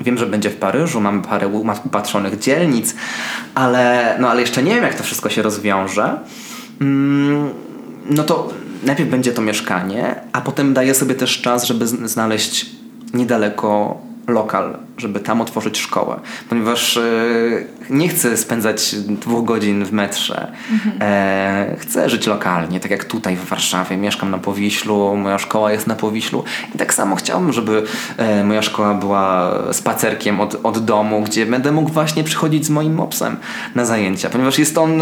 Wiem, 0.04 0.18
że 0.18 0.26
będzie 0.26 0.50
w 0.50 0.56
Paryżu, 0.56 1.02
mamy 1.02 1.22
parę 1.22 1.48
upatrzonych 1.86 2.40
dzielnic, 2.40 2.96
ale, 3.56 4.16
no, 4.20 4.30
ale 4.30 4.42
jeszcze 4.42 4.64
nie 4.64 4.76
wiem, 4.76 4.84
jak 4.84 4.96
to 4.96 5.04
wszystko 5.04 5.30
się 5.30 5.42
rozwiąże. 5.42 6.20
Mm, 6.82 7.50
no 8.10 8.24
to 8.24 8.50
najpierw 8.84 9.10
będzie 9.10 9.32
to 9.32 9.42
mieszkanie, 9.42 10.16
a 10.34 10.42
potem 10.42 10.74
daję 10.74 10.96
sobie 10.96 11.16
też 11.16 11.42
czas, 11.42 11.64
żeby 11.64 11.88
znaleźć 11.88 12.66
niedaleko 13.14 14.02
lokal, 14.32 14.78
żeby 14.98 15.20
tam 15.20 15.42
otworzyć 15.42 15.78
szkołę, 15.80 16.20
ponieważ 16.50 16.98
e, 16.98 17.02
nie 17.90 18.10
chcę 18.10 18.38
spędzać 18.38 18.96
dwóch 18.96 19.46
godzin 19.46 19.86
w 19.86 19.92
metrze. 19.92 20.52
Mhm. 20.72 20.98
E, 21.02 21.76
chcę 21.80 22.10
żyć 22.10 22.28
lokalnie, 22.28 22.80
tak 22.80 22.92
jak 22.92 23.06
tutaj 23.06 23.36
w 23.36 23.46
Warszawie. 23.46 23.98
Mieszkam 23.98 24.32
na 24.32 24.38
Powiślu, 24.38 25.16
moja 25.18 25.40
szkoła 25.40 25.72
jest 25.72 25.88
na 25.88 25.96
Powiślu 25.96 26.44
i 26.76 26.78
tak 26.78 26.94
samo 26.94 27.16
chciałbym, 27.16 27.54
żeby 27.54 27.84
e, 28.18 28.44
moja 28.44 28.62
szkoła 28.62 28.94
była 28.94 29.54
spacerkiem 29.72 30.40
od, 30.40 30.58
od 30.64 30.86
domu, 30.86 31.22
gdzie 31.22 31.46
będę 31.46 31.72
mógł 31.72 31.90
właśnie 31.90 32.24
przychodzić 32.24 32.66
z 32.66 32.70
moim 32.70 32.94
mopsem 32.94 33.38
na 33.76 33.86
zajęcia, 33.86 34.30
ponieważ 34.30 34.60
jest 34.60 34.78
on 34.78 35.02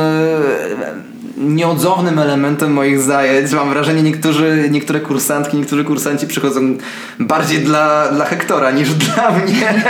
nieodzownym 1.40 2.20
elementem 2.20 2.74
moich 2.74 3.02
zajęć. 3.02 3.52
Mam 3.52 3.70
wrażenie, 3.70 4.04
niektórzy, 4.04 4.70
niektóre 4.72 5.00
kursantki, 5.00 5.58
niektórzy 5.58 5.84
kursanci 5.84 6.28
przychodzą 6.28 6.78
bardziej 7.20 7.60
dla, 7.60 8.12
dla 8.12 8.26
Hektora 8.26 8.72
niż 8.72 8.94
dla 9.04 9.32
mnie. 9.32 9.84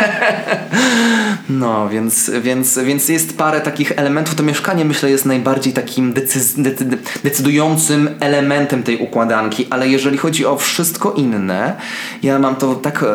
No, 1.49 1.89
więc, 1.89 2.31
więc, 2.41 2.79
więc 2.79 3.09
jest 3.09 3.37
parę 3.37 3.61
takich 3.61 3.91
elementów. 3.95 4.35
To 4.35 4.43
mieszkanie, 4.43 4.85
myślę, 4.85 5.09
jest 5.09 5.25
najbardziej 5.25 5.73
takim 5.73 6.13
decydującym 7.23 8.09
elementem 8.19 8.83
tej 8.83 8.97
układanki, 8.97 9.67
ale 9.69 9.89
jeżeli 9.89 10.17
chodzi 10.17 10.45
o 10.45 10.57
wszystko 10.57 11.11
inne, 11.11 11.75
ja 12.23 12.39
mam 12.39 12.55
to 12.55 12.75
tak 12.75 13.05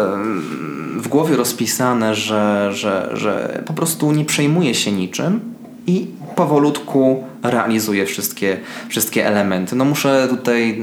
w 0.96 1.08
głowie 1.08 1.36
rozpisane, 1.36 2.14
że, 2.14 2.70
że, 2.72 3.10
że 3.12 3.62
po 3.66 3.72
prostu 3.72 4.12
nie 4.12 4.24
przejmuję 4.24 4.74
się 4.74 4.92
niczym 4.92 5.40
i 5.86 6.06
powolutku 6.36 7.24
realizuję 7.44 8.06
wszystkie, 8.06 8.56
wszystkie 8.88 9.26
elementy. 9.26 9.76
No 9.76 9.84
muszę 9.84 10.26
tutaj 10.30 10.82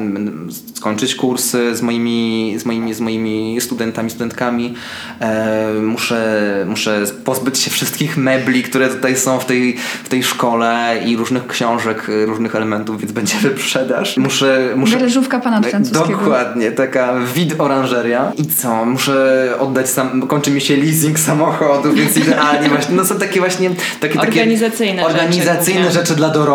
skończyć 0.76 1.16
kursy 1.16 1.76
z 1.76 1.82
moimi, 1.82 2.56
z 2.58 2.66
moimi, 2.66 2.94
z 2.94 3.00
moimi 3.00 3.62
studentami, 3.62 4.10
studentkami. 4.10 4.76
E, 5.20 5.74
muszę, 5.74 6.66
muszę 6.68 7.04
pozbyć 7.26 7.60
się 7.60 7.72
wszystkich 7.72 8.18
mebli, 8.18 8.64
które 8.64 8.90
tutaj 8.90 9.18
są 9.18 9.40
w 9.40 9.46
tej, 9.46 9.78
w 10.04 10.10
tej 10.10 10.24
szkole 10.24 11.02
i 11.06 11.18
różnych 11.18 11.48
książek, 11.48 12.08
różnych 12.26 12.56
elementów, 12.56 13.00
więc 13.00 13.12
będzie 13.12 13.38
wyprzedaż. 13.38 14.18
Muszę... 14.18 14.74
muszę 14.76 14.98
Gależówka 14.98 15.40
pana 15.40 15.62
francuskiego. 15.62 16.08
Dokładnie, 16.08 16.72
taka 16.72 17.16
wid 17.36 17.62
oranżeria. 17.62 18.32
I 18.38 18.46
co? 18.46 18.86
Muszę 18.86 19.48
oddać 19.60 19.90
sam... 19.90 20.28
Kończy 20.28 20.52
mi 20.52 20.62
się 20.62 20.78
leasing 20.78 21.20
samochodu, 21.20 21.94
więc 21.94 22.18
idealnie 22.18 22.70
właśnie. 22.70 22.96
No 22.96 23.06
są 23.06 23.20
takie 23.20 23.40
właśnie... 23.40 23.70
Takie, 24.00 24.20
organizacyjne 24.20 25.02
takie, 25.02 25.16
Organizacyjne 25.16 25.84
rzeczy, 25.84 25.94
rzeczy 25.94 26.16
dla 26.16 26.30
dorosłych, 26.30 26.51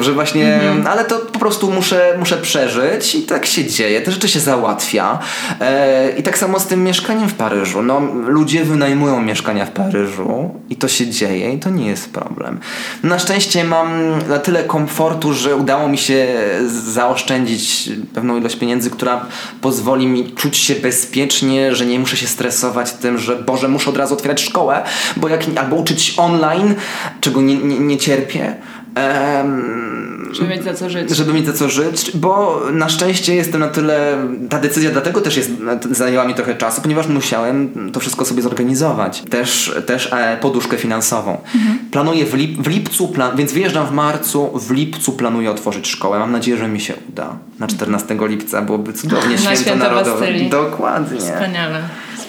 że 0.00 0.12
właśnie... 0.12 0.54
Mhm. 0.54 0.86
Ale 0.86 1.04
to 1.04 1.18
po 1.18 1.38
prostu 1.38 1.70
muszę, 1.70 2.14
muszę 2.18 2.36
przeżyć 2.36 3.14
i 3.14 3.22
tak 3.22 3.46
się 3.46 3.64
dzieje. 3.64 4.00
Te 4.00 4.10
rzeczy 4.12 4.28
się 4.28 4.40
załatwia. 4.40 5.18
E, 5.60 6.10
I 6.18 6.22
tak 6.22 6.38
samo 6.38 6.60
z 6.60 6.66
tym 6.66 6.84
mieszkaniem 6.84 7.28
w 7.28 7.34
Paryżu. 7.34 7.82
No, 7.82 8.00
ludzie 8.26 8.64
wynajmują 8.64 9.22
mieszkania 9.22 9.66
w 9.66 9.70
Paryżu 9.70 10.50
i 10.70 10.76
to 10.76 10.88
się 10.88 11.06
dzieje 11.06 11.52
i 11.52 11.58
to 11.58 11.70
nie 11.70 11.86
jest 11.86 12.12
problem. 12.12 12.60
Na 13.02 13.18
szczęście 13.18 13.64
mam 13.64 14.18
na 14.28 14.38
tyle 14.38 14.64
komfortu, 14.64 15.32
że 15.32 15.56
udało 15.56 15.88
mi 15.88 15.98
się 15.98 16.26
zaoszczędzić 16.66 17.90
pewną 18.14 18.36
ilość 18.36 18.56
pieniędzy, 18.56 18.90
która 18.90 19.26
pozwoli 19.60 20.06
mi 20.06 20.32
czuć 20.32 20.56
się 20.56 20.74
bezpiecznie, 20.74 21.74
że 21.74 21.86
nie 21.86 21.98
muszę 21.98 22.16
się 22.16 22.26
stresować 22.26 22.92
tym, 22.92 23.18
że 23.18 23.36
Boże, 23.36 23.68
muszę 23.68 23.90
od 23.90 23.96
razu 23.96 24.14
otwierać 24.14 24.42
szkołę, 24.42 24.82
bo 25.16 25.28
jak, 25.28 25.44
albo 25.56 25.76
uczyć 25.76 26.14
online, 26.16 26.74
czego 27.20 27.42
nie, 27.42 27.56
nie, 27.56 27.78
nie 27.78 27.96
cierpię. 27.96 28.56
Um, 28.96 30.14
żeby 30.34 30.48
mieć 30.48 30.64
za 30.64 30.74
co 30.74 30.90
żyć. 30.90 31.10
Żeby 31.10 31.32
mieć 31.32 31.46
za 31.46 31.52
co 31.52 31.68
żyć, 31.68 32.16
bo 32.16 32.62
na 32.72 32.88
szczęście 32.88 33.34
jestem 33.34 33.60
na 33.60 33.68
tyle. 33.68 34.28
Ta 34.50 34.58
decyzja 34.58 34.90
dlatego 34.90 35.20
też 35.20 35.36
jest, 35.36 35.50
zajęła 35.90 36.24
mi 36.24 36.34
trochę 36.34 36.54
czasu, 36.54 36.82
ponieważ 36.82 37.06
musiałem 37.06 37.90
to 37.92 38.00
wszystko 38.00 38.24
sobie 38.24 38.42
zorganizować. 38.42 39.22
Też, 39.30 39.74
też 39.86 40.12
e, 40.12 40.36
poduszkę 40.40 40.76
finansową. 40.76 41.38
Mhm. 41.54 41.78
Planuję 41.90 42.26
w, 42.26 42.34
lip, 42.34 42.62
w 42.62 42.68
lipcu, 42.68 43.08
plan, 43.08 43.36
więc 43.36 43.52
wyjeżdżam 43.52 43.86
w 43.86 43.92
marcu, 43.92 44.58
w 44.58 44.70
lipcu 44.70 45.12
planuję 45.12 45.50
otworzyć 45.50 45.88
szkołę. 45.88 46.18
Mam 46.18 46.32
nadzieję, 46.32 46.56
że 46.56 46.68
mi 46.68 46.80
się 46.80 46.94
uda. 47.08 47.36
Na 47.58 47.66
14 47.66 48.16
lipca 48.20 48.62
byłoby 48.62 48.92
cudownie, 48.92 49.38
święto, 49.38 49.62
święto 49.62 49.84
narodowe. 49.84 50.26
Dokładnie. 50.50 51.18
Wspaniale. 51.18 51.82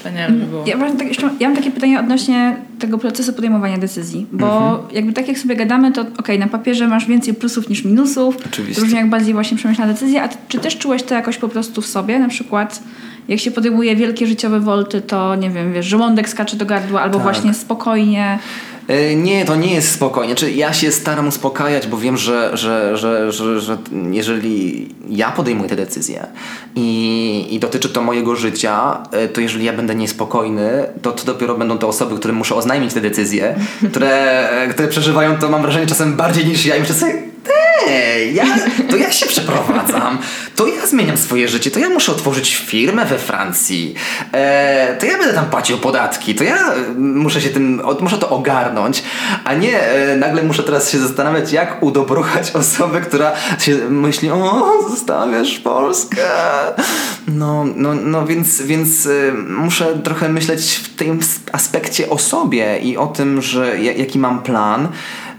Wspaniale 0.05 0.33
by 0.33 0.45
było. 0.45 0.63
Ja, 0.67 0.77
tak, 0.77 1.07
jeszcze, 1.07 1.29
ja 1.39 1.47
mam 1.47 1.57
takie 1.57 1.71
pytanie 1.71 1.99
odnośnie 1.99 2.55
tego 2.79 2.97
procesu 2.97 3.33
podejmowania 3.33 3.77
decyzji, 3.77 4.27
bo 4.31 4.57
mhm. 4.57 4.95
jakby 4.95 5.13
tak 5.13 5.27
jak 5.27 5.37
sobie 5.37 5.55
gadamy, 5.55 5.91
to 5.91 6.01
okej, 6.01 6.13
okay, 6.17 6.39
na 6.39 6.47
papierze 6.47 6.87
masz 6.87 7.05
więcej 7.05 7.33
plusów 7.33 7.69
niż 7.69 7.85
minusów. 7.85 8.37
Oczywiście. 8.45 8.81
Różnie 8.81 8.99
jak 8.99 9.09
bardziej 9.09 9.33
właśnie 9.33 9.57
przemyślana 9.57 9.93
decyzja, 9.93 10.23
a 10.23 10.29
czy 10.47 10.59
też 10.59 10.77
czułeś 10.77 11.03
to 11.03 11.15
jakoś 11.15 11.37
po 11.37 11.49
prostu 11.49 11.81
w 11.81 11.85
sobie, 11.85 12.19
na 12.19 12.27
przykład 12.27 12.83
Jak 13.27 13.39
się 13.39 13.51
podejmuje 13.51 13.95
wielkie 13.95 14.27
życiowe 14.27 14.59
wolty, 14.59 15.01
to 15.01 15.35
nie 15.35 15.49
wiem, 15.49 15.73
wiesz, 15.73 15.85
żołądek 15.85 16.29
skacze 16.29 16.57
do 16.57 16.65
gardła, 16.65 17.01
albo 17.01 17.15
Tak. 17.15 17.23
właśnie 17.23 17.53
spokojnie. 17.53 18.39
E, 18.87 19.15
Nie, 19.15 19.45
to 19.45 19.55
nie 19.55 19.73
jest 19.73 19.91
spokojnie. 19.91 20.35
Czy 20.35 20.51
ja 20.51 20.73
się 20.73 20.91
staram 20.91 21.27
uspokajać, 21.27 21.87
bo 21.87 21.97
wiem, 21.97 22.17
że, 22.17 22.57
że, 22.57 22.97
że, 22.97 23.31
że, 23.31 23.61
że 23.61 23.77
jeżeli 24.11 24.87
ja 25.09 25.31
podejmuję 25.31 25.69
te 25.69 25.75
decyzje 25.75 26.27
i, 26.75 27.47
i 27.49 27.59
dotyczy 27.59 27.89
to 27.89 28.01
mojego 28.01 28.35
życia, 28.35 29.03
e, 29.11 29.27
to 29.27 29.41
jeżeli 29.41 29.65
ja 29.65 29.73
będę 29.73 29.95
niespokojny, 29.95 30.85
to, 31.01 31.11
to 31.11 31.25
dopiero 31.25 31.57
będą 31.57 31.77
te 31.77 31.87
osoby, 31.87 32.15
którym 32.15 32.35
muszę 32.35 32.55
oznajmić 32.55 32.93
te 32.93 33.01
decyzje, 33.01 33.55
które, 33.91 34.49
e, 34.49 34.67
które 34.67 34.87
przeżywają 34.87 35.37
to, 35.37 35.49
mam 35.49 35.61
wrażenie, 35.61 35.87
czasem 35.87 36.13
bardziej 36.13 36.45
niż 36.45 36.65
ja 36.65 36.75
i 36.75 36.79
myślę 36.79 36.95
sobie, 36.95 37.34
Ej, 37.87 38.35
ja, 38.35 38.45
to 38.89 38.95
ja 38.97 39.11
się 39.11 39.25
przeprowadzam, 39.25 40.17
to 40.55 40.67
ja 40.67 40.87
zmieniam 40.87 41.17
swoje 41.17 41.47
życie, 41.47 41.71
to 41.71 41.79
ja 41.79 41.89
muszę 41.89 42.11
otworzyć 42.11 42.55
firmę 42.55 43.05
we 43.05 43.19
Francji, 43.19 43.95
e, 44.31 44.97
to 44.99 45.05
ja 45.05 45.17
będę 45.17 45.33
tam 45.33 45.45
płacił 45.45 45.77
podatki, 45.77 46.35
to 46.35 46.43
ja 46.43 46.55
e, 46.55 46.93
muszę 46.97 47.41
się 47.41 47.49
tym, 47.49 47.81
muszę 47.99 48.17
to 48.17 48.29
ogarnąć, 48.29 49.03
a 49.43 49.53
nie 49.53 49.81
e, 49.81 50.15
nagle 50.15 50.43
muszę 50.43 50.63
teraz 50.63 50.91
się 50.91 50.99
zastanawiać, 50.99 51.51
jak 51.51 51.83
udobruchać 51.83 52.51
osobę, 52.51 53.01
która 53.01 53.31
się 53.59 53.75
myśli, 53.89 54.31
o, 54.31 54.89
zostawiasz 54.89 55.59
Polskę. 55.59 56.21
No, 57.27 57.65
no, 57.75 57.93
no 57.93 58.25
więc, 58.25 58.61
więc 58.61 59.05
e, 59.05 59.31
muszę 59.33 59.99
trochę 60.03 60.29
myśleć 60.29 60.75
w 60.75 60.95
tym 60.95 61.19
aspekcie 61.51 62.09
o 62.09 62.17
sobie 62.17 62.79
i 62.79 62.97
o 62.97 63.07
tym, 63.07 63.41
że 63.41 63.79
ja- 63.81 63.93
jaki 63.93 64.19
mam 64.19 64.43
plan. 64.43 64.87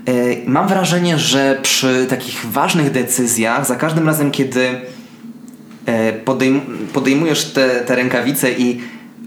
E, 0.07 0.13
Mam 0.47 0.69
wrażenie, 0.69 1.19
że 1.19 1.59
przy 1.63 2.07
takich 2.11 2.45
ważnych 2.47 2.91
decyzjach, 2.91 3.67
za 3.67 3.77
każdym 3.77 4.07
razem, 4.07 4.31
kiedy 4.31 4.69
e, 5.87 6.13
podejm- 6.25 6.61
podejmujesz 6.93 7.45
te, 7.45 7.69
te 7.81 7.95
rękawice 7.97 8.53
i 8.53 8.81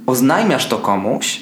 oznajmiasz 0.05 0.67
to 0.67 0.77
komuś, 0.77 1.39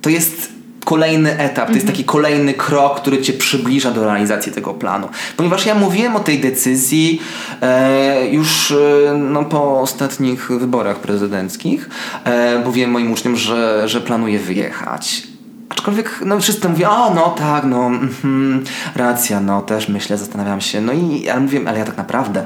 to 0.00 0.10
jest 0.10 0.48
kolejny 0.84 1.38
etap, 1.38 1.68
to 1.68 1.74
jest 1.74 1.86
taki 1.86 2.04
kolejny 2.04 2.54
krok, 2.54 3.00
który 3.00 3.22
cię 3.22 3.32
przybliża 3.32 3.90
do 3.90 4.04
realizacji 4.04 4.52
tego 4.52 4.74
planu. 4.74 5.08
Ponieważ 5.36 5.66
ja 5.66 5.74
mówiłem 5.74 6.16
o 6.16 6.20
tej 6.20 6.38
decyzji 6.38 7.22
e, 7.62 8.26
już 8.30 8.70
e, 8.70 9.14
no, 9.18 9.44
po 9.44 9.80
ostatnich 9.80 10.48
wyborach 10.52 10.98
prezydenckich. 10.98 11.90
E, 12.24 12.58
mówiłem 12.64 12.90
moim 12.90 13.12
uczniom, 13.12 13.36
że, 13.36 13.88
że 13.88 14.00
planuję 14.00 14.38
wyjechać. 14.38 15.22
Aczkolwiek 15.70 16.20
no, 16.26 16.40
wszyscy 16.40 16.68
mówią, 16.68 16.88
o 16.88 17.14
no 17.14 17.34
tak, 17.38 17.64
no 17.64 17.86
mhm, 17.86 18.64
racja, 18.94 19.40
no 19.40 19.62
też 19.62 19.88
myślę, 19.88 20.18
zastanawiam 20.18 20.60
się. 20.60 20.80
No 20.80 20.92
i 20.92 21.28
ale 21.28 21.40
mówię, 21.40 21.60
ale 21.66 21.78
ja 21.78 21.84
tak 21.84 21.96
naprawdę, 21.96 22.44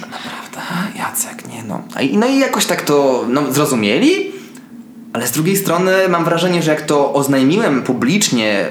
naprawdę, 0.00 0.60
Jacek, 0.98 1.48
nie 1.48 1.64
no. 1.64 1.82
No 2.12 2.26
i 2.26 2.38
jakoś 2.38 2.66
tak 2.66 2.82
to 2.82 3.24
no, 3.28 3.52
zrozumieli, 3.52 4.32
ale 5.12 5.26
z 5.26 5.30
drugiej 5.30 5.56
strony 5.56 5.92
mam 6.08 6.24
wrażenie, 6.24 6.62
że 6.62 6.70
jak 6.70 6.82
to 6.82 7.12
oznajmiłem 7.12 7.82
publicznie 7.82 8.66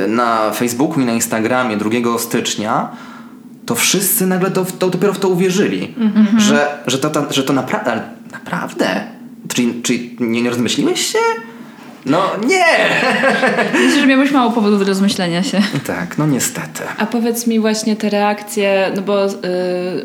yy, 0.00 0.08
na 0.08 0.50
Facebooku 0.50 1.00
i 1.00 1.04
na 1.04 1.12
Instagramie 1.12 1.76
2 1.76 2.18
stycznia, 2.18 2.88
to 3.66 3.74
wszyscy 3.74 4.26
nagle 4.26 4.50
to, 4.50 4.64
to 4.64 4.90
dopiero 4.90 5.12
w 5.12 5.18
to 5.18 5.28
uwierzyli. 5.28 5.94
Że, 6.38 6.78
że 6.86 6.98
to, 6.98 7.10
to, 7.10 7.32
że 7.32 7.42
to 7.42 7.52
naprawdę, 7.52 7.92
ale 7.92 8.02
naprawdę? 8.32 9.06
Czyli, 9.48 9.82
czyli 9.82 10.16
nie, 10.20 10.42
nie 10.42 10.50
rozmyśliłeś 10.50 11.06
się? 11.06 11.18
No 12.06 12.30
nie! 12.46 12.66
Myślę, 13.86 14.00
że 14.00 14.06
miałeś 14.06 14.30
mało 14.30 14.50
powodów 14.50 14.78
do 14.78 14.84
rozmyślenia 14.84 15.42
się. 15.42 15.60
Tak, 15.86 16.18
no 16.18 16.26
niestety. 16.26 16.82
A 16.98 17.06
powiedz 17.06 17.46
mi 17.46 17.60
właśnie 17.60 17.96
te 17.96 18.10
reakcje, 18.10 18.92
no 18.96 19.02
bo 19.02 19.26
y, 19.26 19.30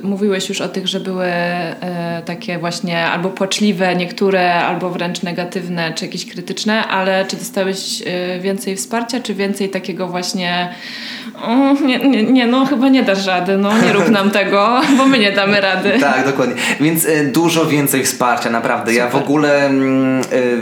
mówiłeś 0.04 0.50
już 0.50 0.62
o 0.62 0.70
tych, 0.70 0.88
że 0.88 1.00
były 1.00 1.28
y, 1.28 2.24
takie 2.26 2.58
właśnie 2.58 3.06
albo 3.06 3.30
płaczliwe 3.30 3.96
niektóre, 3.96 4.54
albo 4.54 4.90
wręcz 4.90 5.24
negatywne, 5.24 5.94
czy 5.94 6.06
jakieś 6.06 6.26
krytyczne, 6.26 6.88
ale 6.88 7.26
czy 7.26 7.36
dostałeś 7.38 8.02
y, 8.02 8.40
więcej 8.40 8.76
wsparcia, 8.76 9.20
czy 9.20 9.34
więcej 9.34 9.70
takiego 9.70 10.08
właśnie 10.08 10.76
o, 11.44 11.74
nie, 11.86 12.00
nie, 12.00 12.24
nie, 12.24 12.48
no 12.48 12.66
chyba 12.66 12.90
nie 12.90 13.04
dasz 13.04 13.26
rady, 13.26 13.58
no 13.58 13.78
nie 13.78 13.94
rób 13.94 14.10
nam 14.10 14.32
tego, 14.32 14.82
bo 14.98 15.06
my 15.06 15.20
nie 15.20 15.32
damy 15.32 15.62
rady. 15.62 15.92
Tak, 16.06 16.26
dokładnie. 16.26 16.56
Więc 16.80 17.06
y, 17.06 17.32
dużo 17.34 17.66
więcej 17.66 18.04
wsparcia, 18.04 18.50
naprawdę. 18.50 18.94
Ja 18.94 19.08
w 19.08 19.12
Super. 19.12 19.24
ogóle 19.24 19.70
y, 19.70 19.72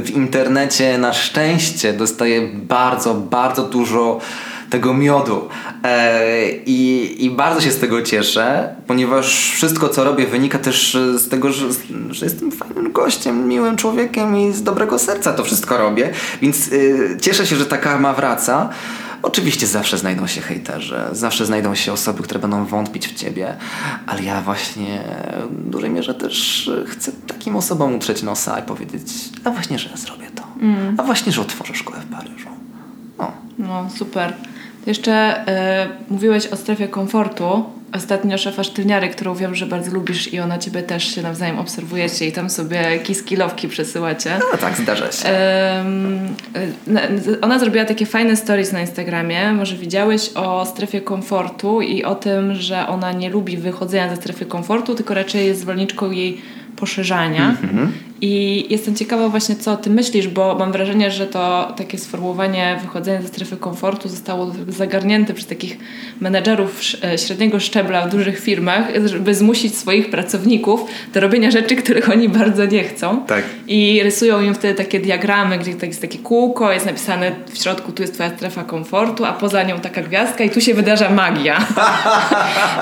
w 0.03 0.11
internecie 0.15 0.97
na 0.97 1.13
szczęście 1.13 1.93
dostaję 1.93 2.49
bardzo, 2.53 3.13
bardzo 3.13 3.63
dużo 3.63 4.19
tego 4.69 4.93
miodu. 4.93 5.49
E, 5.83 6.49
i, 6.65 7.15
I 7.25 7.29
bardzo 7.29 7.61
się 7.61 7.71
z 7.71 7.79
tego 7.79 8.01
cieszę, 8.01 8.75
ponieważ 8.87 9.51
wszystko, 9.51 9.89
co 9.89 10.03
robię, 10.03 10.27
wynika 10.27 10.59
też 10.59 10.97
z 11.15 11.29
tego, 11.29 11.51
że, 11.51 11.65
że 12.09 12.25
jestem 12.25 12.51
fajnym 12.51 12.91
gościem, 12.91 13.47
miłym 13.47 13.75
człowiekiem 13.75 14.37
i 14.37 14.51
z 14.51 14.63
dobrego 14.63 14.99
serca 14.99 15.33
to 15.33 15.43
wszystko 15.43 15.77
robię. 15.77 16.09
Więc 16.41 16.69
cieszę 17.21 17.47
się, 17.47 17.55
że 17.55 17.65
ta 17.65 17.77
karma 17.77 18.13
wraca. 18.13 18.69
Oczywiście 19.23 19.67
zawsze 19.67 19.97
znajdą 19.97 20.27
się 20.27 20.41
hejterzy, 20.41 20.95
zawsze 21.11 21.45
znajdą 21.45 21.75
się 21.75 21.93
osoby, 21.93 22.23
które 22.23 22.39
będą 22.39 22.65
wątpić 22.65 23.07
w 23.07 23.13
ciebie, 23.13 23.57
ale 24.07 24.23
ja 24.23 24.41
właśnie 24.41 25.03
w 25.49 25.69
dużej 25.69 25.89
mierze 25.89 26.13
też 26.13 26.69
chcę 26.87 27.11
takim 27.27 27.55
osobom 27.55 27.95
utrzeć 27.95 28.23
nosa 28.23 28.59
i 28.59 28.63
powiedzieć, 28.63 29.07
a 29.43 29.49
właśnie, 29.49 29.79
że 29.79 29.89
ja 29.89 29.97
zrobię 29.97 30.27
to. 30.35 30.43
A 30.97 31.03
właśnie, 31.03 31.31
że 31.31 31.41
otworzę 31.41 31.75
szkołę 31.75 31.99
w 31.99 32.15
Paryżu. 32.15 32.49
O. 33.17 33.31
No, 33.57 33.89
super. 33.97 34.33
Jeszcze 34.85 35.41
y, 35.41 36.13
mówiłeś 36.13 36.47
o 36.47 36.55
strefie 36.55 36.87
komfortu. 36.87 37.63
Ostatnio 37.95 38.37
szefa 38.37 38.63
sztywniary, 38.63 39.09
którą 39.09 39.35
wiem, 39.35 39.55
że 39.55 39.65
bardzo 39.65 39.91
lubisz 39.91 40.33
i 40.33 40.39
ona 40.39 40.57
ciebie 40.57 40.81
też 40.81 41.15
się 41.15 41.21
nawzajem 41.21 41.59
obserwujecie 41.59 42.27
i 42.27 42.31
tam 42.31 42.49
sobie 42.49 42.99
kiskilowki 43.03 43.67
przesyłacie. 43.67 44.39
No 44.51 44.57
tak, 44.57 44.77
zdarza 44.77 45.11
się. 45.11 45.29
Y, 47.29 47.41
ona 47.41 47.59
zrobiła 47.59 47.85
takie 47.85 48.05
fajne 48.05 48.35
stories 48.35 48.71
na 48.71 48.81
Instagramie. 48.81 49.53
Może 49.53 49.75
widziałeś 49.75 50.29
o 50.35 50.65
strefie 50.65 51.01
komfortu 51.01 51.81
i 51.81 52.03
o 52.03 52.15
tym, 52.15 52.55
że 52.55 52.87
ona 52.87 53.11
nie 53.11 53.29
lubi 53.29 53.57
wychodzenia 53.57 54.09
ze 54.09 54.15
strefy 54.15 54.45
komfortu, 54.45 54.95
tylko 54.95 55.13
raczej 55.13 55.47
jest 55.47 55.61
zwolenniczką 55.61 56.11
jej 56.11 56.41
poszerzania. 56.75 57.55
I 58.25 58.65
jestem 58.69 58.95
ciekawa 58.95 59.29
właśnie, 59.29 59.55
co 59.55 59.77
ty 59.77 59.89
myślisz, 59.89 60.27
bo 60.27 60.55
mam 60.59 60.71
wrażenie, 60.71 61.11
że 61.11 61.27
to 61.27 61.73
takie 61.77 61.97
sformułowanie 61.97 62.77
wychodzenia 62.81 63.21
ze 63.21 63.27
strefy 63.27 63.57
komfortu 63.57 64.09
zostało 64.09 64.51
zagarnięte 64.67 65.33
przez 65.33 65.47
takich 65.47 65.77
menedżerów 66.21 66.81
e, 67.03 67.17
średniego 67.17 67.59
szczebla 67.59 68.07
w 68.07 68.11
dużych 68.11 68.39
firmach, 68.39 68.85
żeby 69.05 69.35
zmusić 69.35 69.77
swoich 69.77 70.09
pracowników 70.09 70.85
do 71.13 71.19
robienia 71.19 71.51
rzeczy, 71.51 71.75
których 71.75 72.09
oni 72.09 72.29
bardzo 72.29 72.65
nie 72.65 72.83
chcą. 72.83 73.25
Tak. 73.25 73.43
I 73.67 74.03
rysują 74.03 74.41
im 74.41 74.55
wtedy 74.55 74.73
takie 74.73 74.99
diagramy, 74.99 75.57
gdzie 75.57 75.73
tak 75.73 75.89
jest 75.89 76.01
takie 76.01 76.19
kółko, 76.19 76.71
jest 76.71 76.85
napisane 76.85 77.31
w 77.51 77.57
środku 77.57 77.91
tu 77.91 78.01
jest 78.01 78.13
twoja 78.13 78.29
strefa 78.29 78.63
komfortu, 78.63 79.25
a 79.25 79.33
poza 79.33 79.63
nią 79.63 79.79
taka 79.79 80.01
gwiazdka 80.01 80.43
i 80.43 80.49
tu 80.49 80.61
się 80.61 80.73
wydarza 80.73 81.09
magia. 81.09 81.65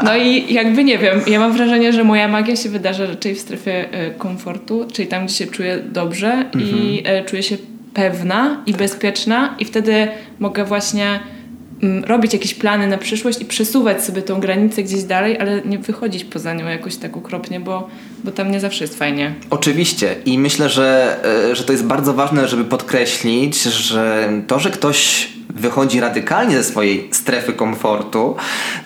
No 0.03 0.17
i 0.17 0.53
jakby 0.53 0.83
nie 0.83 0.97
wiem, 0.97 1.21
ja 1.27 1.39
mam 1.39 1.53
wrażenie, 1.53 1.93
że 1.93 2.03
moja 2.03 2.27
magia 2.27 2.55
się 2.55 2.69
wydarza 2.69 3.05
raczej 3.05 3.35
w 3.35 3.39
strefie 3.39 3.80
e, 3.91 4.11
komfortu, 4.11 4.87
czyli 4.93 5.07
tam, 5.07 5.25
gdzie 5.25 5.35
się 5.35 5.47
czuję 5.47 5.77
dobrze 5.77 6.45
i 6.59 7.03
e, 7.05 7.25
czuję 7.25 7.43
się 7.43 7.57
pewna 7.93 8.63
i 8.65 8.73
bezpieczna 8.73 9.55
i 9.59 9.65
wtedy 9.65 10.07
mogę 10.39 10.65
właśnie 10.65 11.19
mm, 11.83 12.03
robić 12.03 12.33
jakieś 12.33 12.53
plany 12.53 12.87
na 12.87 12.97
przyszłość 12.97 13.41
i 13.41 13.45
przesuwać 13.45 14.03
sobie 14.03 14.21
tą 14.21 14.39
granicę 14.39 14.83
gdzieś 14.83 15.03
dalej, 15.03 15.39
ale 15.39 15.61
nie 15.61 15.79
wychodzić 15.79 16.23
poza 16.23 16.53
nią 16.53 16.67
jakoś 16.67 16.95
tak 16.95 17.17
okropnie, 17.17 17.59
bo, 17.59 17.89
bo 18.23 18.31
tam 18.31 18.51
nie 18.51 18.59
zawsze 18.59 18.83
jest 18.83 18.97
fajnie. 18.97 19.33
Oczywiście 19.49 20.15
i 20.25 20.39
myślę, 20.39 20.69
że, 20.69 21.19
e, 21.51 21.55
że 21.55 21.63
to 21.63 21.71
jest 21.71 21.85
bardzo 21.85 22.13
ważne, 22.13 22.47
żeby 22.47 22.65
podkreślić, 22.65 23.63
że 23.63 24.29
to, 24.47 24.59
że 24.59 24.69
ktoś 24.69 25.29
wychodzi 25.55 25.99
radykalnie 25.99 26.57
ze 26.57 26.63
swojej 26.63 27.09
strefy 27.11 27.53
komfortu, 27.53 28.35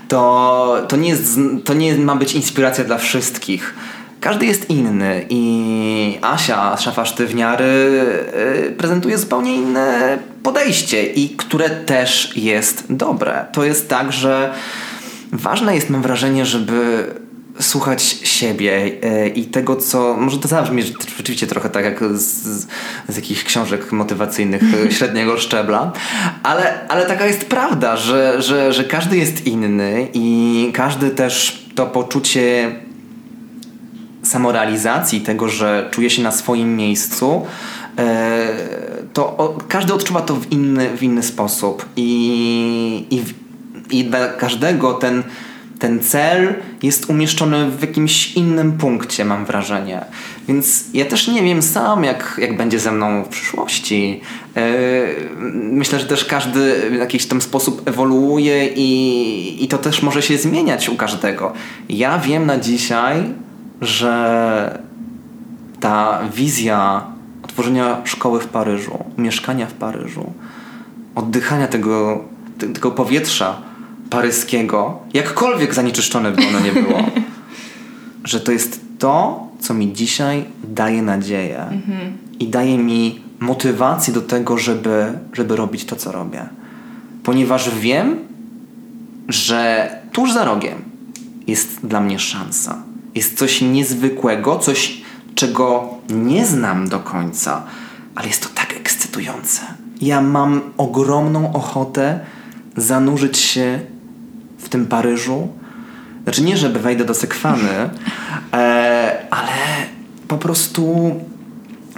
to, 0.08 0.86
to, 0.88 0.96
nie, 0.96 1.10
jest, 1.10 1.40
to 1.64 1.74
nie 1.74 1.96
ma 1.96 2.16
być 2.16 2.34
inspiracja 2.34 2.84
dla 2.84 2.98
wszystkich. 2.98 3.74
Każdy 4.20 4.46
jest 4.46 4.70
inny 4.70 5.26
i 5.30 6.18
Asia, 6.22 6.78
szefa 6.78 7.06
sztywniary, 7.06 8.02
e, 8.34 8.72
prezentuje 8.72 9.18
zupełnie 9.18 9.56
inne 9.56 10.18
podejście 10.44 11.04
i 11.04 11.30
które 11.30 11.70
też 11.70 12.38
jest 12.38 12.84
dobre. 12.90 13.46
To 13.52 13.64
jest 13.64 13.90
tak, 13.90 14.12
że 14.12 14.54
ważne 15.32 15.76
jest, 15.76 15.90
mam 15.90 16.02
wrażenie, 16.02 16.46
żeby 16.46 17.08
słuchać 17.60 18.04
siebie 18.24 18.92
e, 19.04 19.28
i 19.28 19.46
tego, 19.46 19.76
co. 19.76 20.18
Może 20.18 20.38
to 20.38 20.48
zabrzmi 20.48 20.84
rzeczywiście 21.18 21.48
trochę 21.48 21.70
tak 21.70 21.86
jak 21.86 22.04
z, 22.14 22.68
z 23.08 23.16
jakichś 23.16 23.44
książek 23.44 23.92
motywacyjnych 23.92 24.62
e, 24.86 24.92
średniego 24.96 25.38
szczebla, 25.38 25.92
ale, 26.44 26.88
ale 26.88 27.06
taka 27.06 27.26
jest 27.26 27.46
prawda, 27.46 27.98
że, 27.98 28.42
że, 28.42 28.74
że 28.74 28.84
każdy 28.84 29.18
jest 29.18 29.48
inny 29.48 30.08
i 30.14 30.72
każdy 30.74 31.10
też 31.10 31.66
to 31.76 31.86
poczucie 31.86 32.76
samorealizacji, 34.26 35.22
tego, 35.22 35.50
że 35.50 35.90
czuje 35.92 36.10
się 36.10 36.22
na 36.22 36.32
swoim 36.32 36.76
miejscu, 36.76 37.46
e, 37.98 38.48
to 39.14 39.58
każdy 39.68 39.94
odczuwa 39.94 40.22
to 40.22 40.36
w 40.36 40.52
inny, 40.52 40.98
w 40.98 41.04
inny 41.04 41.24
sposób 41.24 41.86
i, 41.96 43.06
i, 43.10 43.24
i 44.00 44.04
dla 44.04 44.28
każdego 44.28 44.94
ten 44.94 45.24
ten 45.80 46.00
cel 46.00 46.56
jest 46.84 47.10
umieszczony 47.10 47.72
w 47.72 47.82
jakimś 47.82 48.34
innym 48.34 48.78
punkcie, 48.78 49.26
mam 49.26 49.46
wrażenie. 49.46 50.06
Więc 50.48 50.84
ja 50.94 51.06
też 51.06 51.28
nie 51.28 51.44
wiem 51.44 51.62
sam, 51.62 52.04
jak, 52.04 52.38
jak 52.42 52.58
będzie 52.58 52.80
ze 52.80 52.92
mną 52.92 53.24
w 53.24 53.28
przyszłości. 53.28 54.22
Yy, 54.56 54.62
myślę, 55.54 56.00
że 56.00 56.06
też 56.06 56.26
każdy 56.26 56.90
w 56.90 56.94
jakiś 56.94 57.26
tam 57.26 57.42
sposób 57.42 57.90
ewoluuje 57.90 58.68
i, 58.68 59.64
i 59.64 59.68
to 59.68 59.78
też 59.78 60.02
może 60.02 60.22
się 60.22 60.38
zmieniać 60.38 60.90
u 60.90 60.96
każdego. 60.96 61.54
Ja 61.90 62.20
wiem 62.20 62.46
na 62.46 62.58
dzisiaj, 62.58 63.24
że 63.82 64.84
ta 65.80 66.20
wizja 66.36 67.04
otworzenia 67.44 68.02
szkoły 68.04 68.40
w 68.40 68.48
Paryżu, 68.48 69.04
mieszkania 69.18 69.66
w 69.66 69.74
Paryżu, 69.74 70.34
oddychania 71.16 71.68
tego, 71.68 72.24
tego 72.74 72.92
powietrza 72.92 73.62
paryskiego, 74.10 75.00
jakkolwiek 75.14 75.74
zanieczyszczone 75.74 76.32
by 76.32 76.48
ono 76.48 76.60
nie 76.60 76.72
było, 76.72 77.00
że 78.24 78.40
to 78.40 78.52
jest 78.52 78.82
to, 79.00 79.48
co 79.60 79.74
mi 79.74 79.94
dzisiaj 79.94 80.46
daje 80.64 81.02
nadzieję 81.02 81.62
mhm. 81.62 82.18
i 82.40 82.48
daje 82.48 82.78
mi 82.78 83.22
motywację 83.40 84.14
do 84.14 84.22
tego, 84.22 84.58
żeby, 84.58 85.14
żeby 85.34 85.56
robić 85.56 85.86
to, 85.86 85.96
co 85.96 86.12
robię. 86.12 86.50
Ponieważ 87.24 87.70
wiem, 87.80 88.20
że 89.28 89.90
tuż 90.12 90.34
za 90.34 90.46
rogiem 90.46 90.78
jest 91.48 91.88
dla 91.88 92.02
mnie 92.02 92.20
szansa. 92.20 92.84
Jest 93.16 93.38
coś 93.38 93.62
niezwykłego, 93.62 94.60
coś, 94.60 95.02
czego 95.36 95.90
nie 96.10 96.46
znam 96.46 96.90
do 96.90 97.00
końca, 97.00 97.64
ale 98.16 98.28
jest 98.28 98.44
to 98.44 98.50
tak 98.56 98.74
ekscytujące. 98.78 99.62
Ja 100.02 100.22
mam 100.22 100.62
ogromną 100.78 101.54
ochotę 101.54 102.20
zanurzyć 102.78 103.38
się 103.38 103.80
w 104.58 104.70
tym 104.70 104.86
Paryżu. 104.86 105.48
Znaczy 106.24 106.44
nie, 106.44 106.58
żeby 106.58 106.80
wejdę 106.80 107.06
do 107.06 107.14
sekwany, 107.14 107.70
e, 108.54 109.26
ale 109.30 109.52
po 110.28 110.38
prostu 110.38 111.12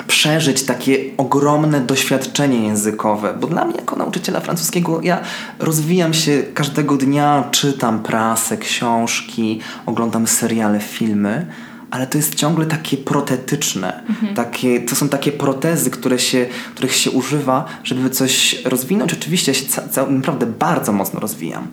przeżyć 0.07 0.63
takie 0.63 0.97
ogromne 1.17 1.81
doświadczenie 1.81 2.67
językowe, 2.67 3.33
bo 3.41 3.47
dla 3.47 3.65
mnie 3.65 3.75
jako 3.75 3.95
nauczyciela 3.95 4.39
francuskiego 4.39 4.99
ja 5.03 5.19
rozwijam 5.59 6.13
się 6.13 6.43
każdego 6.53 6.97
dnia, 6.97 7.43
czytam 7.51 8.03
prasę, 8.03 8.57
książki, 8.57 9.59
oglądam 9.85 10.27
seriale, 10.27 10.79
filmy, 10.79 11.47
ale 11.91 12.07
to 12.07 12.17
jest 12.17 12.35
ciągle 12.35 12.65
takie 12.65 12.97
protetyczne. 12.97 14.03
Mhm. 14.09 14.35
Takie, 14.35 14.81
to 14.81 14.95
są 14.95 15.09
takie 15.09 15.31
protezy, 15.31 15.89
które 15.89 16.19
się, 16.19 16.45
których 16.75 16.95
się 16.95 17.11
używa, 17.11 17.65
żeby 17.83 18.09
coś 18.09 18.61
rozwinąć. 18.65 19.13
Oczywiście 19.13 19.51
ja 19.51 19.57
się 19.57 19.65
ca, 19.65 19.87
ca, 19.87 20.05
naprawdę 20.05 20.45
bardzo 20.45 20.91
mocno 20.91 21.19
rozwijam, 21.19 21.67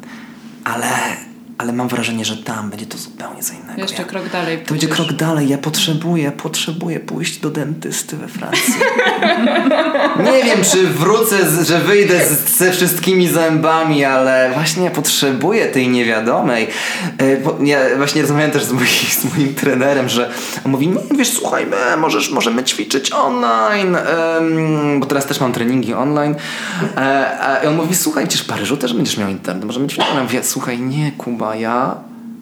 ale 0.64 0.87
ale 1.59 1.73
mam 1.73 1.89
wrażenie, 1.89 2.25
że 2.25 2.37
tam 2.37 2.71
będzie 2.71 2.87
to 2.87 2.99
zupełnie 2.99 3.43
co 3.43 3.55
innego. 3.55 3.81
Jeszcze 3.81 4.03
ja, 4.03 4.09
krok 4.09 4.29
dalej. 4.29 4.59
To 4.59 4.71
będzie 4.71 4.89
krok 4.89 5.13
dalej. 5.13 5.49
Ja 5.49 5.59
potrzebuję, 5.59 6.33
potrzebuję 6.33 7.01
pójść 7.01 7.41
do 7.41 7.51
dentysty 7.51 8.17
we 8.17 8.29
Francji. 8.29 8.75
nie 10.33 10.45
wiem, 10.45 10.65
czy 10.73 10.87
wrócę, 10.87 11.51
z, 11.51 11.69
że 11.69 11.79
wyjdę 11.79 12.27
z, 12.27 12.57
ze 12.57 12.73
wszystkimi 12.73 13.29
zębami, 13.29 14.05
ale 14.05 14.51
właśnie 14.55 14.91
potrzebuję 14.91 15.67
tej 15.67 15.89
niewiadomej. 15.89 16.69
E, 17.21 17.65
ja 17.67 17.79
właśnie 17.97 18.23
rozmawiałem 18.23 18.51
też 18.51 18.65
z, 18.65 18.73
moim, 18.73 18.87
z 19.21 19.37
moim 19.37 19.55
trenerem, 19.55 20.09
że 20.09 20.31
on 20.67 20.73
mówi, 20.73 20.89
nie 20.89 21.19
wiesz, 21.19 21.33
słuchaj, 21.33 21.67
my 21.67 21.97
możesz, 21.97 22.31
możemy 22.31 22.65
ćwiczyć 22.65 23.13
online, 23.13 23.97
um, 24.37 25.01
bo 25.01 25.07
teraz 25.07 25.27
też 25.27 25.41
mam 25.41 25.53
treningi 25.53 25.95
online. 25.95 26.35
E, 26.97 27.39
a 27.41 27.69
on 27.69 27.77
mówi, 27.77 27.95
słuchaj, 27.95 28.27
przecież 28.27 28.47
w 28.47 28.49
Paryżu 28.49 28.77
też 28.77 28.95
będziesz 28.95 29.17
miał 29.17 29.29
internet, 29.29 29.65
możemy 29.65 29.87
ćwiczyć. 29.87 30.09
Ja 30.15 30.23
mówię, 30.23 30.43
słuchaj, 30.43 30.79
nie, 30.79 31.13
Kuba, 31.13 31.44
chyba 31.45 31.57
ja 31.57 31.97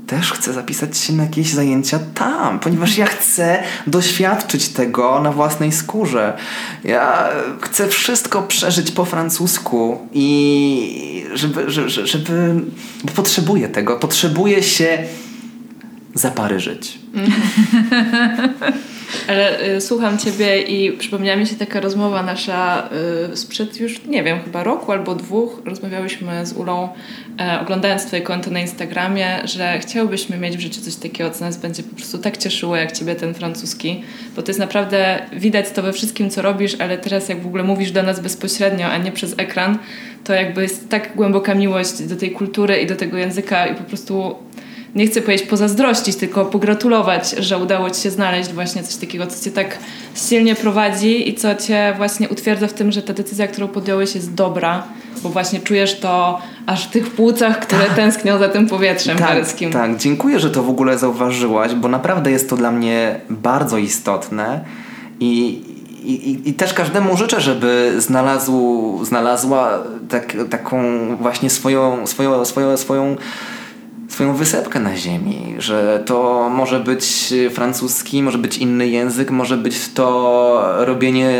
też 0.07 0.33
chcę 0.33 0.53
zapisać 0.53 0.99
się 0.99 1.13
na 1.13 1.23
jakieś 1.23 1.53
zajęcia 1.53 1.99
tam, 2.15 2.59
ponieważ 2.59 2.99
ja 2.99 3.07
chcę 3.07 3.63
doświadczyć 3.87 4.69
tego 4.69 5.21
na 5.21 5.33
własnej 5.33 5.73
skórze. 5.73 6.37
Ja 6.85 7.29
chcę 7.61 7.89
wszystko 7.89 8.43
przeżyć 8.43 8.91
po 8.91 9.05
francusku 9.05 9.99
i 10.13 11.25
żeby, 11.35 11.71
żeby, 11.71 11.91
żeby 11.91 12.55
bo 13.05 13.13
potrzebuję 13.13 13.69
tego, 13.69 13.99
potrzebuję 13.99 14.63
się 14.63 15.05
zaparyżyć. 16.15 16.99
Ale 19.29 19.67
y, 19.77 19.81
słucham 19.81 20.19
Ciebie 20.19 20.63
i 20.63 20.93
przypomniała 20.93 21.37
mi 21.37 21.47
się 21.47 21.57
taka 21.57 21.81
rozmowa 21.81 22.23
nasza 22.23 22.89
y, 23.33 23.37
sprzed 23.37 23.81
już, 23.81 24.05
nie 24.07 24.23
wiem, 24.23 24.41
chyba 24.45 24.65
roku 24.65 24.93
albo 24.93 25.15
dwóch. 25.15 25.63
Rozmawiałyśmy 25.65 26.47
z 26.47 26.53
Ulą, 26.53 26.89
e, 27.41 27.61
oglądając 27.61 28.07
Twoje 28.07 28.23
konto 28.23 28.51
na 28.51 28.61
Instagramie, 28.61 29.41
że 29.45 29.79
chciałbyśmy 29.79 30.39
mieć 30.39 30.57
w 30.57 30.61
życiu 30.61 30.81
coś 30.81 30.95
takiego, 30.95 31.31
co 31.31 31.45
nas 31.45 31.57
będzie 31.57 31.83
po 31.83 31.97
prostu 31.97 32.19
tak 32.19 32.37
cieszyło, 32.37 32.77
jak 32.77 32.93
Ciebie 32.93 33.15
ten 33.15 33.35
francuski. 33.35 34.03
Bo 34.37 34.43
to 34.43 34.51
jest 34.51 34.61
naprawdę, 34.61 35.23
widać 35.33 35.71
to 35.71 35.83
we 35.83 35.93
wszystkim, 35.93 36.31
co 36.31 36.43
robisz, 36.43 36.77
ale 36.79 36.99
teraz 36.99 37.29
jak 37.29 37.43
w 37.43 37.47
ogóle 37.47 37.63
mówisz 37.63 37.91
do 37.91 38.03
nas 38.03 38.21
bezpośrednio, 38.21 38.87
a 38.87 38.99
nie 38.99 39.13
przez 39.13 39.35
ekran, 39.37 39.79
to 40.25 40.33
jakby 40.35 40.63
jest 40.63 40.89
tak 40.89 41.17
głęboka 41.17 41.55
miłość 41.55 42.03
do 42.03 42.17
tej 42.17 42.31
kultury 42.31 42.77
i 42.77 42.87
do 42.87 42.97
tego 42.97 43.19
języka 43.19 43.67
i 43.67 43.75
po 43.75 43.85
prostu 43.85 44.37
nie 44.95 45.07
chcę 45.07 45.23
powiedzieć 45.23 45.47
pozazdrościć, 45.47 46.17
tylko 46.17 46.45
pogratulować, 46.45 47.31
że 47.31 47.59
udało 47.59 47.91
Ci 47.91 48.01
się 48.01 48.11
znaleźć 48.11 48.53
właśnie 48.53 48.83
coś 48.83 48.97
takiego, 48.97 49.27
co 49.27 49.45
Cię 49.45 49.51
tak 49.51 49.79
silnie 50.15 50.55
prowadzi 50.55 51.29
i 51.29 51.35
co 51.35 51.55
Cię 51.55 51.95
właśnie 51.97 52.29
utwierdza 52.29 52.67
w 52.67 52.73
tym, 52.73 52.93
że 52.93 53.03
ta 53.03 53.13
decyzja, 53.13 53.47
którą 53.47 53.69
podjąłeś 53.69 54.15
jest 54.15 54.35
dobra, 54.35 54.83
bo 55.23 55.29
właśnie 55.29 55.61
czujesz 55.61 56.01
to 56.01 56.39
aż 56.67 56.87
w 56.87 56.91
tych 56.91 57.11
płucach, 57.11 57.61
które 57.61 57.85
tak. 57.85 57.97
tęsknią 57.97 58.39
za 58.39 58.49
tym 58.49 58.67
powietrzem 58.67 59.19
tak, 59.19 59.29
paryskim. 59.29 59.73
Tak, 59.73 59.97
dziękuję, 59.97 60.41
że 60.41 60.51
to 60.51 60.63
w 60.63 60.69
ogóle 60.69 60.99
zauważyłaś, 60.99 61.75
bo 61.75 61.89
naprawdę 61.89 62.31
jest 62.31 62.51
to 62.51 62.57
dla 62.57 62.71
mnie 62.71 63.21
bardzo 63.31 63.79
istotne 63.79 64.65
i, 65.21 65.63
i, 66.05 66.49
i, 66.49 66.55
też 66.55 66.75
każdemu 66.75 67.17
życzę, 67.17 67.41
żeby 67.41 67.95
znalazł, 67.99 68.99
znalazła 69.05 69.79
tak, 70.09 70.37
taką 70.51 70.83
właśnie 71.17 71.51
swoją, 71.51 72.07
swoją, 72.07 72.45
swoją, 72.45 72.77
swoją 72.77 73.17
swoją 74.13 74.35
wysepkę 74.35 74.81
na 74.81 74.97
ziemi, 74.97 75.55
że 75.59 76.03
to 76.07 76.49
może 76.55 76.81
być 76.81 77.35
francuski, 77.51 78.23
może 78.23 78.39
być 78.39 78.59
inny 78.59 78.89
język, 78.89 79.31
może 79.31 79.57
być 79.57 79.93
to 79.93 80.85
robienie 80.85 81.31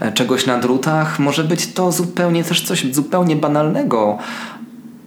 e, 0.00 0.12
czegoś 0.14 0.46
na 0.46 0.58
drutach, 0.58 1.18
może 1.18 1.44
być 1.44 1.72
to 1.72 1.92
zupełnie 1.92 2.44
też 2.44 2.66
coś 2.66 2.94
zupełnie 2.94 3.36
banalnego, 3.36 4.18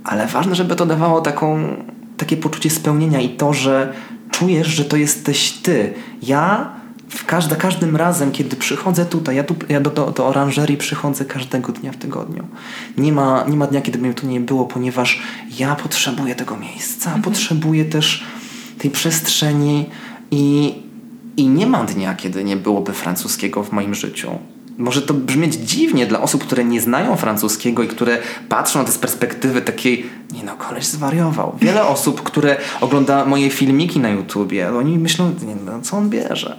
ale 0.04 0.28
ważne, 0.28 0.56
żeby 0.56 0.76
to 0.76 0.86
dawało 0.86 1.22
taką, 1.22 1.76
takie 2.18 2.38
poczucie 2.38 2.70
spełnienia 2.70 3.22
i 3.22 3.30
to, 3.30 3.54
że 3.54 3.94
czujesz, 4.32 4.68
że 4.68 4.86
to 4.86 4.98
jesteś 4.98 5.52
ty. 5.52 5.94
Ja 6.22 6.70
w 7.10 7.26
każda, 7.26 7.55
każdym 7.55 7.95
razem, 7.95 8.32
kiedy 8.32 8.55
przychodzę 8.55 9.05
tutaj, 9.05 9.36
ja, 9.36 9.43
tu, 9.43 9.55
ja 9.70 9.82
do, 9.82 9.89
do, 9.89 10.12
do 10.12 10.28
oranżerii 10.28 10.78
przychodzę 10.78 11.26
każdego 11.26 11.72
dnia 11.72 11.91
w 11.91 11.97
tygodniu. 11.97 12.47
Nie 12.97 13.12
ma, 13.12 13.45
nie 13.47 13.57
ma 13.57 13.68
dnia, 13.68 13.82
kiedy 13.82 13.99
mnie 13.99 14.14
tu 14.14 14.28
nie 14.28 14.39
było, 14.39 14.66
ponieważ 14.66 15.22
ja 15.60 15.76
potrzebuję 15.76 16.36
tego 16.36 16.57
miejsca, 16.57 17.05
mhm. 17.05 17.22
potrzebuję 17.22 17.86
też 17.86 18.24
tej 18.78 18.91
przestrzeni 18.91 19.89
i, 20.32 20.76
i 21.38 21.47
nie 21.47 21.68
ma 21.68 21.84
dnia, 21.84 22.16
kiedy 22.16 22.43
nie 22.43 22.57
byłoby 22.57 22.93
francuskiego 22.93 23.64
w 23.64 23.72
moim 23.72 23.95
życiu. 23.95 24.39
Może 24.80 25.02
to 25.02 25.14
brzmieć 25.14 25.54
dziwnie 25.54 26.08
dla 26.08 26.22
osób, 26.22 26.44
które 26.44 26.64
nie 26.64 26.82
znają 26.82 27.16
francuskiego 27.16 27.84
i 27.84 27.88
które 27.88 28.18
patrzą 28.50 28.80
na 28.80 28.86
to 28.86 28.92
z 28.92 28.98
perspektywy 28.98 29.62
takiej, 29.62 30.06
nie 30.32 30.44
no, 30.44 30.56
koleś 30.56 30.86
zwariował. 30.86 31.56
Wiele 31.62 31.86
osób, 31.86 32.24
które 32.24 32.58
ogląda 32.82 33.26
moje 33.26 33.50
filmiki 33.50 34.00
na 34.00 34.10
YouTubie, 34.10 34.70
oni 34.70 34.98
myślą, 34.98 35.34
nie 35.48 35.56
no, 35.56 35.82
co 35.82 35.98
on 35.98 36.10
bierze 36.10 36.58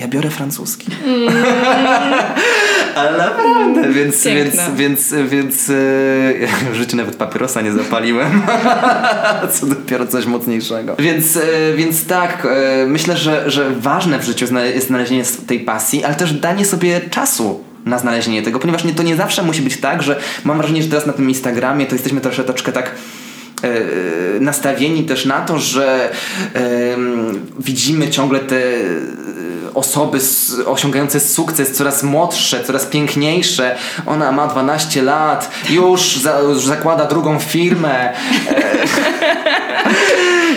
ja 0.00 0.08
biorę 0.08 0.30
francuski. 0.30 0.86
Mm. 1.06 1.34
Ale 3.00 3.18
naprawdę, 3.18 3.92
więc, 3.92 4.24
więc, 4.24 4.56
więc, 4.76 5.14
więc 5.28 5.70
e, 5.70 5.72
w 6.72 6.74
życiu 6.74 6.96
nawet 6.96 7.16
papierosa 7.16 7.60
nie 7.60 7.72
zapaliłem. 7.72 8.42
Co 9.52 9.66
dopiero 9.66 10.06
coś 10.06 10.26
mocniejszego. 10.26 10.96
Więc, 10.98 11.36
e, 11.36 11.40
więc 11.76 12.06
tak, 12.06 12.46
e, 12.50 12.86
myślę, 12.86 13.16
że, 13.16 13.50
że 13.50 13.70
ważne 13.70 14.18
w 14.18 14.24
życiu 14.24 14.46
jest 14.74 14.86
znalezienie 14.86 15.22
tej 15.46 15.60
pasji, 15.60 16.04
ale 16.04 16.14
też 16.14 16.32
danie 16.32 16.64
sobie 16.64 17.00
czasu 17.00 17.64
na 17.84 17.98
znalezienie 17.98 18.42
tego, 18.42 18.58
ponieważ 18.58 18.84
nie, 18.84 18.94
to 18.94 19.02
nie 19.02 19.16
zawsze 19.16 19.42
musi 19.42 19.62
być 19.62 19.76
tak, 19.76 20.02
że 20.02 20.20
mam 20.44 20.58
wrażenie, 20.58 20.82
że 20.82 20.88
teraz 20.88 21.06
na 21.06 21.12
tym 21.12 21.28
Instagramie 21.28 21.86
to 21.86 21.94
jesteśmy 21.94 22.20
troszeczkę 22.20 22.72
tak 22.72 22.94
nastawieni 24.40 25.04
też 25.04 25.24
na 25.24 25.40
to, 25.40 25.58
że 25.58 26.10
widzimy 27.58 28.10
ciągle 28.10 28.40
te 28.40 28.60
osoby 29.74 30.18
osiągające 30.66 31.20
sukces, 31.20 31.72
coraz 31.72 32.02
młodsze, 32.02 32.64
coraz 32.64 32.86
piękniejsze. 32.86 33.76
Ona 34.06 34.32
ma 34.32 34.46
12 34.46 35.02
lat, 35.02 35.50
już, 35.70 36.16
za, 36.16 36.38
już 36.38 36.64
zakłada 36.64 37.04
drugą 37.06 37.38
firmę. 37.38 38.14
E, 38.14 38.16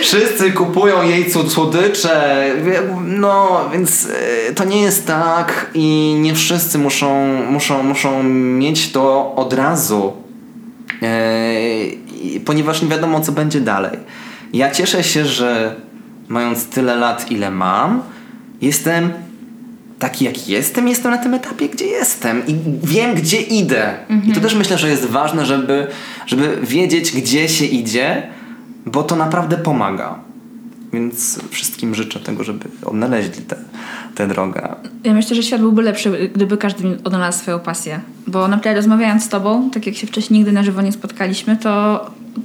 wszyscy 0.00 0.52
kupują 0.52 1.02
jej 1.02 1.30
słodycze. 1.48 2.44
No, 3.04 3.60
więc 3.72 4.08
e, 4.50 4.54
to 4.54 4.64
nie 4.64 4.82
jest 4.82 5.06
tak 5.06 5.70
i 5.74 6.16
nie 6.20 6.34
wszyscy 6.34 6.78
muszą, 6.78 7.26
muszą, 7.50 7.82
muszą 7.82 8.22
mieć 8.22 8.92
to 8.92 9.34
od 9.36 9.52
razu. 9.52 10.12
Ponieważ 12.44 12.82
nie 12.82 12.88
wiadomo, 12.88 13.20
co 13.20 13.32
będzie 13.32 13.60
dalej. 13.60 13.98
Ja 14.52 14.70
cieszę 14.70 15.04
się, 15.04 15.24
że 15.24 15.76
mając 16.28 16.66
tyle 16.66 16.96
lat, 16.96 17.30
ile 17.30 17.50
mam, 17.50 18.02
jestem 18.60 19.12
taki, 19.98 20.24
jak 20.24 20.48
jestem, 20.48 20.88
jestem 20.88 21.10
na 21.10 21.18
tym 21.18 21.34
etapie, 21.34 21.68
gdzie 21.68 21.86
jestem 21.86 22.46
i 22.46 22.56
wiem, 22.82 23.14
gdzie 23.14 23.40
idę. 23.40 23.94
I 24.26 24.32
to 24.32 24.40
też 24.40 24.54
myślę, 24.54 24.78
że 24.78 24.90
jest 24.90 25.04
ważne, 25.04 25.46
żeby, 25.46 25.86
żeby 26.26 26.58
wiedzieć, 26.62 27.12
gdzie 27.12 27.48
się 27.48 27.64
idzie, 27.64 28.22
bo 28.86 29.02
to 29.02 29.16
naprawdę 29.16 29.56
pomaga. 29.56 30.18
Więc 30.94 31.40
wszystkim 31.50 31.94
życzę 31.94 32.20
tego, 32.20 32.44
żeby 32.44 32.64
odnaleźli 32.84 33.42
tę, 33.42 33.56
tę 34.14 34.28
drogę. 34.28 34.68
Ja 35.04 35.14
myślę, 35.14 35.36
że 35.36 35.42
świat 35.42 35.60
byłby 35.60 35.82
lepszy, 35.82 36.30
gdyby 36.34 36.56
każdy 36.56 36.98
odnalazł 37.04 37.38
swoją 37.38 37.60
pasję. 37.60 38.00
Bo 38.26 38.48
naprawdę 38.48 38.76
rozmawiając 38.76 39.24
z 39.24 39.28
tobą, 39.28 39.70
tak 39.70 39.86
jak 39.86 39.96
się 39.96 40.06
wcześniej 40.06 40.38
nigdy 40.38 40.52
na 40.52 40.62
żywo 40.62 40.82
nie 40.82 40.92
spotkaliśmy, 40.92 41.56
to 41.56 42.04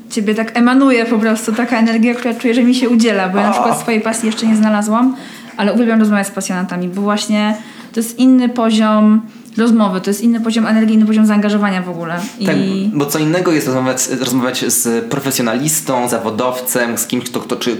ciebie 0.09 0.35
tak 0.35 0.57
emanuje 0.57 1.05
po 1.05 1.19
prostu 1.19 1.53
taka 1.53 1.77
energia, 1.77 2.15
która 2.15 2.33
czuję, 2.33 2.53
że 2.53 2.63
mi 2.63 2.75
się 2.75 2.89
udziela, 2.89 3.29
bo 3.29 3.37
ja 3.37 3.43
na 3.43 3.51
przykład 3.51 3.79
swojej 3.79 4.01
pasji 4.01 4.27
jeszcze 4.27 4.47
nie 4.47 4.55
znalazłam, 4.55 5.15
ale 5.57 5.73
uwielbiam 5.73 5.99
rozmawiać 5.99 6.27
z 6.27 6.31
pasjonatami, 6.31 6.87
bo 6.87 7.01
właśnie 7.01 7.57
to 7.93 7.99
jest 7.99 8.19
inny 8.19 8.49
poziom 8.49 9.21
rozmowy, 9.59 10.01
to 10.01 10.09
jest 10.09 10.21
inny 10.21 10.41
poziom 10.41 10.67
energii, 10.67 10.95
inny 10.95 11.05
poziom 11.05 11.25
zaangażowania 11.25 11.81
w 11.81 11.89
ogóle. 11.89 12.19
I... 12.39 12.45
Tak, 12.45 12.55
bo 12.93 13.05
co 13.05 13.19
innego 13.19 13.51
jest 13.51 13.67
rozmawiać, 13.67 14.09
rozmawiać 14.19 14.65
z 14.73 15.05
profesjonalistą, 15.05 16.09
zawodowcem, 16.09 16.97
z 16.97 17.07
kimś, 17.07 17.25
kto, 17.25 17.39
kto, 17.39 17.55
czy, 17.55 17.77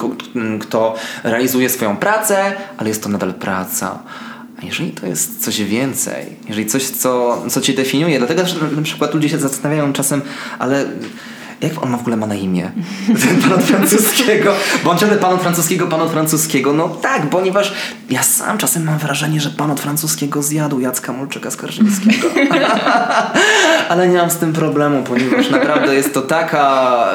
kto 0.60 0.96
realizuje 1.24 1.70
swoją 1.70 1.98
pracę, 1.98 2.38
ale 2.78 2.90
jest 2.90 3.04
to 3.04 3.10
nadal 3.10 3.34
praca. 3.34 4.00
A 4.62 4.66
jeżeli 4.66 4.92
to 4.92 5.08
jest 5.08 5.44
coś 5.44 5.62
więcej, 5.62 6.26
jeżeli 6.48 6.68
coś, 6.68 6.88
co, 6.88 7.44
co 7.50 7.62
cię 7.62 7.74
definiuje, 7.74 8.18
dlatego 8.18 8.46
że 8.46 8.56
na 8.76 8.82
przykład 8.82 9.14
ludzie 9.14 9.30
się 9.30 9.40
zastanawiają 9.40 9.94
czasem, 9.94 10.22
ale 10.60 10.86
jak 11.62 11.84
on 11.84 11.90
ma 11.90 11.98
w 11.98 12.02
ogóle 12.02 12.18
ma 12.18 12.28
na 12.28 12.36
imię? 12.36 12.72
Ten 13.08 13.42
pan 13.42 13.54
od 13.54 13.64
francuskiego. 13.64 14.54
Bo 14.84 14.92
on 14.92 14.98
ciągle 14.98 15.18
pan 15.18 15.34
od 15.34 15.42
francuskiego, 15.42 15.88
pan 15.88 16.02
od 16.02 16.12
francuskiego. 16.12 16.74
No 16.74 16.90
tak, 16.90 17.30
ponieważ 17.30 17.74
ja 18.10 18.24
sam 18.24 18.58
czasem 18.58 18.84
mam 18.84 18.98
wrażenie, 18.98 19.42
że 19.42 19.50
pan 19.50 19.72
od 19.72 19.80
francuskiego 19.80 20.42
zjadł 20.42 20.80
Jacka 20.80 21.14
Mulczyka 21.14 21.52
Skarżyńskiego. 21.52 22.28
Ale 23.90 24.08
nie 24.08 24.18
mam 24.18 24.32
z 24.32 24.38
tym 24.38 24.54
problemu, 24.54 25.04
ponieważ 25.04 25.50
naprawdę 25.50 25.96
jest 25.96 26.14
to 26.14 26.22
taka 26.22 27.06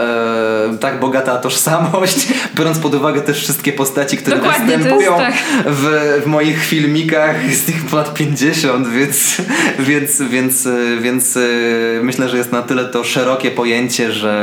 e, 0.72 0.78
tak 0.78 1.00
bogata 1.00 1.36
tożsamość, 1.36 2.28
biorąc 2.54 2.78
pod 2.78 2.94
uwagę 2.94 3.20
też 3.20 3.40
wszystkie 3.42 3.72
postaci, 3.72 4.16
które 4.16 4.36
Dokładnie, 4.36 4.78
występują 4.78 5.16
tak. 5.16 5.34
w, 5.66 6.20
w 6.24 6.26
moich 6.26 6.64
filmikach. 6.64 7.50
Jest 7.50 7.68
ich 7.68 7.84
ponad 7.86 8.14
50, 8.14 8.88
więc, 8.88 9.36
więc, 9.78 10.22
więc, 10.22 10.68
więc 11.00 11.36
e, 11.36 11.40
myślę, 12.02 12.28
że 12.28 12.36
jest 12.36 12.52
na 12.52 12.62
tyle 12.62 12.84
to 12.84 13.04
szerokie 13.04 13.50
pojęcie, 13.50 14.12
że 14.12 14.33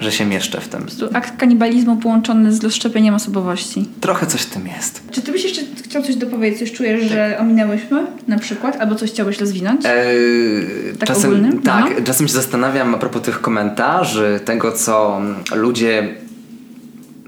że, 0.00 0.12
się 0.12 0.24
mieszczę 0.24 0.60
w 0.60 0.68
tym. 0.68 0.86
Akt 1.12 1.36
kanibalizmu 1.36 1.96
połączony 1.96 2.52
z 2.52 2.64
rozszczepieniem 2.64 3.14
osobowości. 3.14 3.88
Trochę 4.00 4.26
coś 4.26 4.40
w 4.40 4.50
tym 4.50 4.66
jest. 4.66 5.02
Czy 5.10 5.22
ty 5.22 5.32
byś 5.32 5.44
jeszcze 5.44 5.62
chciał 5.84 6.02
coś 6.02 6.16
dopowiedzieć? 6.16 6.58
Coś 6.58 6.72
czujesz, 6.72 7.00
tak. 7.00 7.10
że 7.10 7.38
ominęłyśmy 7.40 8.06
na 8.28 8.38
przykład? 8.38 8.76
Albo 8.80 8.94
coś 8.94 9.10
chciałbyś 9.10 9.40
rozwinąć? 9.40 9.86
Eee, 9.86 10.96
tak 10.98 11.08
czasem, 11.08 11.30
ogólnym? 11.30 11.54
No. 11.54 11.72
Tak, 11.72 11.94
no. 11.98 12.04
czasem 12.04 12.28
się 12.28 12.34
zastanawiam 12.34 12.94
a 12.94 12.98
propos 12.98 13.22
tych 13.22 13.40
komentarzy, 13.40 14.40
tego 14.44 14.72
co 14.72 15.20
ludzie, 15.54 16.14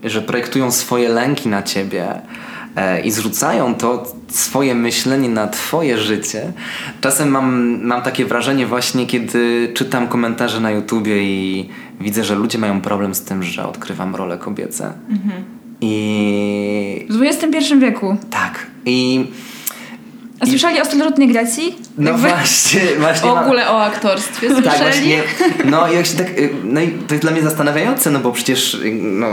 że 0.04 0.22
projektują 0.22 0.72
swoje 0.72 1.08
lęki 1.08 1.48
na 1.48 1.62
ciebie 1.62 2.06
E, 2.76 3.00
i 3.00 3.10
zrzucają 3.10 3.74
to 3.74 4.14
swoje 4.28 4.74
myślenie 4.74 5.28
na 5.28 5.48
twoje 5.48 5.98
życie. 5.98 6.52
Czasem 7.00 7.28
mam, 7.28 7.78
mam 7.82 8.02
takie 8.02 8.24
wrażenie 8.24 8.66
właśnie, 8.66 9.06
kiedy 9.06 9.72
czytam 9.74 10.08
komentarze 10.08 10.60
na 10.60 10.70
YouTubie 10.70 11.22
i 11.22 11.68
widzę, 12.00 12.24
że 12.24 12.34
ludzie 12.34 12.58
mają 12.58 12.80
problem 12.80 13.14
z 13.14 13.22
tym, 13.22 13.42
że 13.42 13.68
odkrywam 13.68 14.16
role 14.16 14.38
kobiece. 14.38 14.92
Mhm. 15.10 15.44
I... 15.80 17.06
W 17.10 17.22
XXI 17.22 17.78
wieku. 17.78 18.16
Tak. 18.30 18.66
I... 18.86 19.26
A 20.40 20.46
słyszeli 20.46 20.76
I... 20.76 20.80
o 20.80 20.84
starożytnej 20.84 21.28
Grecji? 21.28 21.78
No 21.98 22.10
Jakby... 22.10 22.28
właśnie, 22.28 22.80
właśnie. 23.00 23.30
W 23.30 23.32
ogóle 23.32 23.70
o 23.70 23.82
aktorstwie 23.82 24.48
tak, 24.48 24.56
słyszeli? 24.56 24.78
Tak, 24.78 24.82
właśnie. 24.82 25.22
No, 25.70 25.92
jak 25.92 26.06
się 26.06 26.16
tak, 26.16 26.38
y, 26.38 26.50
no 26.64 26.80
i 26.80 26.88
to 26.90 27.14
jest 27.14 27.24
dla 27.24 27.32
mnie 27.32 27.42
zastanawiające, 27.42 28.10
no 28.10 28.20
bo 28.20 28.32
przecież 28.32 28.74
y, 28.74 28.92
no, 29.02 29.28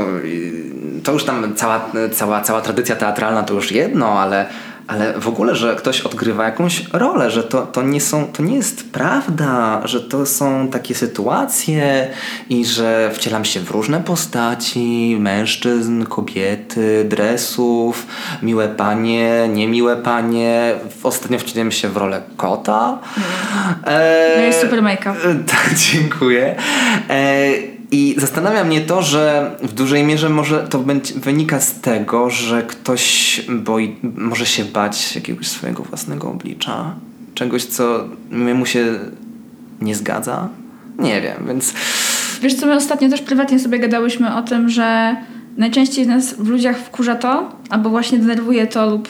to 1.04 1.12
już 1.14 1.24
tam 1.24 1.56
cała, 1.56 1.92
cała, 2.12 2.42
cała 2.42 2.62
tradycja 2.62 2.96
teatralna 2.96 3.44
to 3.44 3.54
już 3.54 3.72
jedno, 3.72 4.20
ale, 4.20 4.46
ale 4.88 5.20
w 5.20 5.28
ogóle, 5.28 5.56
że 5.56 5.76
ktoś 5.76 6.02
odgrywa 6.02 6.46
jakąś 6.46 6.84
rolę, 6.94 7.32
że 7.32 7.44
to, 7.44 7.62
to, 7.62 7.82
nie 7.82 8.02
są, 8.02 8.26
to 8.26 8.44
nie 8.44 8.56
jest 8.56 8.92
prawda, 8.92 9.82
że 9.86 10.02
to 10.02 10.26
są 10.26 10.68
takie 10.68 10.96
sytuacje 10.96 12.08
i 12.50 12.66
że 12.66 13.12
wcielam 13.14 13.46
się 13.46 13.60
w 13.60 13.72
różne 13.72 14.02
postaci, 14.04 15.18
mężczyzn, 15.20 16.04
kobiety, 16.04 17.06
dresów, 17.10 18.08
miłe 18.42 18.68
panie, 18.68 19.50
niemiłe 19.54 19.98
panie. 19.98 20.74
Ostatnio 21.04 21.40
wcieliłem 21.40 21.72
się 21.72 21.90
w 21.90 21.98
rolę 21.98 22.22
kota. 22.38 23.00
Mm. 23.18 23.80
E, 23.86 24.34
no 24.38 24.44
jest 24.44 24.62
super 24.62 24.82
make-up. 24.82 25.16
Tak, 25.52 25.74
dziękuję. 25.76 26.56
E, 27.10 27.81
i 27.92 28.16
zastanawia 28.18 28.64
mnie 28.64 28.82
to, 28.82 29.02
że 29.02 29.52
w 29.64 29.74
dużej 29.74 30.04
mierze 30.04 30.30
może 30.30 30.68
to 30.68 30.84
wynika 31.16 31.60
z 31.60 31.82
tego, 31.82 32.30
że 32.30 32.64
ktoś 32.64 33.42
boi, 33.50 33.96
może 34.18 34.46
się 34.46 34.66
bać 34.66 35.16
jakiegoś 35.16 35.48
swojego 35.48 35.84
własnego 35.84 36.30
oblicza, 36.30 36.96
czegoś, 37.34 37.66
co 37.66 38.08
mu 38.56 38.66
się 38.66 39.00
nie 39.82 39.96
zgadza. 39.96 40.50
Nie 41.00 41.22
wiem, 41.22 41.48
więc. 41.48 41.74
Wiesz, 42.42 42.54
co 42.54 42.66
my 42.66 42.76
ostatnio 42.76 43.10
też 43.10 43.22
prywatnie 43.22 43.60
sobie 43.60 43.80
gadałyśmy 43.80 44.36
o 44.36 44.42
tym, 44.42 44.70
że 44.70 45.16
najczęściej 45.58 46.08
nas 46.08 46.34
w 46.34 46.48
ludziach 46.48 46.78
wkurza 46.78 47.16
to, 47.16 47.52
albo 47.70 47.90
właśnie 47.90 48.20
denerwuje 48.20 48.68
to, 48.68 48.90
lub 48.90 49.10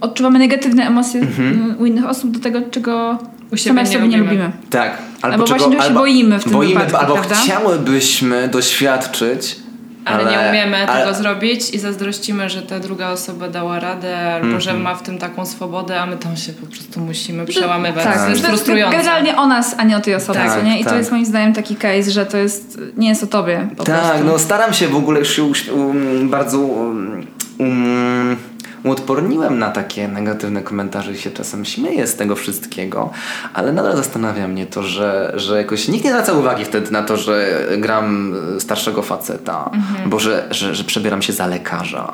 odczuwamy 0.00 0.38
negatywne 0.38 0.86
emocje 0.86 1.20
mhm. 1.20 1.74
u 1.78 1.86
innych 1.86 2.06
osób 2.06 2.30
do 2.30 2.40
tego, 2.40 2.60
czego 2.70 3.18
u 3.52 3.56
siebie 3.56 3.86
sobie 3.86 4.08
nie 4.08 4.16
lubimy. 4.18 4.52
Tak. 4.70 4.98
Albo, 5.22 5.34
albo 5.34 5.46
właśnie 5.46 5.66
albo, 5.66 5.82
się 5.82 5.94
boimy 5.94 6.38
w 6.38 6.44
tym 6.44 6.52
boimy, 6.52 6.84
wypadku, 6.84 6.98
Albo 6.98 7.14
prawda? 7.14 7.34
chciałybyśmy 7.34 8.48
doświadczyć 8.48 9.56
ale, 10.04 10.24
ale, 10.24 10.32
nie 10.32 10.48
umiemy 10.48 10.76
ale... 10.88 11.00
tego 11.00 11.14
zrobić 11.14 11.70
i 11.70 11.78
zazdrościmy, 11.78 12.50
że 12.50 12.62
ta 12.62 12.80
druga 12.80 13.10
osoba 13.10 13.48
dała 13.48 13.80
radę, 13.80 14.18
albo 14.18 14.46
mm 14.46 14.58
-hmm. 14.58 14.62
że 14.62 14.70
mhm. 14.70 14.82
ma 14.82 14.94
w 14.94 15.02
tym 15.02 15.18
taką 15.18 15.46
swobodę, 15.46 16.00
a 16.00 16.06
my 16.06 16.16
tam 16.16 16.36
się 16.36 16.52
po 16.52 16.66
prostu 16.66 17.00
musimy 17.00 17.46
przełamywać. 17.46 18.04
Tak, 18.04 18.24
to 18.24 18.30
jest 18.30 18.46
frustrujące. 18.46 18.96
Generalnie 18.96 19.36
o 19.36 19.46
nas, 19.46 19.74
a 19.78 19.84
nie 19.84 19.96
o 19.96 20.00
tej 20.00 20.14
osobie, 20.14 20.38
tak, 20.38 20.64
nie? 20.64 20.80
I 20.80 20.84
tak. 20.84 20.92
to 20.92 20.98
jest 20.98 21.10
moim 21.10 21.24
zdaniem 21.24 21.52
taki 21.52 21.76
case, 21.76 22.10
że 22.10 22.26
to 22.26 22.36
jest, 22.36 22.80
nie 22.96 23.08
jest 23.08 23.22
o 23.22 23.26
tobie. 23.26 23.68
tak, 23.76 23.86
prostu. 23.86 24.24
no 24.24 24.38
staram 24.38 24.72
się 24.72 24.88
w 24.88 24.96
ogóle 24.96 25.20
już 25.20 25.68
um, 25.68 26.28
bardzo 26.28 26.58
um, 26.58 27.26
um, 27.58 28.36
uodporniłem 28.84 29.58
na 29.58 29.70
takie 29.70 30.08
negatywne 30.08 30.62
komentarze 30.62 31.12
i 31.12 31.18
się 31.18 31.30
czasem 31.30 31.64
śmieję 31.64 32.06
z 32.06 32.16
tego 32.16 32.36
wszystkiego, 32.36 33.10
ale 33.54 33.72
nadal 33.72 33.96
zastanawia 33.96 34.48
mnie 34.48 34.66
to, 34.66 34.82
że, 34.82 35.32
że 35.36 35.56
jakoś 35.56 35.88
nikt 35.88 36.04
nie 36.04 36.10
zwraca 36.10 36.32
uwagi 36.32 36.64
wtedy 36.64 36.90
na 36.90 37.02
to, 37.02 37.16
że 37.16 37.66
gram 37.78 38.34
starszego 38.58 39.02
faceta, 39.02 39.70
mhm. 39.72 40.10
bo 40.10 40.18
że, 40.18 40.46
że, 40.50 40.74
że 40.74 40.84
przebieram 40.84 41.22
się 41.22 41.32
za 41.32 41.46
lekarza. 41.46 42.12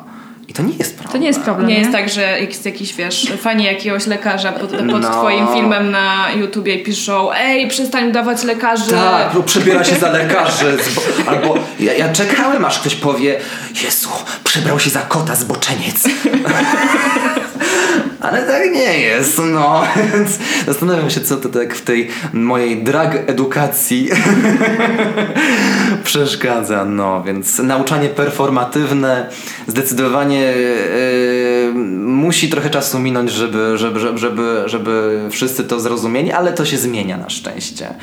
I 0.49 0.53
to 0.53 0.63
nie 0.63 0.77
jest 0.77 0.95
problem. 0.95 1.13
To 1.13 1.19
nie 1.19 1.27
jest 1.27 1.41
problem. 1.41 1.69
Nie, 1.69 1.75
nie? 1.75 1.81
jest 1.81 1.93
tak, 1.93 2.09
że 2.09 2.41
jest 2.41 2.67
jakiś, 2.67 2.95
wiesz, 2.95 3.33
fani 3.41 3.65
jakiegoś 3.65 4.07
lekarza 4.07 4.53
pod, 4.53 4.71
pod 4.71 5.03
no. 5.03 5.11
twoim 5.11 5.49
filmem 5.55 5.91
na 5.91 6.33
YouTubie 6.37 6.75
i 6.75 6.83
piszą 6.83 7.33
ej, 7.33 7.69
przestań 7.69 8.13
dawać 8.13 8.45
lekarzy. 8.45 8.91
Tak, 8.91 9.35
lub 9.35 9.45
przebiera 9.45 9.85
się 9.85 9.97
za 9.97 10.11
lekarzy. 10.11 10.77
Albo 11.27 11.59
ja, 11.81 11.93
ja 11.93 12.13
czekałem, 12.13 12.65
aż 12.65 12.79
ktoś 12.79 12.95
powie 12.95 13.41
Jezu, 13.85 14.09
przebrał 14.45 14.81
się 14.81 14.91
za 14.91 15.01
kota 15.01 15.35
zboczeniec. 15.35 16.05
Ale 18.21 18.43
tak 18.43 18.73
nie 18.73 18.99
jest, 18.99 19.41
no. 19.53 19.83
Więc 20.13 20.39
zastanawiam 20.67 21.11
się, 21.11 21.21
co 21.21 21.37
to 21.37 21.49
tak 21.49 21.75
w 21.75 21.83
tej 21.83 22.09
mojej 22.33 22.83
drag 22.83 23.15
edukacji 23.27 24.09
przeszkadza, 26.05 26.85
no. 26.85 27.23
Więc 27.23 27.59
nauczanie 27.59 28.09
performatywne 28.09 29.27
zdecydowanie 29.67 30.41
yy, 30.41 31.73
musi 31.99 32.49
trochę 32.49 32.71
czasu 32.71 32.99
minąć, 32.99 33.31
żeby, 33.31 33.79
żeby, 33.79 34.01
żeby, 34.01 34.19
żeby, 34.19 34.63
żeby 34.67 35.21
wszyscy 35.31 35.65
to 35.65 35.81
zrozumieli, 35.81 36.33
ale 36.33 36.53
to 36.53 36.65
się 36.65 36.79
zmienia 36.79 37.17
na 37.17 37.31
szczęście. 37.31 37.95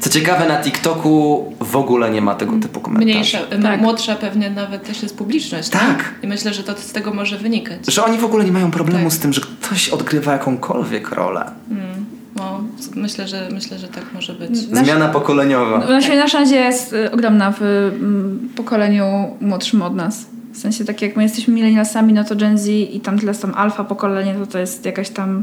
Co 0.00 0.10
ciekawe, 0.10 0.48
na 0.48 0.62
TikToku 0.62 1.52
w 1.60 1.76
ogóle 1.76 2.10
nie 2.10 2.22
ma 2.22 2.34
tego 2.34 2.52
typu 2.62 2.80
komentarzy. 2.80 3.12
Mniejsza, 3.12 3.38
tak. 3.62 3.80
młodsza 3.80 4.16
pewnie 4.16 4.50
nawet 4.50 4.86
też 4.86 5.02
jest 5.02 5.16
publiczność. 5.18 5.68
Tak. 5.68 5.82
tak. 5.82 6.14
I 6.22 6.26
myślę, 6.26 6.54
że 6.54 6.62
to 6.62 6.74
z 6.76 6.92
tego 6.92 7.14
może 7.14 7.38
wynikać. 7.38 7.78
Że 7.88 8.04
oni 8.04 8.18
w 8.18 8.24
ogóle 8.24 8.44
nie 8.44 8.52
mają 8.52 8.70
problemu 8.70 9.04
tak. 9.04 9.12
z 9.12 9.18
tym, 9.18 9.32
że 9.32 9.40
ktoś 9.60 9.88
odgrywa 9.88 10.32
jakąkolwiek 10.32 11.10
rolę. 11.10 11.50
Mm. 11.70 12.06
No, 12.36 12.64
myślę, 12.94 13.28
że, 13.28 13.48
myślę, 13.52 13.78
że 13.78 13.88
tak 13.88 14.04
może 14.14 14.32
być. 14.32 14.56
Zmiana 14.56 15.08
pokoleniowa. 15.08 15.78
Nasza, 15.78 16.14
nasza 16.14 16.40
nadzieja 16.40 16.66
jest 16.66 16.92
y, 16.92 17.12
ogromna 17.12 17.52
w 17.52 17.62
mm, 17.62 18.48
pokoleniu 18.56 19.36
młodszym 19.40 19.82
od 19.82 19.94
nas. 19.94 20.26
W 20.52 20.58
sensie 20.58 20.84
tak 20.84 21.02
jak 21.02 21.16
my 21.16 21.22
jesteśmy 21.22 21.54
milenialsami, 21.54 22.12
no 22.12 22.24
to 22.24 22.36
Gen 22.36 22.58
Z 22.58 22.66
i 22.68 23.00
tam 23.00 23.18
tyle 23.18 23.34
są 23.34 23.52
alfa 23.52 23.84
pokolenie, 23.84 24.34
to 24.34 24.46
to 24.46 24.58
jest 24.58 24.84
jakaś 24.84 25.10
tam... 25.10 25.42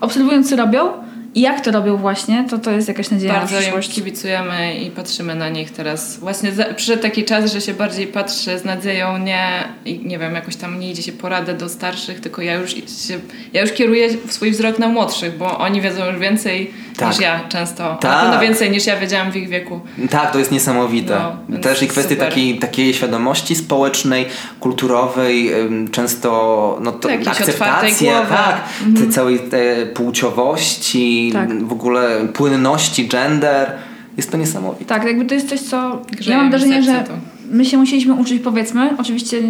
Obserwując 0.00 0.50
co 0.50 0.56
robią 0.56 0.88
i 1.34 1.40
jak 1.40 1.60
to 1.60 1.70
robią 1.70 1.96
właśnie, 1.96 2.44
to 2.50 2.58
to 2.58 2.70
jest 2.70 2.88
jakaś 2.88 3.10
nadzieja 3.10 3.32
Bardzo 3.34 3.52
na 3.54 3.58
im 3.58 3.62
przyszłość. 3.62 3.94
kibicujemy 3.94 4.74
i 4.74 4.90
patrzymy 4.90 5.34
na 5.34 5.48
nich 5.48 5.70
teraz. 5.70 6.16
Właśnie 6.16 6.52
za, 6.52 6.64
przyszedł 6.64 7.02
taki 7.02 7.24
czas, 7.24 7.52
że 7.52 7.60
się 7.60 7.74
bardziej 7.74 8.06
patrzy 8.06 8.58
z 8.58 8.64
nadzieją, 8.64 9.18
nie, 9.18 9.48
i 9.84 9.98
nie 10.04 10.18
wiem, 10.18 10.34
jakoś 10.34 10.56
tam 10.56 10.80
nie 10.80 10.90
idzie 10.90 11.02
się 11.02 11.12
poradę 11.12 11.54
do 11.54 11.68
starszych, 11.68 12.20
tylko 12.20 12.42
ja 12.42 12.54
już, 12.54 12.70
się, 12.70 13.18
ja 13.52 13.60
już 13.62 13.72
kieruję 13.72 14.08
swój 14.28 14.50
wzrok 14.50 14.78
na 14.78 14.88
młodszych, 14.88 15.38
bo 15.38 15.58
oni 15.58 15.80
wiedzą 15.80 16.06
już 16.06 16.18
więcej 16.18 16.70
Tak. 16.96 17.08
niż 17.08 17.20
ja 17.20 17.40
często. 17.48 17.98
Tak. 18.00 18.12
na 18.12 18.20
pewno 18.20 18.40
więcej 18.40 18.70
niż 18.70 18.86
ja 18.86 18.96
wiedziałam 19.00 19.32
w 19.32 19.36
ich 19.36 19.48
wieku. 19.48 19.80
Tak, 20.10 20.32
to 20.32 20.38
jest 20.38 20.52
niesamowite. 20.52 21.20
No, 21.48 21.58
Też 21.58 21.82
i 21.82 21.86
kwestie 21.88 22.14
super. 22.14 22.28
takiej, 22.28 22.58
takiej 22.58 22.94
świadomości 22.94 23.54
społecznej, 23.56 24.26
kulturowej, 24.60 25.50
często 25.92 26.78
no 26.80 26.92
to 26.92 27.08
Tak, 27.08 27.28
akceptacja, 27.28 28.20
tak, 28.26 28.60
tej 28.98 29.08
całej 29.08 29.38
te 29.38 29.86
płciowości, 29.86 31.23
Tak. 31.32 31.62
w 31.64 31.72
ogóle 31.72 32.28
płynności, 32.32 33.08
gender. 33.08 33.72
Jest 34.16 34.30
to 34.30 34.36
niesamowite. 34.36 34.84
Tak, 34.84 35.04
jakby 35.04 35.24
to 35.24 35.34
jest 35.34 35.48
coś, 35.48 35.60
co 35.60 36.02
Grzeje 36.12 36.36
ja 36.36 36.42
mam 36.42 36.50
wrażenie, 36.50 36.82
że 36.82 37.04
to. 37.08 37.12
my 37.50 37.64
się 37.64 37.76
musieliśmy 37.78 38.14
uczyć, 38.14 38.42
powiedzmy, 38.42 38.90
oczywiście 38.98 39.40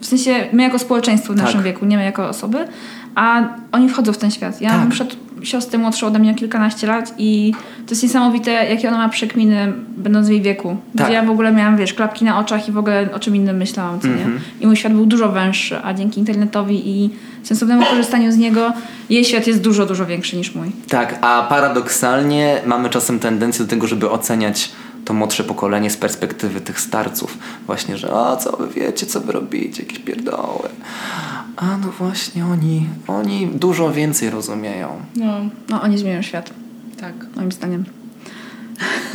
w 0.00 0.06
sensie 0.06 0.34
my 0.52 0.62
jako 0.62 0.78
społeczeństwo 0.78 1.32
w 1.32 1.36
naszym 1.36 1.54
Tak. 1.54 1.64
wieku, 1.64 1.86
nie 1.86 1.96
my 1.96 2.04
jako 2.04 2.28
osoby, 2.28 2.58
a 3.14 3.42
oni 3.72 3.88
wchodzą 3.88 4.12
w 4.12 4.18
ten 4.18 4.30
świat. 4.30 4.60
Ja 4.60 4.68
Tak. 4.70 4.78
mam 4.78 4.88
przed 4.90 5.16
siostrę 5.42 5.78
młodszą 5.78 6.06
ode 6.06 6.18
mnie 6.18 6.30
o 6.30 6.34
kilkanaście 6.34 6.86
lat 6.86 7.14
i 7.18 7.52
to 7.86 7.90
jest 7.92 8.02
niesamowite, 8.02 8.50
jakie 8.50 8.88
ona 8.88 8.98
ma 8.98 9.08
przekminy, 9.08 9.72
będąc 9.96 10.26
w 10.28 10.30
jej 10.30 10.42
wieku. 10.42 10.76
Gdzie 10.94 11.04
Tak. 11.04 11.12
ja 11.12 11.22
w 11.22 11.30
ogóle 11.30 11.52
miałam, 11.52 11.76
wiesz, 11.76 11.94
klapki 11.94 12.24
na 12.24 12.38
oczach 12.38 12.68
i 12.68 12.72
w 12.72 12.78
ogóle 12.78 13.08
o 13.14 13.18
czym 13.18 13.36
innym 13.36 13.56
myślałam, 13.56 14.00
co 14.00 14.08
Mhm. 14.08 14.34
nie? 14.34 14.40
I 14.60 14.66
mój 14.66 14.76
świat 14.76 14.92
był 14.92 15.06
dużo 15.06 15.28
węższy, 15.28 15.76
a 15.84 15.94
dzięki 15.94 16.20
internetowi 16.20 16.88
i 16.90 17.10
sensownemu 17.42 17.84
korzystaniu 17.86 18.32
z 18.32 18.36
niego 18.36 18.72
jej 19.10 19.24
świat 19.24 19.46
jest 19.46 19.60
dużo, 19.60 19.86
dużo 19.86 20.06
większy 20.06 20.36
niż 20.36 20.54
mój. 20.54 20.70
Tak, 20.88 21.18
a 21.20 21.46
paradoksalnie 21.48 22.60
mamy 22.66 22.90
czasem 22.90 23.18
tendencję 23.18 23.64
do 23.64 23.70
tego, 23.70 23.86
żeby 23.86 24.10
oceniać 24.10 24.70
to 25.04 25.14
młodsze 25.14 25.44
pokolenie 25.44 25.90
z 25.90 25.96
perspektywy 25.96 26.60
tych 26.60 26.80
starców. 26.80 27.38
Właśnie, 27.66 27.96
że 27.96 28.10
o, 28.12 28.36
co 28.36 28.56
wy 28.56 28.68
wiecie, 28.80 29.06
co 29.06 29.20
wy 29.20 29.32
robicie, 29.32 29.82
jakieś 29.82 29.98
pierdoły. 29.98 30.68
A 31.60 31.76
no 31.76 31.88
właśnie, 31.98 32.44
oni, 32.46 32.86
oni 33.06 33.46
dużo 33.46 33.92
więcej 33.92 34.30
rozumieją. 34.30 34.88
No, 35.16 35.34
No, 35.68 35.82
oni 35.82 35.98
zmienią 35.98 36.22
świat, 36.22 36.50
tak. 37.00 37.12
moim 37.36 37.52
zdaniem. 37.52 37.84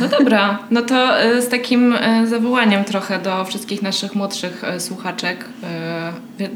No 0.00 0.08
dobra, 0.08 0.58
no 0.70 0.82
to 0.82 1.24
y, 1.24 1.42
z 1.42 1.48
takim 1.48 1.92
y, 1.92 2.28
zawołaniem 2.28 2.84
trochę 2.84 3.18
do 3.18 3.44
wszystkich 3.44 3.82
naszych 3.82 4.14
młodszych 4.14 4.64
y, 4.76 4.80
słuchaczek. 4.80 5.44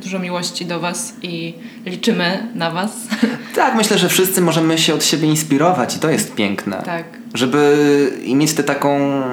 Dużo 0.03 0.19
miłości 0.19 0.67
do 0.67 0.81
Was 0.81 1.15
i 1.23 1.55
liczymy 1.87 2.49
na 2.55 2.71
Was. 2.71 2.93
Tak, 3.55 3.75
myślę, 3.75 3.99
że 3.99 4.09
wszyscy 4.09 4.41
możemy 4.41 4.79
się 4.79 4.95
od 4.95 5.05
siebie 5.05 5.29
inspirować 5.29 5.97
i 5.97 5.99
to 5.99 6.11
jest 6.11 6.35
piękne. 6.35 6.83
tak, 6.85 7.05
Żeby 7.35 7.77
mieć 8.35 8.55
tę 8.55 8.63
taką 8.65 8.97
mm, 8.97 9.25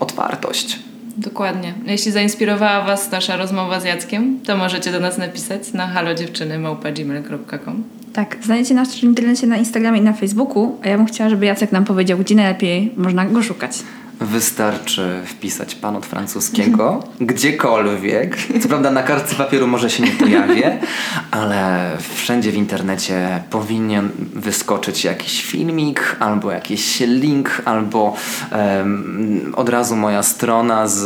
otwartość. 0.00 0.78
Dokładnie. 1.20 1.74
Jeśli 1.86 2.12
zainspirowała 2.12 2.84
Was 2.84 3.10
nasza 3.10 3.36
rozmowa 3.36 3.80
z 3.80 3.84
Jackiem, 3.84 4.40
to 4.44 4.56
możecie 4.56 4.92
do 4.92 5.00
nas 5.00 5.18
napisać 5.18 5.72
na 5.72 5.86
halodziewczyny.gmail.com 5.86 7.84
Tak, 8.12 8.36
znajdziecie 8.42 8.74
nas 8.74 8.94
w 8.94 9.02
internecie 9.02 9.46
na 9.46 9.56
Instagramie 9.56 9.98
i 9.98 10.02
na 10.02 10.12
Facebooku, 10.12 10.78
a 10.82 10.88
ja 10.88 10.96
bym 10.96 11.06
chciała, 11.06 11.30
żeby 11.30 11.46
Jacek 11.46 11.72
nam 11.72 11.84
powiedział, 11.84 12.18
gdzie 12.18 12.34
najlepiej 12.34 12.92
można 12.96 13.24
go 13.24 13.42
szukać. 13.42 13.72
Wystarczy 14.20 15.22
wpisać 15.26 15.74
pan 15.74 15.96
od 15.96 16.06
francuskiego 16.06 17.02
gdziekolwiek. 17.20 18.36
Co 18.62 18.68
prawda 18.68 18.90
na 18.90 19.02
kartce 19.02 19.34
papieru 19.34 19.66
może 19.66 19.90
się 19.90 20.02
nie 20.02 20.10
pojawię, 20.12 20.78
ale 21.30 21.90
wszędzie 22.14 22.52
w 22.52 22.54
internecie 22.54 23.42
powinien 23.50 24.10
wyskoczyć 24.34 25.04
jakiś 25.04 25.44
filmik, 25.44 26.16
albo 26.20 26.50
jakiś 26.50 27.00
link, 27.00 27.62
albo 27.64 28.16
em, 28.52 29.52
od 29.56 29.68
razu 29.68 29.96
moja 29.96 30.22
strona 30.22 30.86
z, 30.86 31.00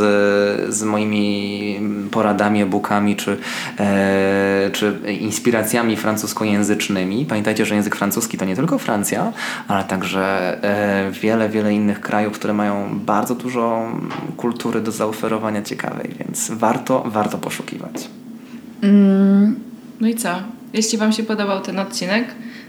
z 0.75 0.83
moimi 0.83 1.81
poradami, 2.11 2.63
e-bookami 2.63 3.17
czy, 3.17 3.37
e, 3.79 4.71
czy 4.73 4.99
inspiracjami 5.21 5.97
francuskojęzycznymi. 5.97 7.27
Pamiętajcie, 7.27 7.67
że 7.67 7.75
język 7.75 7.97
francuski 7.97 8.39
to 8.39 8.45
nie 8.45 8.57
tylko 8.57 8.79
Francja, 8.79 9.33
ale 9.69 9.85
także 9.85 10.57
e, 10.65 11.11
wiele, 11.11 11.49
wiele 11.49 11.75
innych 11.75 12.01
krajów, 12.01 12.33
które 12.33 12.55
mają 12.55 13.04
bardzo 13.05 13.35
dużo 13.35 13.89
kultury 14.37 14.81
do 14.81 14.93
zaoferowania 14.93 15.63
ciekawej, 15.63 16.11
więc 16.19 16.51
warto, 16.51 17.03
warto 17.07 17.39
poszukiwać. 17.39 18.09
Mm, 18.83 19.61
No 20.01 20.09
i 20.09 20.15
co? 20.15 20.29
Jeśli 20.73 20.99
Wam 20.99 21.13
się 21.13 21.23
podobał 21.23 21.61
ten 21.61 21.79
odcinek, 21.79 22.25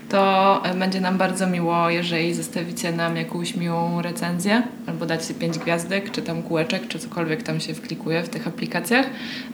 to 0.09 0.61
e, 0.65 0.73
będzie 0.73 1.01
nam 1.01 1.17
bardzo 1.17 1.47
miło, 1.47 1.89
jeżeli 1.89 2.33
zostawicie 2.33 2.91
nam 2.91 3.15
jakąś 3.15 3.55
miłą 3.55 4.01
recenzję 4.01 4.63
albo 4.87 5.05
dacie 5.05 5.33
pięć 5.33 5.59
gwiazdek, 5.59 6.11
czy 6.11 6.21
tam 6.21 6.41
kółeczek, 6.43 6.87
czy 6.87 6.99
cokolwiek 6.99 7.43
tam 7.43 7.59
się 7.59 7.73
wklikuje 7.73 8.23
w 8.23 8.29
tych 8.29 8.47
aplikacjach. 8.47 9.05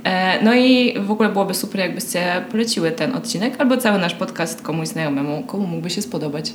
E, 0.04 0.44
No 0.44 0.54
i 0.56 1.00
w 1.00 1.12
ogóle 1.12 1.30
byłoby 1.30 1.54
super, 1.54 1.80
jakbyście 1.82 2.46
poleciły 2.52 2.92
ten 2.92 3.16
odcinek 3.16 3.54
albo 3.60 3.78
cały 3.78 4.00
nasz 4.00 4.14
podcast 4.16 4.62
komuś 4.62 4.88
znajomemu, 4.88 5.44
komu 5.44 5.68
mógłby 5.68 5.90
się 5.90 6.02
spodobać. 6.02 6.54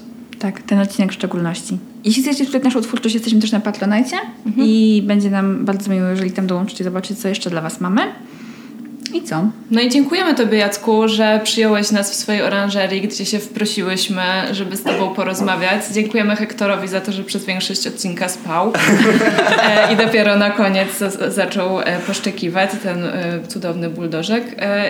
Tak, 0.53 0.63
ten 0.63 0.79
odcinek 0.79 1.13
w 1.13 1.15
szczególności. 1.15 1.79
Jeśli 2.05 2.23
chcecie 2.23 2.45
wspierać 2.45 2.65
naszą 2.65 2.81
twórczość, 2.81 3.15
jesteśmy 3.15 3.41
też 3.41 3.53
na 3.53 3.61
Patronite 3.61 4.17
i 4.57 5.03
będzie 5.07 5.31
nam 5.31 5.65
bardzo 5.65 5.91
miło, 5.91 6.07
jeżeli 6.07 6.31
tam 6.31 6.47
dołączycie, 6.47 6.85
zobaczycie, 6.85 7.15
co 7.15 7.29
jeszcze 7.29 7.51
dla 7.51 7.61
Was 7.61 7.81
mamy. 7.81 8.03
No 9.71 9.81
i 9.81 9.91
dziękujemy 9.91 10.35
Tobie, 10.35 10.59
Jacku, 10.59 11.09
że 11.09 11.41
przyjąłeś 11.45 11.91
nas 11.91 12.11
w 12.11 12.15
swojej 12.15 12.43
oranżerii, 12.43 13.01
gdzie 13.01 13.27
się 13.27 13.39
wprosiłyśmy, 13.39 14.23
żeby 14.53 14.77
z 14.77 14.83
Tobą 14.83 15.15
porozmawiać. 15.15 15.83
Dziękujemy 15.93 16.37
Hektorowi 16.37 16.89
za 16.89 17.01
to, 17.01 17.13
że 17.13 17.25
przez 17.25 17.45
większość 17.45 17.87
odcinka 17.87 18.29
spał 18.29 18.73
e, 19.63 19.93
i 19.93 19.97
dopiero 19.97 20.37
na 20.37 20.51
koniec 20.51 20.89
zaczął 21.29 21.81
e, 21.81 21.99
poszczekiwać 21.99 22.71
ten 22.83 23.05
e, 23.05 23.41
cudowny 23.49 23.91
buldożek. 23.91 24.45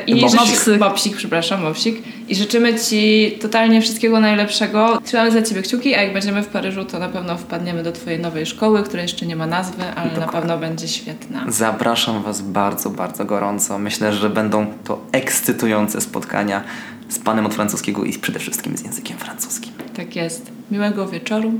I 0.07 0.15
Mopsik. 0.15 0.79
Mopsik, 0.81 1.17
przepraszam, 1.17 1.63
mopsik. 1.63 2.03
I 2.29 2.35
życzymy 2.35 2.81
Ci 2.81 3.33
totalnie 3.41 3.81
wszystkiego 3.81 4.21
najlepszego. 4.21 4.99
Trzymamy 5.05 5.31
za 5.31 5.43
Ciebie 5.43 5.63
kciuki, 5.63 5.95
a 5.95 6.03
jak 6.03 6.13
będziemy 6.13 6.43
w 6.43 6.47
Paryżu, 6.47 6.85
to 6.85 6.99
na 6.99 7.09
pewno 7.09 7.37
wpadniemy 7.37 7.83
do 7.83 7.93
Twojej 7.93 8.21
nowej 8.21 8.47
szkoły, 8.47 8.83
która 8.83 9.03
jeszcze 9.03 9.27
nie 9.27 9.37
ma 9.37 9.47
nazwy, 9.47 9.83
ale 9.97 10.11
na 10.11 10.15
Dokładnie. 10.15 10.41
pewno 10.41 10.59
będzie 10.59 10.89
świetna. 10.89 11.45
Zapraszam 11.49 12.23
Was 12.23 12.43
bardzo, 12.43 12.91
bardzo 12.91 13.25
gorąco. 13.25 13.79
Myślę, 13.79 14.13
że 14.13 14.16
że 14.17 14.31
będą 14.31 14.67
to 14.85 15.01
ekscytujące 15.13 16.01
spotkania 16.01 16.65
z 17.09 17.19
panem 17.19 17.47
od 17.47 17.55
francuskiego 17.55 18.05
i 18.05 18.13
przede 18.13 18.39
wszystkim 18.39 18.77
z 18.77 18.83
językiem 18.85 19.19
francuskim. 19.19 19.73
Tak 19.97 20.17
jest. 20.17 20.51
Miłego 20.71 21.09
wieczoru. 21.09 21.53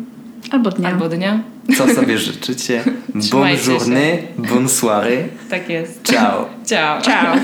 Albo 0.51 0.71
dnia. 0.71 0.89
Albo 0.89 1.09
dnia. 1.09 1.41
Co 1.79 1.95
sobie 1.95 2.19
życzycie? 2.19 2.85
Bonne 3.33 3.57
journée, 3.57 4.19
bonne 4.39 4.69
soirée. 4.69 5.29
Tak 5.51 5.69
jest. 5.69 6.03
Ciao. 6.03 6.49
Ciao. 6.67 7.03
Ciao. 7.03 7.37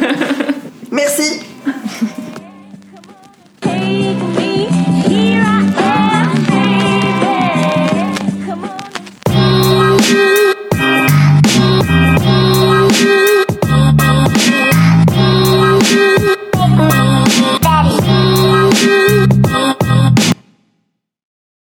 Merci. 0.92 1.22